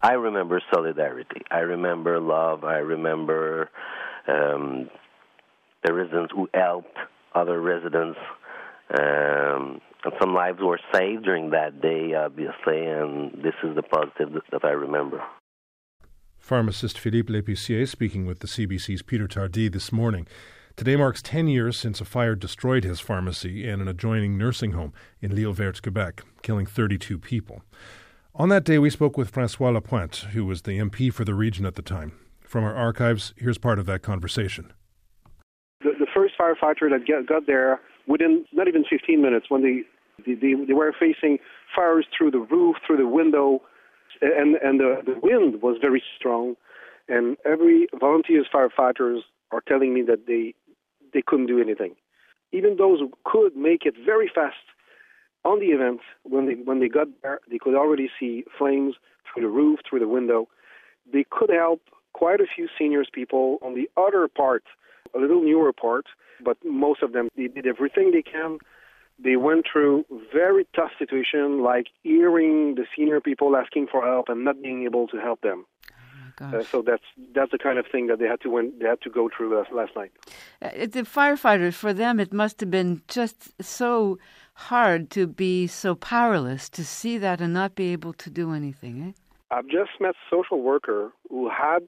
I 0.00 0.12
remember 0.12 0.62
solidarity. 0.72 1.42
I 1.50 1.58
remember 1.58 2.20
love. 2.20 2.64
I 2.64 2.78
remember 2.78 3.70
um, 4.28 4.88
the 5.84 5.92
residents 5.92 6.32
who 6.34 6.48
helped 6.54 6.96
other 7.34 7.60
residents. 7.60 8.18
Um, 8.98 9.80
and 10.04 10.14
some 10.20 10.32
lives 10.32 10.60
were 10.60 10.80
saved 10.94 11.24
during 11.24 11.50
that 11.50 11.80
day, 11.80 12.14
obviously, 12.14 12.86
and 12.86 13.32
this 13.42 13.54
is 13.64 13.74
the 13.74 13.82
positive 13.82 14.40
that 14.52 14.64
I 14.64 14.70
remember. 14.70 15.22
Pharmacist 16.38 16.98
Philippe 16.98 17.32
Lépicier 17.32 17.86
speaking 17.86 18.24
with 18.24 18.38
the 18.38 18.46
CBC's 18.46 19.02
Peter 19.02 19.26
Tardy 19.26 19.68
this 19.68 19.92
morning. 19.92 20.26
Today 20.76 20.94
marks 20.94 21.20
10 21.20 21.48
years 21.48 21.76
since 21.76 22.00
a 22.00 22.04
fire 22.04 22.36
destroyed 22.36 22.84
his 22.84 23.00
pharmacy 23.00 23.68
and 23.68 23.82
an 23.82 23.88
adjoining 23.88 24.38
nursing 24.38 24.72
home 24.72 24.92
in 25.20 25.34
L'Île 25.34 25.52
Verte, 25.52 25.82
Quebec, 25.82 26.22
killing 26.42 26.64
32 26.66 27.18
people. 27.18 27.62
On 28.38 28.48
that 28.50 28.62
day, 28.62 28.78
we 28.78 28.88
spoke 28.88 29.18
with 29.18 29.30
Francois 29.30 29.70
Lapointe, 29.70 30.28
who 30.30 30.46
was 30.46 30.62
the 30.62 30.78
MP 30.78 31.12
for 31.12 31.24
the 31.24 31.34
region 31.34 31.66
at 31.66 31.74
the 31.74 31.82
time. 31.82 32.12
From 32.40 32.62
our 32.62 32.72
archives, 32.72 33.34
here's 33.36 33.58
part 33.58 33.80
of 33.80 33.86
that 33.86 34.02
conversation. 34.02 34.72
The, 35.80 35.90
the 35.98 36.06
first 36.14 36.34
firefighter 36.40 36.88
that 36.88 37.04
get, 37.04 37.26
got 37.26 37.48
there 37.48 37.80
within 38.06 38.44
not 38.52 38.68
even 38.68 38.84
15 38.88 39.20
minutes 39.20 39.46
when 39.48 39.62
they, 39.64 39.82
they, 40.24 40.34
they, 40.34 40.54
they 40.68 40.72
were 40.72 40.94
facing 40.96 41.38
fires 41.74 42.06
through 42.16 42.30
the 42.30 42.38
roof, 42.38 42.76
through 42.86 42.98
the 42.98 43.08
window, 43.08 43.60
and, 44.22 44.54
and 44.62 44.78
the, 44.78 45.02
the 45.04 45.18
wind 45.20 45.60
was 45.60 45.76
very 45.80 46.02
strong. 46.16 46.54
And 47.08 47.36
every 47.44 47.88
volunteers 47.98 48.46
firefighters 48.54 49.22
are 49.50 49.62
telling 49.66 49.92
me 49.92 50.02
that 50.02 50.28
they, 50.28 50.54
they 51.12 51.24
couldn't 51.26 51.46
do 51.46 51.60
anything. 51.60 51.96
Even 52.52 52.76
those 52.76 53.00
who 53.00 53.10
could 53.24 53.56
make 53.56 53.84
it 53.84 53.94
very 54.06 54.30
fast 54.32 54.54
on 55.44 55.60
the 55.60 55.66
event, 55.66 56.00
when 56.24 56.46
they 56.46 56.54
when 56.54 56.80
they 56.80 56.88
got 56.88 57.08
there, 57.22 57.40
they 57.50 57.58
could 57.58 57.74
already 57.74 58.10
see 58.18 58.44
flames 58.58 58.94
through 59.26 59.42
the 59.42 59.48
roof, 59.48 59.80
through 59.88 60.00
the 60.00 60.08
window. 60.08 60.48
They 61.10 61.24
could 61.30 61.50
help 61.50 61.80
quite 62.12 62.40
a 62.40 62.46
few 62.54 62.68
seniors 62.78 63.08
people 63.12 63.58
on 63.62 63.74
the 63.74 63.88
other 63.96 64.28
part, 64.28 64.64
a 65.14 65.18
little 65.18 65.42
newer 65.42 65.72
part, 65.72 66.06
but 66.44 66.56
most 66.64 67.02
of 67.02 67.12
them 67.12 67.28
they 67.36 67.48
did 67.48 67.66
everything 67.66 68.10
they 68.10 68.22
can. 68.22 68.58
They 69.20 69.36
went 69.36 69.66
through 69.70 70.04
very 70.32 70.64
tough 70.76 70.92
situation, 70.98 71.62
like 71.62 71.88
hearing 72.02 72.76
the 72.76 72.84
senior 72.96 73.20
people 73.20 73.56
asking 73.56 73.88
for 73.90 74.04
help 74.04 74.28
and 74.28 74.44
not 74.44 74.62
being 74.62 74.84
able 74.84 75.08
to 75.08 75.16
help 75.18 75.40
them. 75.40 75.66
Uh, 76.40 76.62
so 76.62 76.82
that's 76.82 77.02
that's 77.34 77.50
the 77.50 77.58
kind 77.58 77.78
of 77.78 77.86
thing 77.90 78.06
that 78.06 78.18
they 78.20 78.26
had 78.26 78.40
to 78.40 78.50
win, 78.50 78.72
they 78.78 78.86
had 78.86 79.00
to 79.00 79.10
go 79.10 79.28
through 79.34 79.58
uh, 79.58 79.64
last 79.72 79.92
night. 79.96 80.12
Uh, 80.62 80.70
the 80.86 81.02
firefighters, 81.02 81.74
for 81.74 81.92
them, 81.92 82.20
it 82.20 82.32
must 82.32 82.60
have 82.60 82.70
been 82.70 83.02
just 83.08 83.60
so 83.60 84.18
hard 84.58 85.08
to 85.08 85.26
be 85.26 85.68
so 85.68 85.94
powerless 85.94 86.68
to 86.68 86.84
see 86.84 87.16
that 87.16 87.40
and 87.40 87.54
not 87.54 87.76
be 87.76 87.92
able 87.92 88.12
to 88.12 88.28
do 88.28 88.52
anything. 88.52 89.08
Eh? 89.08 89.12
I've 89.56 89.68
just 89.68 89.90
met 90.00 90.10
a 90.10 90.34
social 90.34 90.60
worker 90.60 91.12
who 91.30 91.48
had 91.48 91.80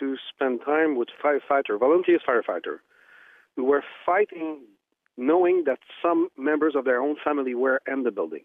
to 0.00 0.16
spend 0.34 0.60
time 0.64 0.96
with 0.96 1.08
firefighter, 1.24 1.78
volunteers 1.78 2.22
firefighter, 2.28 2.78
who 3.54 3.64
were 3.64 3.82
fighting, 4.04 4.58
knowing 5.16 5.64
that 5.66 5.78
some 6.02 6.28
members 6.36 6.74
of 6.74 6.84
their 6.84 7.00
own 7.00 7.16
family 7.24 7.54
were 7.54 7.80
in 7.86 8.02
the 8.02 8.10
building. 8.10 8.44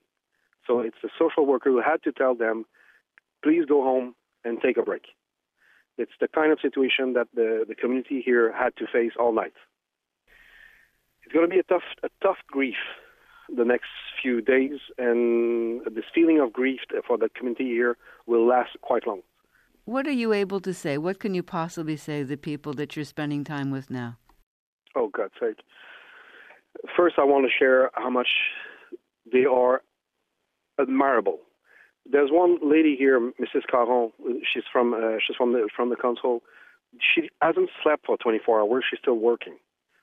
So 0.67 0.79
it's 0.79 1.03
a 1.03 1.09
social 1.19 1.45
worker 1.45 1.71
who 1.71 1.81
had 1.81 2.03
to 2.03 2.11
tell 2.11 2.35
them, 2.35 2.65
please 3.43 3.65
go 3.67 3.81
home 3.81 4.13
and 4.45 4.61
take 4.61 4.77
a 4.77 4.83
break. 4.83 5.05
It's 5.97 6.11
the 6.21 6.27
kind 6.27 6.51
of 6.51 6.59
situation 6.61 7.13
that 7.13 7.27
the, 7.33 7.65
the 7.67 7.75
community 7.75 8.21
here 8.23 8.53
had 8.53 8.75
to 8.77 8.85
face 8.85 9.13
all 9.19 9.33
night. 9.33 9.53
It's 11.23 11.33
going 11.33 11.49
to 11.49 11.53
be 11.53 11.59
a 11.59 11.63
tough, 11.63 11.83
a 12.03 12.09
tough 12.21 12.37
grief 12.47 12.77
the 13.55 13.65
next 13.65 13.89
few 14.21 14.41
days, 14.41 14.79
and 14.97 15.81
this 15.85 16.05
feeling 16.13 16.39
of 16.39 16.53
grief 16.53 16.79
for 17.07 17.17
the 17.17 17.29
community 17.29 17.65
here 17.65 17.97
will 18.27 18.45
last 18.45 18.69
quite 18.81 19.05
long. 19.07 19.21
What 19.85 20.07
are 20.07 20.11
you 20.11 20.31
able 20.31 20.61
to 20.61 20.73
say? 20.73 20.97
What 20.97 21.19
can 21.19 21.33
you 21.33 21.43
possibly 21.43 21.97
say 21.97 22.19
to 22.19 22.25
the 22.25 22.37
people 22.37 22.73
that 22.73 22.95
you're 22.95 23.05
spending 23.05 23.43
time 23.43 23.71
with 23.71 23.89
now? 23.89 24.17
Oh, 24.95 25.09
God's 25.09 25.33
sake. 25.39 25.59
First, 26.95 27.15
I 27.17 27.23
want 27.23 27.45
to 27.45 27.51
share 27.57 27.91
how 27.95 28.09
much 28.09 28.29
they 29.31 29.45
are 29.45 29.81
admirable 30.79 31.39
there's 32.09 32.29
one 32.31 32.57
lady 32.63 32.95
here, 32.97 33.19
Mrs. 33.19 33.67
Caron. 33.69 34.11
She's 34.51 34.63
from 34.71 34.93
uh, 34.93 35.17
she's 35.25 35.35
from 35.35 35.53
the 35.53 35.69
from 35.75 35.89
the 35.89 35.95
council. 35.95 36.41
She 36.99 37.29
hasn't 37.41 37.69
slept 37.83 38.05
for 38.05 38.17
24 38.17 38.61
hours. 38.61 38.83
She's 38.89 38.99
still 38.99 39.15
working, 39.15 39.57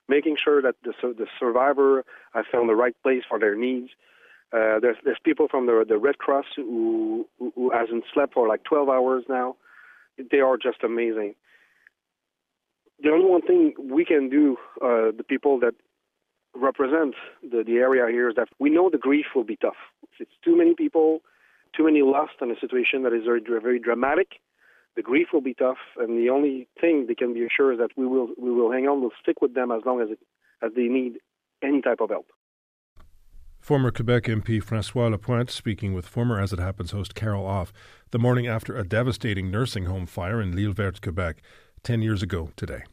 making 0.09 0.35
sure 0.43 0.61
that 0.61 0.75
the 0.83 0.93
the 1.01 1.27
survivor 1.39 2.03
has 2.33 2.45
found 2.51 2.67
the 2.67 2.75
right 2.75 2.95
place 3.03 3.23
for 3.29 3.39
their 3.39 3.55
needs. 3.55 3.89
Uh, 4.51 4.79
there's 4.81 4.97
there's 5.05 5.19
people 5.23 5.47
from 5.47 5.67
the 5.67 5.85
the 5.87 5.97
Red 5.97 6.17
Cross 6.17 6.45
who, 6.55 7.27
who 7.37 7.53
who 7.55 7.71
hasn't 7.71 8.03
slept 8.13 8.33
for 8.33 8.47
like 8.47 8.63
12 8.63 8.89
hours 8.89 9.23
now. 9.29 9.55
They 10.31 10.39
are 10.39 10.57
just 10.57 10.83
amazing. 10.83 11.35
The 13.01 13.11
only 13.11 13.29
one 13.29 13.41
thing 13.41 13.73
we 13.79 14.03
can 14.03 14.29
do, 14.29 14.57
uh, 14.81 15.15
the 15.15 15.23
people 15.25 15.59
that 15.61 15.73
represent 16.53 17.15
the, 17.41 17.63
the 17.63 17.77
area 17.77 18.11
here 18.11 18.27
is 18.29 18.35
that 18.35 18.49
we 18.59 18.69
know 18.69 18.89
the 18.89 18.97
grief 18.97 19.27
will 19.33 19.45
be 19.45 19.55
tough. 19.55 19.79
It's 20.19 20.37
too 20.43 20.57
many 20.57 20.73
people, 20.73 21.21
too 21.73 21.85
many 21.85 22.01
lost 22.01 22.33
in 22.41 22.51
a 22.51 22.59
situation 22.59 23.03
that 23.03 23.13
is 23.13 23.23
very, 23.23 23.41
very 23.41 23.79
dramatic. 23.79 24.41
The 24.95 25.01
grief 25.01 25.27
will 25.31 25.41
be 25.41 25.53
tough, 25.53 25.77
and 25.97 26.17
the 26.17 26.29
only 26.29 26.67
thing 26.79 27.05
they 27.07 27.15
can 27.15 27.33
be 27.33 27.45
assured 27.45 27.75
is 27.75 27.79
that 27.79 27.91
we 27.95 28.05
will 28.05 28.29
we 28.37 28.51
will 28.51 28.71
hang 28.71 28.87
on, 28.87 29.01
we'll 29.01 29.11
stick 29.21 29.41
with 29.41 29.53
them 29.53 29.71
as 29.71 29.81
long 29.85 30.01
as 30.01 30.09
it, 30.09 30.19
as 30.61 30.71
they 30.75 30.83
need 30.83 31.19
any 31.63 31.81
type 31.81 32.01
of 32.01 32.09
help. 32.09 32.27
Former 33.59 33.91
Quebec 33.91 34.23
MP 34.23 34.63
Francois 34.63 35.07
Lapointe 35.07 35.51
speaking 35.51 35.93
with 35.93 36.07
former 36.07 36.39
As 36.39 36.53
It 36.53 36.59
Happens 36.59 36.91
host 36.91 37.13
Carol 37.13 37.45
Off 37.45 37.71
the 38.11 38.17
morning 38.17 38.47
after 38.47 38.75
a 38.75 38.87
devastating 38.87 39.51
nursing 39.51 39.85
home 39.85 40.05
fire 40.05 40.41
in 40.41 40.55
L'Île 40.55 40.73
Verte, 40.73 41.01
Quebec, 41.01 41.41
10 41.83 42.01
years 42.01 42.23
ago 42.23 42.49
today. 42.55 42.83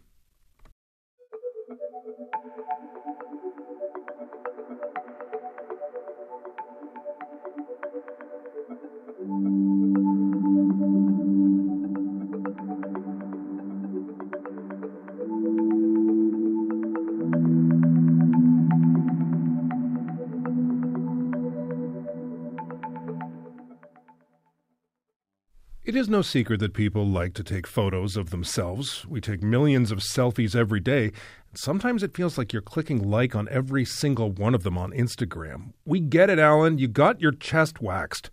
It 25.97 26.01
is 26.01 26.11
no 26.11 26.20
secret 26.20 26.61
that 26.61 26.74
people 26.74 27.07
like 27.07 27.32
to 27.32 27.42
take 27.42 27.66
photos 27.66 28.18
of 28.18 28.28
themselves. 28.28 29.07
We 29.07 29.18
take 29.18 29.42
millions 29.42 29.90
of 29.90 30.01
selfies 30.01 30.55
every 30.55 30.78
day. 30.78 31.05
And 31.05 31.59
sometimes 31.59 32.03
it 32.03 32.14
feels 32.14 32.36
like 32.36 32.53
you're 32.53 32.61
clicking 32.61 33.11
like 33.11 33.34
on 33.34 33.49
every 33.51 33.86
single 33.86 34.30
one 34.30 34.55
of 34.55 34.62
them 34.62 34.76
on 34.76 34.92
Instagram. 34.92 35.72
We 35.86 36.01
get 36.01 36.28
it, 36.28 36.38
Alan. 36.38 36.76
You 36.76 36.86
got 36.86 37.22
your 37.22 37.32
chest 37.32 37.80
waxed. 37.80 38.28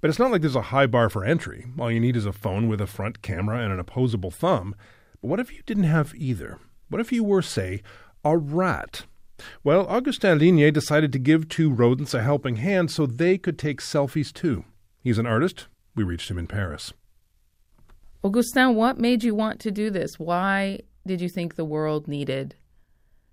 But 0.00 0.08
it's 0.08 0.18
not 0.18 0.30
like 0.30 0.40
there's 0.40 0.56
a 0.56 0.72
high 0.72 0.86
bar 0.86 1.10
for 1.10 1.26
entry. 1.26 1.66
All 1.78 1.90
you 1.90 2.00
need 2.00 2.16
is 2.16 2.24
a 2.24 2.32
phone 2.32 2.68
with 2.68 2.80
a 2.80 2.86
front 2.86 3.20
camera 3.20 3.58
and 3.58 3.70
an 3.70 3.78
opposable 3.78 4.30
thumb. 4.30 4.74
But 5.20 5.28
what 5.28 5.40
if 5.40 5.52
you 5.52 5.60
didn't 5.66 5.84
have 5.84 6.14
either? 6.16 6.58
What 6.88 7.02
if 7.02 7.12
you 7.12 7.22
were, 7.22 7.42
say, 7.42 7.82
a 8.24 8.38
rat? 8.38 9.04
Well, 9.62 9.86
Augustin 9.88 10.38
Lignier 10.38 10.70
decided 10.70 11.12
to 11.12 11.18
give 11.18 11.50
two 11.50 11.70
rodents 11.70 12.14
a 12.14 12.22
helping 12.22 12.56
hand 12.56 12.90
so 12.90 13.04
they 13.04 13.36
could 13.36 13.58
take 13.58 13.82
selfies 13.82 14.32
too. 14.32 14.64
He's 15.02 15.18
an 15.18 15.26
artist, 15.26 15.66
we 15.98 16.04
reached 16.04 16.30
him 16.30 16.38
in 16.38 16.46
Paris. 16.46 16.92
Augustin, 18.22 18.76
what 18.76 18.98
made 18.98 19.24
you 19.24 19.34
want 19.34 19.58
to 19.60 19.72
do 19.72 19.90
this? 19.90 20.16
Why 20.16 20.78
did 21.04 21.20
you 21.20 21.28
think 21.28 21.56
the 21.56 21.64
world 21.64 22.06
needed 22.06 22.54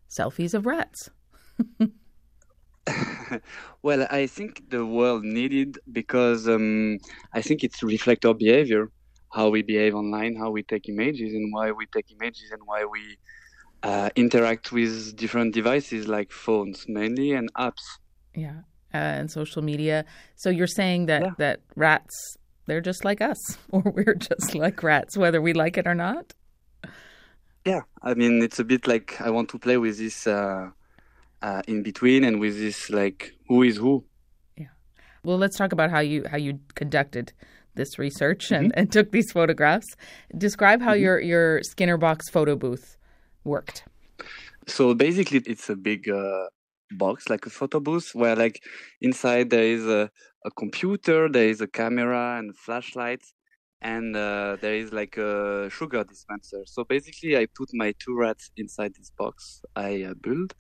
selfies 0.10 0.56
of 0.56 0.66
rats? 0.66 1.12
well, 3.84 4.08
I 4.10 4.26
think 4.26 4.68
the 4.72 4.84
world 4.84 5.24
needed 5.24 5.78
because 5.92 6.48
um, 6.48 6.98
I 7.34 7.42
think 7.44 7.64
it's 7.64 7.84
reflect 7.84 8.26
our 8.26 8.34
behavior, 8.34 8.90
how 9.32 9.50
we 9.50 9.62
behave 9.62 9.94
online, 9.94 10.36
how 10.36 10.50
we 10.50 10.64
take 10.64 10.90
images, 10.90 11.34
and 11.36 11.54
why 11.54 11.72
we 11.72 11.86
take 11.94 12.08
images, 12.20 12.50
and 12.52 12.62
why 12.66 12.84
we 12.86 13.18
uh, 13.84 14.10
interact 14.16 14.72
with 14.72 15.16
different 15.16 15.54
devices 15.54 16.08
like 16.08 16.32
phones 16.32 16.86
mainly 16.88 17.34
and 17.34 17.54
apps. 17.54 17.86
Yeah, 18.34 18.62
uh, 18.92 19.20
and 19.20 19.30
social 19.30 19.62
media. 19.62 20.04
So 20.36 20.50
you're 20.50 20.76
saying 20.82 21.06
that 21.08 21.22
yeah. 21.22 21.32
that 21.38 21.60
rats 21.76 22.38
they're 22.66 22.82
just 22.82 23.06
like 23.06 23.22
us, 23.22 23.58
or 23.72 23.82
we're 23.82 24.16
just 24.16 24.56
like 24.56 24.82
rats, 24.84 25.18
whether 25.18 25.42
we 25.42 25.54
like 25.54 25.78
it 25.78 25.88
or 25.88 25.96
not. 25.96 26.34
Yeah, 27.66 27.82
I 28.04 28.14
mean, 28.14 28.44
it's 28.44 28.60
a 28.60 28.64
bit 28.64 28.88
like 28.88 29.20
I 29.20 29.32
want 29.32 29.50
to 29.50 29.60
play 29.60 29.78
with 29.78 29.98
this 29.98 30.28
uh, 30.28 30.70
uh, 31.42 31.62
in 31.68 31.82
between 31.82 32.24
and 32.24 32.40
with 32.40 32.58
this 32.58 32.90
like 32.90 33.34
who 33.48 33.64
is 33.64 33.78
who. 33.78 34.04
Yeah. 34.56 34.68
Well, 35.24 35.38
let's 35.38 35.58
talk 35.58 35.74
about 35.74 35.90
how 35.90 36.00
you 36.00 36.26
how 36.30 36.38
you 36.38 36.60
conducted 36.76 37.34
this 37.74 38.00
research 38.00 38.52
and, 38.52 38.68
mm-hmm. 38.70 38.80
and 38.80 38.92
took 38.92 39.12
these 39.12 39.32
photographs. 39.32 39.88
Describe 40.38 40.82
how 40.82 40.94
mm-hmm. 40.94 41.04
your 41.04 41.20
your 41.20 41.64
Skinner 41.64 41.98
box 41.98 42.30
photo 42.30 42.56
booth 42.56 42.98
worked. 43.44 43.84
So 44.68 44.94
basically, 44.94 45.42
it's 45.46 45.70
a 45.70 45.76
big 45.76 46.10
uh, 46.10 46.48
box 46.92 47.30
like 47.30 47.46
a 47.46 47.50
photo 47.50 47.80
booth 47.80 48.12
where 48.14 48.36
like 48.36 48.64
inside 49.02 49.50
there 49.50 49.64
is 49.64 49.86
a, 49.86 50.10
a 50.46 50.52
computer 50.52 51.30
there 51.30 51.48
is 51.50 51.62
a 51.62 51.68
camera 51.68 52.38
and 52.40 52.56
flashlights 52.58 53.34
and 53.82 54.16
uh, 54.16 54.58
there 54.62 54.76
is 54.76 54.92
like 54.94 55.18
a 55.18 55.70
sugar 55.70 56.04
dispenser. 56.04 56.64
So 56.66 56.84
basically 56.84 57.38
i 57.38 57.46
put 57.58 57.70
my 57.74 57.94
two 58.00 58.16
rats 58.16 58.52
inside 58.58 58.94
this 58.96 59.12
box 59.18 59.62
i 59.76 60.04
uh, 60.04 60.14
built 60.22 60.54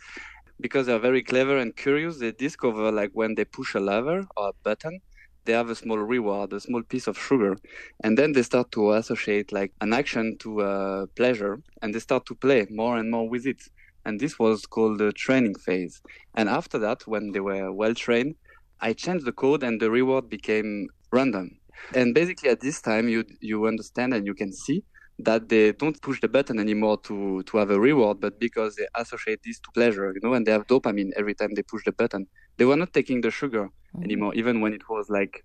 because 0.59 0.85
they're 0.87 0.99
very 0.99 1.23
clever 1.23 1.57
and 1.57 1.75
curious. 1.75 2.19
They 2.19 2.31
discover 2.31 2.91
like 2.91 3.11
when 3.13 3.35
they 3.35 3.45
push 3.45 3.73
a 3.75 3.79
lever 3.79 4.25
or 4.37 4.49
a 4.49 4.53
button 4.63 4.99
they 5.45 5.53
have 5.53 5.69
a 5.69 5.75
small 5.75 5.99
reward 5.99 6.53
a 6.53 6.59
small 6.59 6.81
piece 6.83 7.05
of 7.07 7.17
sugar. 7.19 7.55
And 8.03 8.17
then 8.17 8.31
they 8.31 8.41
start 8.43 8.71
to 8.71 8.93
associate 8.93 9.51
like 9.51 9.73
an 9.81 9.93
action 9.93 10.37
to 10.39 10.61
uh, 10.61 11.05
pleasure 11.15 11.59
and 11.81 11.93
they 11.93 11.99
start 11.99 12.25
to 12.27 12.35
play 12.35 12.65
more 12.69 12.97
and 12.97 13.11
more 13.11 13.29
with 13.29 13.45
it 13.45 13.61
and 14.05 14.19
this 14.19 14.37
was 14.39 14.65
called 14.65 14.99
the 14.99 15.11
training 15.11 15.55
phase. 15.55 16.01
And 16.35 16.47
after 16.49 16.77
that, 16.79 17.07
when 17.07 17.31
they 17.31 17.39
were 17.39 17.71
well 17.71 17.93
trained, 17.93 18.35
I 18.81 18.93
changed 18.93 19.25
the 19.25 19.31
code 19.31 19.63
and 19.63 19.81
the 19.81 19.89
reward 19.89 20.29
became 20.29 20.87
random. 21.11 21.57
And 21.93 22.13
basically, 22.13 22.49
at 22.49 22.61
this 22.61 22.81
time, 22.81 23.09
you 23.09 23.25
you 23.41 23.67
understand 23.67 24.13
and 24.13 24.25
you 24.25 24.33
can 24.33 24.51
see 24.51 24.83
that 25.19 25.47
they 25.47 25.71
don't 25.71 26.01
push 26.01 26.19
the 26.19 26.27
button 26.27 26.59
anymore 26.59 26.97
to 27.01 27.43
to 27.43 27.57
have 27.57 27.71
a 27.71 27.79
reward, 27.79 28.19
but 28.19 28.39
because 28.39 28.75
they 28.75 28.87
associate 28.95 29.41
this 29.43 29.59
to 29.59 29.69
pleasure, 29.71 30.11
you 30.13 30.21
know, 30.23 30.33
and 30.33 30.45
they 30.45 30.51
have 30.51 30.67
dopamine 30.67 31.11
every 31.15 31.33
time 31.33 31.53
they 31.53 31.63
push 31.63 31.83
the 31.85 31.91
button. 31.91 32.27
They 32.57 32.65
were 32.65 32.77
not 32.77 32.93
taking 32.93 33.21
the 33.21 33.31
sugar 33.31 33.65
mm-hmm. 33.65 34.03
anymore, 34.03 34.33
even 34.35 34.61
when 34.61 34.73
it 34.73 34.89
was 34.89 35.09
like 35.09 35.43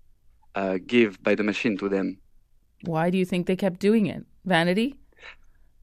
uh, 0.55 0.79
give 0.87 1.23
by 1.23 1.35
the 1.35 1.45
machine 1.45 1.77
to 1.79 1.89
them. 1.89 2.19
Why 2.85 3.11
do 3.11 3.19
you 3.19 3.25
think 3.25 3.47
they 3.47 3.57
kept 3.57 3.79
doing 3.79 4.07
it? 4.07 4.25
Vanity? 4.45 4.97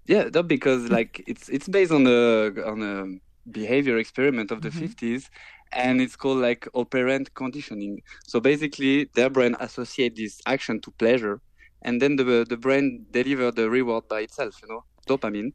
Yeah, 0.08 0.30
that 0.30 0.43
because 0.43 0.89
like 0.89 1.24
it's 1.28 1.49
it's 1.49 1.68
based 1.68 1.91
on 1.91 2.08
a 2.08 2.47
on 2.66 2.82
a 2.82 3.51
behavior 3.51 3.97
experiment 3.97 4.51
of 4.51 4.62
the 4.62 4.70
mm-hmm. 4.70 4.86
50s 4.86 5.30
and 5.74 6.01
it's 6.01 6.16
called 6.16 6.39
like 6.39 6.68
operant 6.74 7.34
conditioning. 7.34 8.01
So 8.26 8.39
basically 8.39 9.10
their 9.16 9.30
brain 9.30 9.55
associate 9.60 10.16
this 10.16 10.41
action 10.45 10.80
to 10.82 10.91
pleasure 10.91 11.41
and 11.82 12.01
then 12.01 12.16
the 12.16 12.45
the 12.47 12.58
brain 12.58 13.05
deliver 13.12 13.51
the 13.51 13.70
reward 13.70 14.08
by 14.08 14.22
itself, 14.22 14.62
you 14.62 14.70
know, 14.70 14.84
dopamine. 15.08 15.51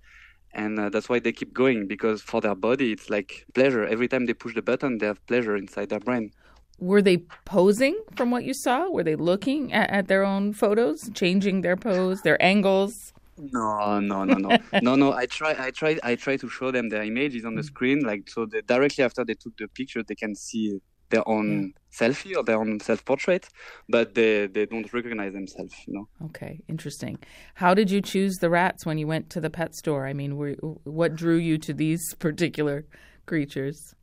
And 0.54 0.78
uh, 0.78 0.90
that's 0.90 1.08
why 1.08 1.18
they 1.18 1.32
keep 1.32 1.54
going 1.54 1.86
because 1.86 2.20
for 2.20 2.42
their 2.42 2.54
body 2.54 2.92
it's 2.92 3.08
like 3.08 3.46
pleasure. 3.54 3.86
Every 3.86 4.06
time 4.06 4.26
they 4.26 4.34
push 4.34 4.54
the 4.54 4.60
button, 4.60 4.98
they 4.98 5.06
have 5.06 5.26
pleasure 5.26 5.56
inside 5.56 5.88
their 5.88 6.00
brain. 6.00 6.30
Were 6.78 7.00
they 7.00 7.18
posing 7.46 7.98
from 8.16 8.30
what 8.30 8.44
you 8.44 8.52
saw? 8.52 8.90
Were 8.90 9.04
they 9.04 9.16
looking 9.16 9.72
at, 9.72 9.88
at 9.88 10.08
their 10.08 10.24
own 10.24 10.52
photos, 10.52 11.08
changing 11.14 11.62
their 11.62 11.76
pose, 11.76 12.20
their 12.20 12.42
angles? 12.42 13.14
No, 13.38 14.00
no, 14.00 14.24
no, 14.24 14.34
no, 14.34 14.58
no, 14.82 14.94
no. 14.94 15.12
I 15.12 15.26
try, 15.26 15.54
I 15.58 15.70
try, 15.70 15.98
I 16.02 16.14
try 16.16 16.36
to 16.36 16.48
show 16.48 16.70
them 16.70 16.88
their 16.88 17.02
images 17.02 17.44
on 17.44 17.54
the 17.54 17.62
screen, 17.62 18.00
like 18.00 18.28
so. 18.28 18.46
They, 18.46 18.60
directly 18.60 19.04
after 19.04 19.24
they 19.24 19.34
took 19.34 19.56
the 19.56 19.68
picture, 19.68 20.02
they 20.02 20.14
can 20.14 20.34
see 20.34 20.80
their 21.10 21.26
own 21.28 21.72
selfie 21.92 22.36
or 22.36 22.42
their 22.42 22.58
own 22.58 22.80
self-portrait, 22.80 23.48
but 23.88 24.14
they 24.14 24.46
they 24.46 24.66
don't 24.66 24.92
recognize 24.92 25.32
themselves. 25.32 25.74
You 25.86 25.94
know. 25.94 26.08
Okay, 26.26 26.60
interesting. 26.68 27.18
How 27.54 27.74
did 27.74 27.90
you 27.90 28.00
choose 28.00 28.36
the 28.36 28.50
rats 28.50 28.84
when 28.84 28.98
you 28.98 29.06
went 29.06 29.30
to 29.30 29.40
the 29.40 29.50
pet 29.50 29.74
store? 29.74 30.06
I 30.06 30.12
mean, 30.12 30.36
were, 30.36 30.52
what 30.84 31.14
drew 31.14 31.36
you 31.36 31.58
to 31.58 31.72
these 31.72 32.14
particular 32.18 32.86
creatures? 33.26 33.94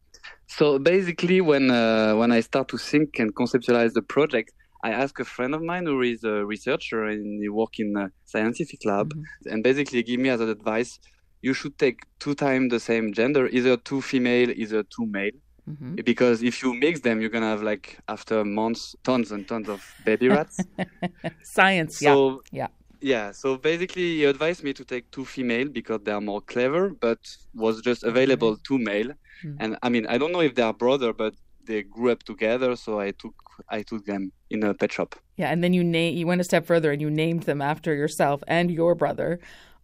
So 0.47 0.79
basically, 0.79 1.41
when 1.41 1.69
uh, 1.69 2.15
when 2.15 2.31
I 2.31 2.39
start 2.39 2.67
to 2.69 2.77
think 2.77 3.19
and 3.19 3.35
conceptualize 3.35 3.93
the 3.93 4.01
project, 4.01 4.51
I 4.81 4.91
asked 4.91 5.19
a 5.19 5.25
friend 5.25 5.53
of 5.53 5.61
mine 5.61 5.85
who 5.85 6.01
is 6.01 6.23
a 6.23 6.45
researcher 6.45 7.05
and 7.05 7.41
he 7.41 7.49
work 7.49 7.79
in 7.79 7.95
a 7.97 8.11
scientific 8.25 8.85
lab, 8.85 9.13
mm-hmm. 9.13 9.51
and 9.51 9.63
basically 9.63 10.03
give 10.03 10.19
me 10.19 10.29
as 10.29 10.39
an 10.39 10.49
advice, 10.49 10.99
you 11.41 11.53
should 11.53 11.77
take 11.77 12.01
two 12.19 12.35
times 12.35 12.71
the 12.71 12.79
same 12.79 13.13
gender, 13.13 13.47
either 13.47 13.77
two 13.77 14.01
female, 14.01 14.49
either 14.51 14.83
two 14.83 15.05
male. 15.05 15.31
Mm-hmm. 15.69 15.95
Because 16.03 16.41
if 16.41 16.63
you 16.63 16.73
mix 16.73 17.01
them, 17.01 17.21
you're 17.21 17.29
gonna 17.29 17.49
have 17.49 17.61
like 17.61 17.99
after 18.07 18.43
months, 18.43 18.95
tons 19.03 19.31
and 19.31 19.47
tons 19.47 19.69
of 19.69 19.83
baby 20.05 20.27
rats. 20.29 20.59
Science, 21.43 21.99
so, 21.99 22.41
yeah, 22.51 22.61
yeah. 22.61 22.67
Yeah, 23.01 23.31
so 23.31 23.55
basically 23.55 24.17
he 24.17 24.25
advised 24.25 24.61
me 24.61 24.73
to 24.73 24.83
take 24.83 25.09
two 25.11 25.23
female 25.23 25.69
because 25.69 26.01
they 26.03 26.11
are 26.11 26.19
more 26.19 26.41
clever, 26.41 26.89
but 26.89 27.19
was 27.53 27.81
just 27.81 28.03
available 28.03 28.57
two 28.57 28.77
male. 28.77 29.07
Mm-hmm. 29.43 29.55
And 29.59 29.77
I 29.81 29.89
mean, 29.89 30.05
I 30.07 30.17
don't 30.17 30.33
know 30.33 30.41
if 30.41 30.55
they 30.55 30.63
are 30.63 30.73
brother, 30.73 31.13
but 31.13 31.33
they 31.69 31.83
grew 31.83 32.11
up 32.11 32.23
together, 32.23 32.75
so 32.75 32.99
I 32.99 33.11
took 33.11 33.35
I 33.69 33.83
took 33.83 34.05
them 34.05 34.31
in 34.49 34.63
a 34.63 34.73
pet 34.73 34.91
shop. 34.91 35.15
Yeah, 35.37 35.49
and 35.51 35.63
then 35.63 35.73
you 35.73 35.83
name 35.83 36.17
you 36.17 36.25
went 36.27 36.41
a 36.41 36.43
step 36.43 36.65
further 36.65 36.91
and 36.91 37.01
you 37.01 37.09
named 37.09 37.43
them 37.43 37.61
after 37.61 37.93
yourself 37.93 38.43
and 38.47 38.71
your 38.71 38.95
brother, 38.95 39.39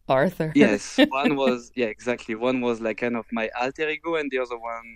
Arthur. 0.10 0.52
yes, 0.56 1.00
one 1.10 1.36
was 1.36 1.72
yeah 1.76 1.92
exactly. 1.98 2.36
One 2.36 2.60
was 2.62 2.82
like 2.82 2.98
kind 2.98 3.16
of 3.16 3.26
my 3.32 3.50
alter 3.62 3.88
ego, 3.88 4.16
and 4.16 4.30
the 4.32 4.40
other 4.40 4.58
one 4.58 4.88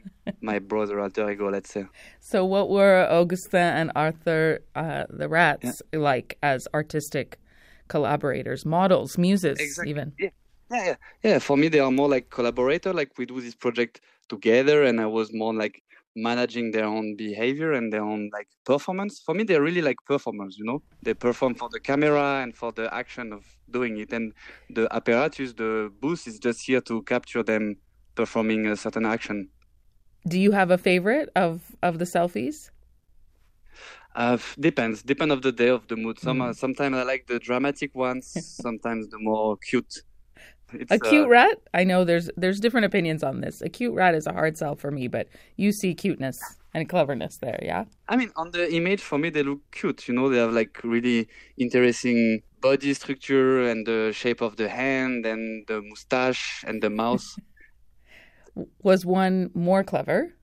my 0.42 0.58
brother 0.60 1.00
alter 1.00 1.30
ego. 1.30 1.50
Let's 1.50 1.72
say. 1.72 1.86
So, 2.20 2.44
what 2.44 2.70
were 2.70 3.08
Augustin 3.10 3.70
and 3.80 3.92
Arthur, 3.96 4.60
uh, 4.76 5.06
the 5.10 5.30
rats, 5.30 5.82
yeah. 5.94 6.00
like 6.00 6.38
as 6.42 6.68
artistic 6.74 7.40
collaborators, 7.88 8.66
models, 8.66 9.18
muses, 9.18 9.60
exactly. 9.60 9.92
even? 9.92 10.14
Yeah. 10.20 10.30
Yeah, 10.72 10.86
yeah, 10.86 10.96
yeah. 11.24 11.40
For 11.40 11.58
me, 11.58 11.68
they 11.68 11.80
are 11.80 11.90
more 11.90 12.08
like 12.08 12.30
collaborator. 12.30 12.94
Like 12.94 13.18
we 13.18 13.26
do 13.26 13.42
this 13.42 13.56
project 13.56 14.02
together, 14.28 14.84
and 14.84 15.02
I 15.02 15.08
was 15.08 15.34
more 15.34 15.52
like 15.52 15.82
managing 16.22 16.72
their 16.72 16.86
own 16.86 17.16
behavior 17.16 17.74
and 17.74 17.92
their 17.94 18.04
own 18.04 18.30
like 18.34 18.48
performance. 18.66 19.22
For 19.26 19.34
me, 19.34 19.44
they're 19.44 19.62
really 19.62 19.82
like 19.82 19.98
performers. 20.06 20.58
You 20.58 20.66
know, 20.66 20.84
they 21.02 21.14
perform 21.14 21.56
for 21.56 21.70
the 21.70 21.80
camera 21.80 22.42
and 22.44 22.56
for 22.56 22.72
the 22.72 22.94
action 22.94 23.34
of 23.34 23.46
doing 23.70 23.98
it. 23.98 24.12
And 24.14 24.34
the 24.70 24.88
apparatus, 24.94 25.54
the 25.54 25.92
booth, 26.02 26.28
is 26.28 26.40
just 26.40 26.66
here 26.66 26.82
to 26.82 27.02
capture 27.04 27.44
them 27.44 27.78
performing 28.16 28.68
a 28.68 28.76
certain 28.76 29.06
action. 29.06 29.50
Do 30.28 30.40
you 30.40 30.52
have 30.52 30.72
a 30.72 30.78
favorite 30.78 31.30
of 31.36 31.76
of 31.82 32.00
the 32.00 32.06
selfies? 32.06 32.70
Uh, 34.16 34.38
depends. 34.60 35.04
Depend 35.04 35.32
of 35.32 35.42
the 35.42 35.52
day 35.52 35.70
of 35.70 35.88
the 35.88 35.96
mood. 35.96 36.20
Some 36.20 36.42
uh, 36.42 36.54
sometimes 36.54 36.96
I 36.96 37.04
like 37.04 37.28
the 37.28 37.40
dramatic 37.40 37.96
ones. 37.96 38.28
sometimes 38.62 39.08
the 39.10 39.20
more 39.20 39.58
cute. 39.70 39.94
It's, 40.74 40.92
a 40.92 41.00
cute 41.00 41.26
uh, 41.26 41.30
rat? 41.30 41.58
I 41.74 41.84
know 41.84 42.04
there's 42.04 42.30
there's 42.38 42.60
different 42.60 42.86
opinions 42.86 43.24
on 43.24 43.42
this. 43.42 43.62
A 43.62 43.70
cute 43.70 43.94
rat 43.94 44.16
is 44.16 44.28
a 44.28 44.34
hard 44.34 44.58
sell 44.58 44.76
for 44.76 44.92
me, 44.92 45.08
but 45.08 45.28
you 45.56 45.72
see 45.72 45.94
cuteness 45.94 46.40
and 46.74 46.88
cleverness 46.88 47.38
there, 47.38 47.60
yeah? 47.62 47.86
I 48.08 48.16
mean, 48.16 48.32
on 48.36 48.52
the 48.52 48.72
image, 48.74 49.02
for 49.02 49.18
me, 49.18 49.30
they 49.30 49.44
look 49.44 49.62
cute. 49.72 50.08
You 50.08 50.14
know, 50.14 50.30
they 50.30 50.38
have 50.38 50.54
like 50.54 50.80
really 50.84 51.28
interesting 51.58 52.42
body 52.62 52.94
structure 52.94 53.68
and 53.70 53.86
the 53.86 54.12
shape 54.14 54.42
of 54.42 54.58
the 54.58 54.70
hand 54.70 55.26
and 55.26 55.66
the 55.68 55.82
mustache 55.82 56.64
and 56.68 56.82
the 56.82 56.90
mouth. 56.90 57.26
Was 58.84 59.06
one 59.06 59.52
more 59.54 59.84
clever? 59.84 60.34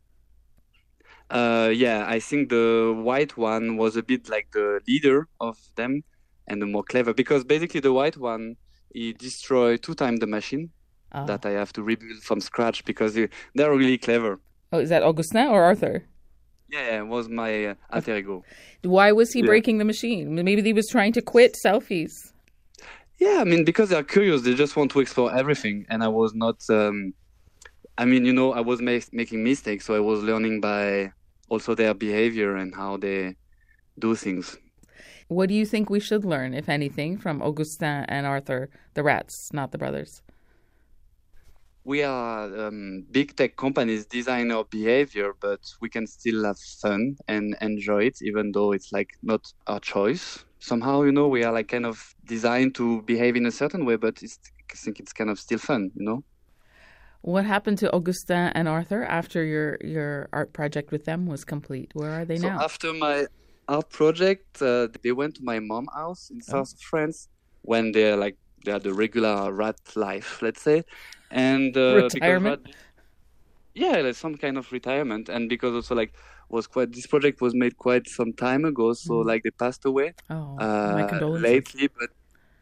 uh, 1.31 1.71
yeah, 1.75 2.05
I 2.07 2.21
think 2.21 2.51
the 2.51 2.95
white 2.97 3.37
one 3.37 3.77
was 3.77 3.97
a 3.97 4.03
bit 4.03 4.29
like 4.29 4.51
the 4.53 4.81
leader 4.87 5.29
of 5.41 5.59
them 5.75 6.05
and 6.47 6.63
the 6.63 6.67
more 6.67 6.85
clever 6.85 7.13
because 7.13 7.45
basically 7.45 7.81
the 7.81 7.93
white 7.93 8.17
one 8.17 8.57
he 8.97 9.13
destroyed 9.13 9.83
two 9.87 9.95
times 10.03 10.19
the 10.21 10.27
machine 10.39 10.71
Oh. 11.19 11.25
that 11.31 11.43
I 11.47 11.53
have 11.63 11.73
to 11.75 11.83
rebuild 11.91 12.21
from 12.29 12.41
scratch 12.41 12.79
because 12.91 13.11
they, 13.15 13.29
they're 13.55 13.75
really 13.83 13.97
clever. 14.07 14.33
Oh, 14.73 14.81
is 14.85 14.89
that 14.95 15.03
Augustin 15.05 15.47
or 15.55 15.63
Arthur? 15.63 15.97
Yeah, 16.69 16.85
yeah, 16.89 16.99
it 17.05 17.07
was 17.17 17.29
my 17.29 17.51
uh, 17.67 17.75
alter 17.93 18.17
ego. 18.17 18.43
Why 18.83 19.13
was 19.13 19.29
he 19.33 19.41
Yeah. 19.41 19.47
breaking 19.53 19.77
the 19.79 19.85
machine? 19.85 20.35
Maybe 20.35 20.63
he 20.63 20.73
was 20.73 20.89
trying 20.97 21.13
to 21.19 21.23
quit 21.23 21.53
selfies. 21.65 22.15
Yeah, 23.25 23.39
I 23.41 23.45
mean, 23.45 23.65
because 23.65 23.89
they're 23.91 24.03
curious, 24.17 24.43
they 24.43 24.55
just 24.65 24.75
want 24.77 24.91
to 24.95 25.01
explore 25.01 25.31
everything. 25.43 25.87
And 25.91 26.03
I 26.03 26.09
was 26.09 26.35
not, 26.35 26.59
um, 26.69 27.15
I 27.97 28.05
mean, 28.05 28.23
you 28.29 28.33
know, 28.39 28.49
I 28.53 28.61
was 28.71 28.79
ma- 28.83 29.09
making 29.21 29.41
mistakes, 29.45 29.83
so 29.87 29.95
I 29.95 30.01
was 30.11 30.19
learning 30.31 30.61
by 30.61 31.13
also 31.49 31.75
their 31.77 31.95
behavior 31.95 32.57
and 32.57 32.75
how 32.75 32.93
they 33.07 33.37
do 34.05 34.15
things. 34.17 34.59
What 35.29 35.49
do 35.49 35.55
you 35.55 35.67
think 35.67 35.91
we 35.91 35.99
should 35.99 36.25
learn, 36.25 36.55
if 36.55 36.69
anything, 36.69 37.19
from 37.19 37.43
Augustin 37.43 38.05
and 38.09 38.27
Arthur, 38.27 38.71
the 38.95 39.03
rats, 39.03 39.51
not 39.53 39.73
the 39.73 39.79
brothers? 39.79 40.23
We 41.83 42.03
are 42.03 42.67
um, 42.67 43.07
big 43.11 43.37
tech 43.37 43.57
companies 43.57 44.07
design 44.07 44.51
our 44.51 44.65
behavior, 44.65 45.35
but 45.41 45.61
we 45.81 45.89
can 45.89 46.07
still 46.07 46.45
have 46.45 46.59
fun 46.59 47.17
and 47.29 47.57
enjoy 47.61 48.05
it, 48.05 48.23
even 48.23 48.53
though 48.53 48.73
it's 48.73 48.93
like 48.93 49.11
not 49.23 49.53
our 49.67 49.81
choice. 49.81 50.45
Somehow, 50.59 51.03
you 51.03 51.13
know, 51.13 51.29
we 51.29 51.45
are 51.45 51.53
like 51.53 51.69
kind 51.69 51.87
of 51.87 52.15
designed 52.25 52.75
to 52.77 53.03
behave 53.03 53.37
in 53.37 53.47
a 53.47 53.53
certain 53.53 53.85
way, 53.85 53.97
but 53.97 54.23
it's, 54.23 54.39
I 54.73 54.77
think 54.77 55.01
it's 55.01 55.13
kind 55.13 55.31
of 55.31 55.39
still 55.39 55.59
fun, 55.59 55.91
you 55.95 56.05
know? 56.05 56.25
What 57.23 57.45
happened 57.45 57.79
to 57.79 57.93
Augustin 57.93 58.53
and 58.55 58.69
Arthur 58.69 59.05
after 59.05 59.45
your, 59.45 59.79
your 59.81 60.29
art 60.33 60.53
project 60.53 60.93
with 60.93 61.05
them 61.05 61.27
was 61.27 61.45
complete? 61.45 61.91
Where 61.95 62.11
are 62.11 62.25
they 62.25 62.37
so 62.37 62.49
now? 62.49 62.61
after 62.61 62.93
my 62.93 63.27
art 63.69 63.91
project, 63.91 64.63
uh, 64.63 64.89
they 65.03 65.13
went 65.13 65.35
to 65.37 65.43
my 65.45 65.59
mom's 65.61 65.89
house 65.95 66.31
in 66.31 66.41
south 66.41 66.73
of 66.73 66.81
France 66.81 67.29
when 67.63 67.93
they're 67.93 68.17
like 68.17 68.37
they 68.65 68.73
had 68.73 68.83
the 68.83 68.95
regular 68.95 69.53
rat 69.53 69.77
life, 69.97 70.41
let's 70.43 70.63
say, 70.63 70.83
and 71.31 71.77
uh, 71.77 72.09
because 72.13 72.13
Retirement? 72.15 72.63
rat- 72.67 72.75
yeah, 73.75 73.97
like 73.99 74.15
some 74.15 74.37
kind 74.37 74.57
of 74.57 74.73
retirement, 74.73 75.29
and 75.29 75.49
because 75.49 75.75
also 75.75 75.95
like 75.95 76.15
was 76.49 76.67
quite 76.67 76.93
this 76.93 77.07
project 77.07 77.41
was 77.41 77.55
made 77.55 77.77
quite 77.77 78.09
some 78.09 78.33
time 78.33 78.65
ago, 78.65 78.93
so 78.95 79.15
Mm. 79.15 79.27
like 79.27 79.43
they 79.43 79.51
passed 79.51 79.85
away 79.85 80.15
Oh, 80.31 80.57
uh, 80.59 81.21
lately, 81.41 81.89
but. 81.89 82.11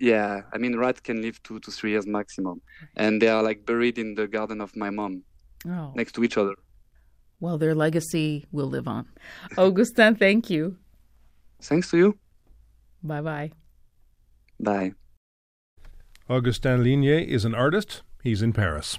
Yeah, 0.01 0.43
I 0.53 0.59
mean, 0.59 0.77
rats 0.77 1.01
can 1.01 1.23
live 1.23 1.41
two 1.45 1.61
to 1.61 1.71
three 1.71 1.93
years 1.93 2.05
maximum, 2.05 2.61
and 2.97 3.23
they 3.23 3.29
are 3.29 3.45
like 3.45 3.65
buried 3.65 3.97
in 3.97 4.17
the 4.17 4.27
garden 4.27 4.61
of 4.61 4.75
my 4.75 4.91
mom, 4.91 5.23
Oh. 5.69 5.93
next 5.95 6.13
to 6.17 6.25
each 6.25 6.37
other. 6.37 6.55
Well, 7.41 7.59
their 7.59 7.77
legacy 7.77 8.45
will 8.51 8.67
live 8.67 8.89
on. 8.89 9.07
Augustin, 9.57 10.17
thank 10.17 10.51
you. 10.51 10.79
Thanks 11.61 11.91
to 11.91 11.97
you. 11.97 12.19
Bye 13.03 13.21
bye. 13.21 13.51
Bye. 14.61 14.93
Augustin 16.29 16.83
Lignier 16.83 17.19
is 17.19 17.45
an 17.45 17.55
artist. 17.55 18.03
He's 18.23 18.41
in 18.41 18.53
Paris. 18.53 18.99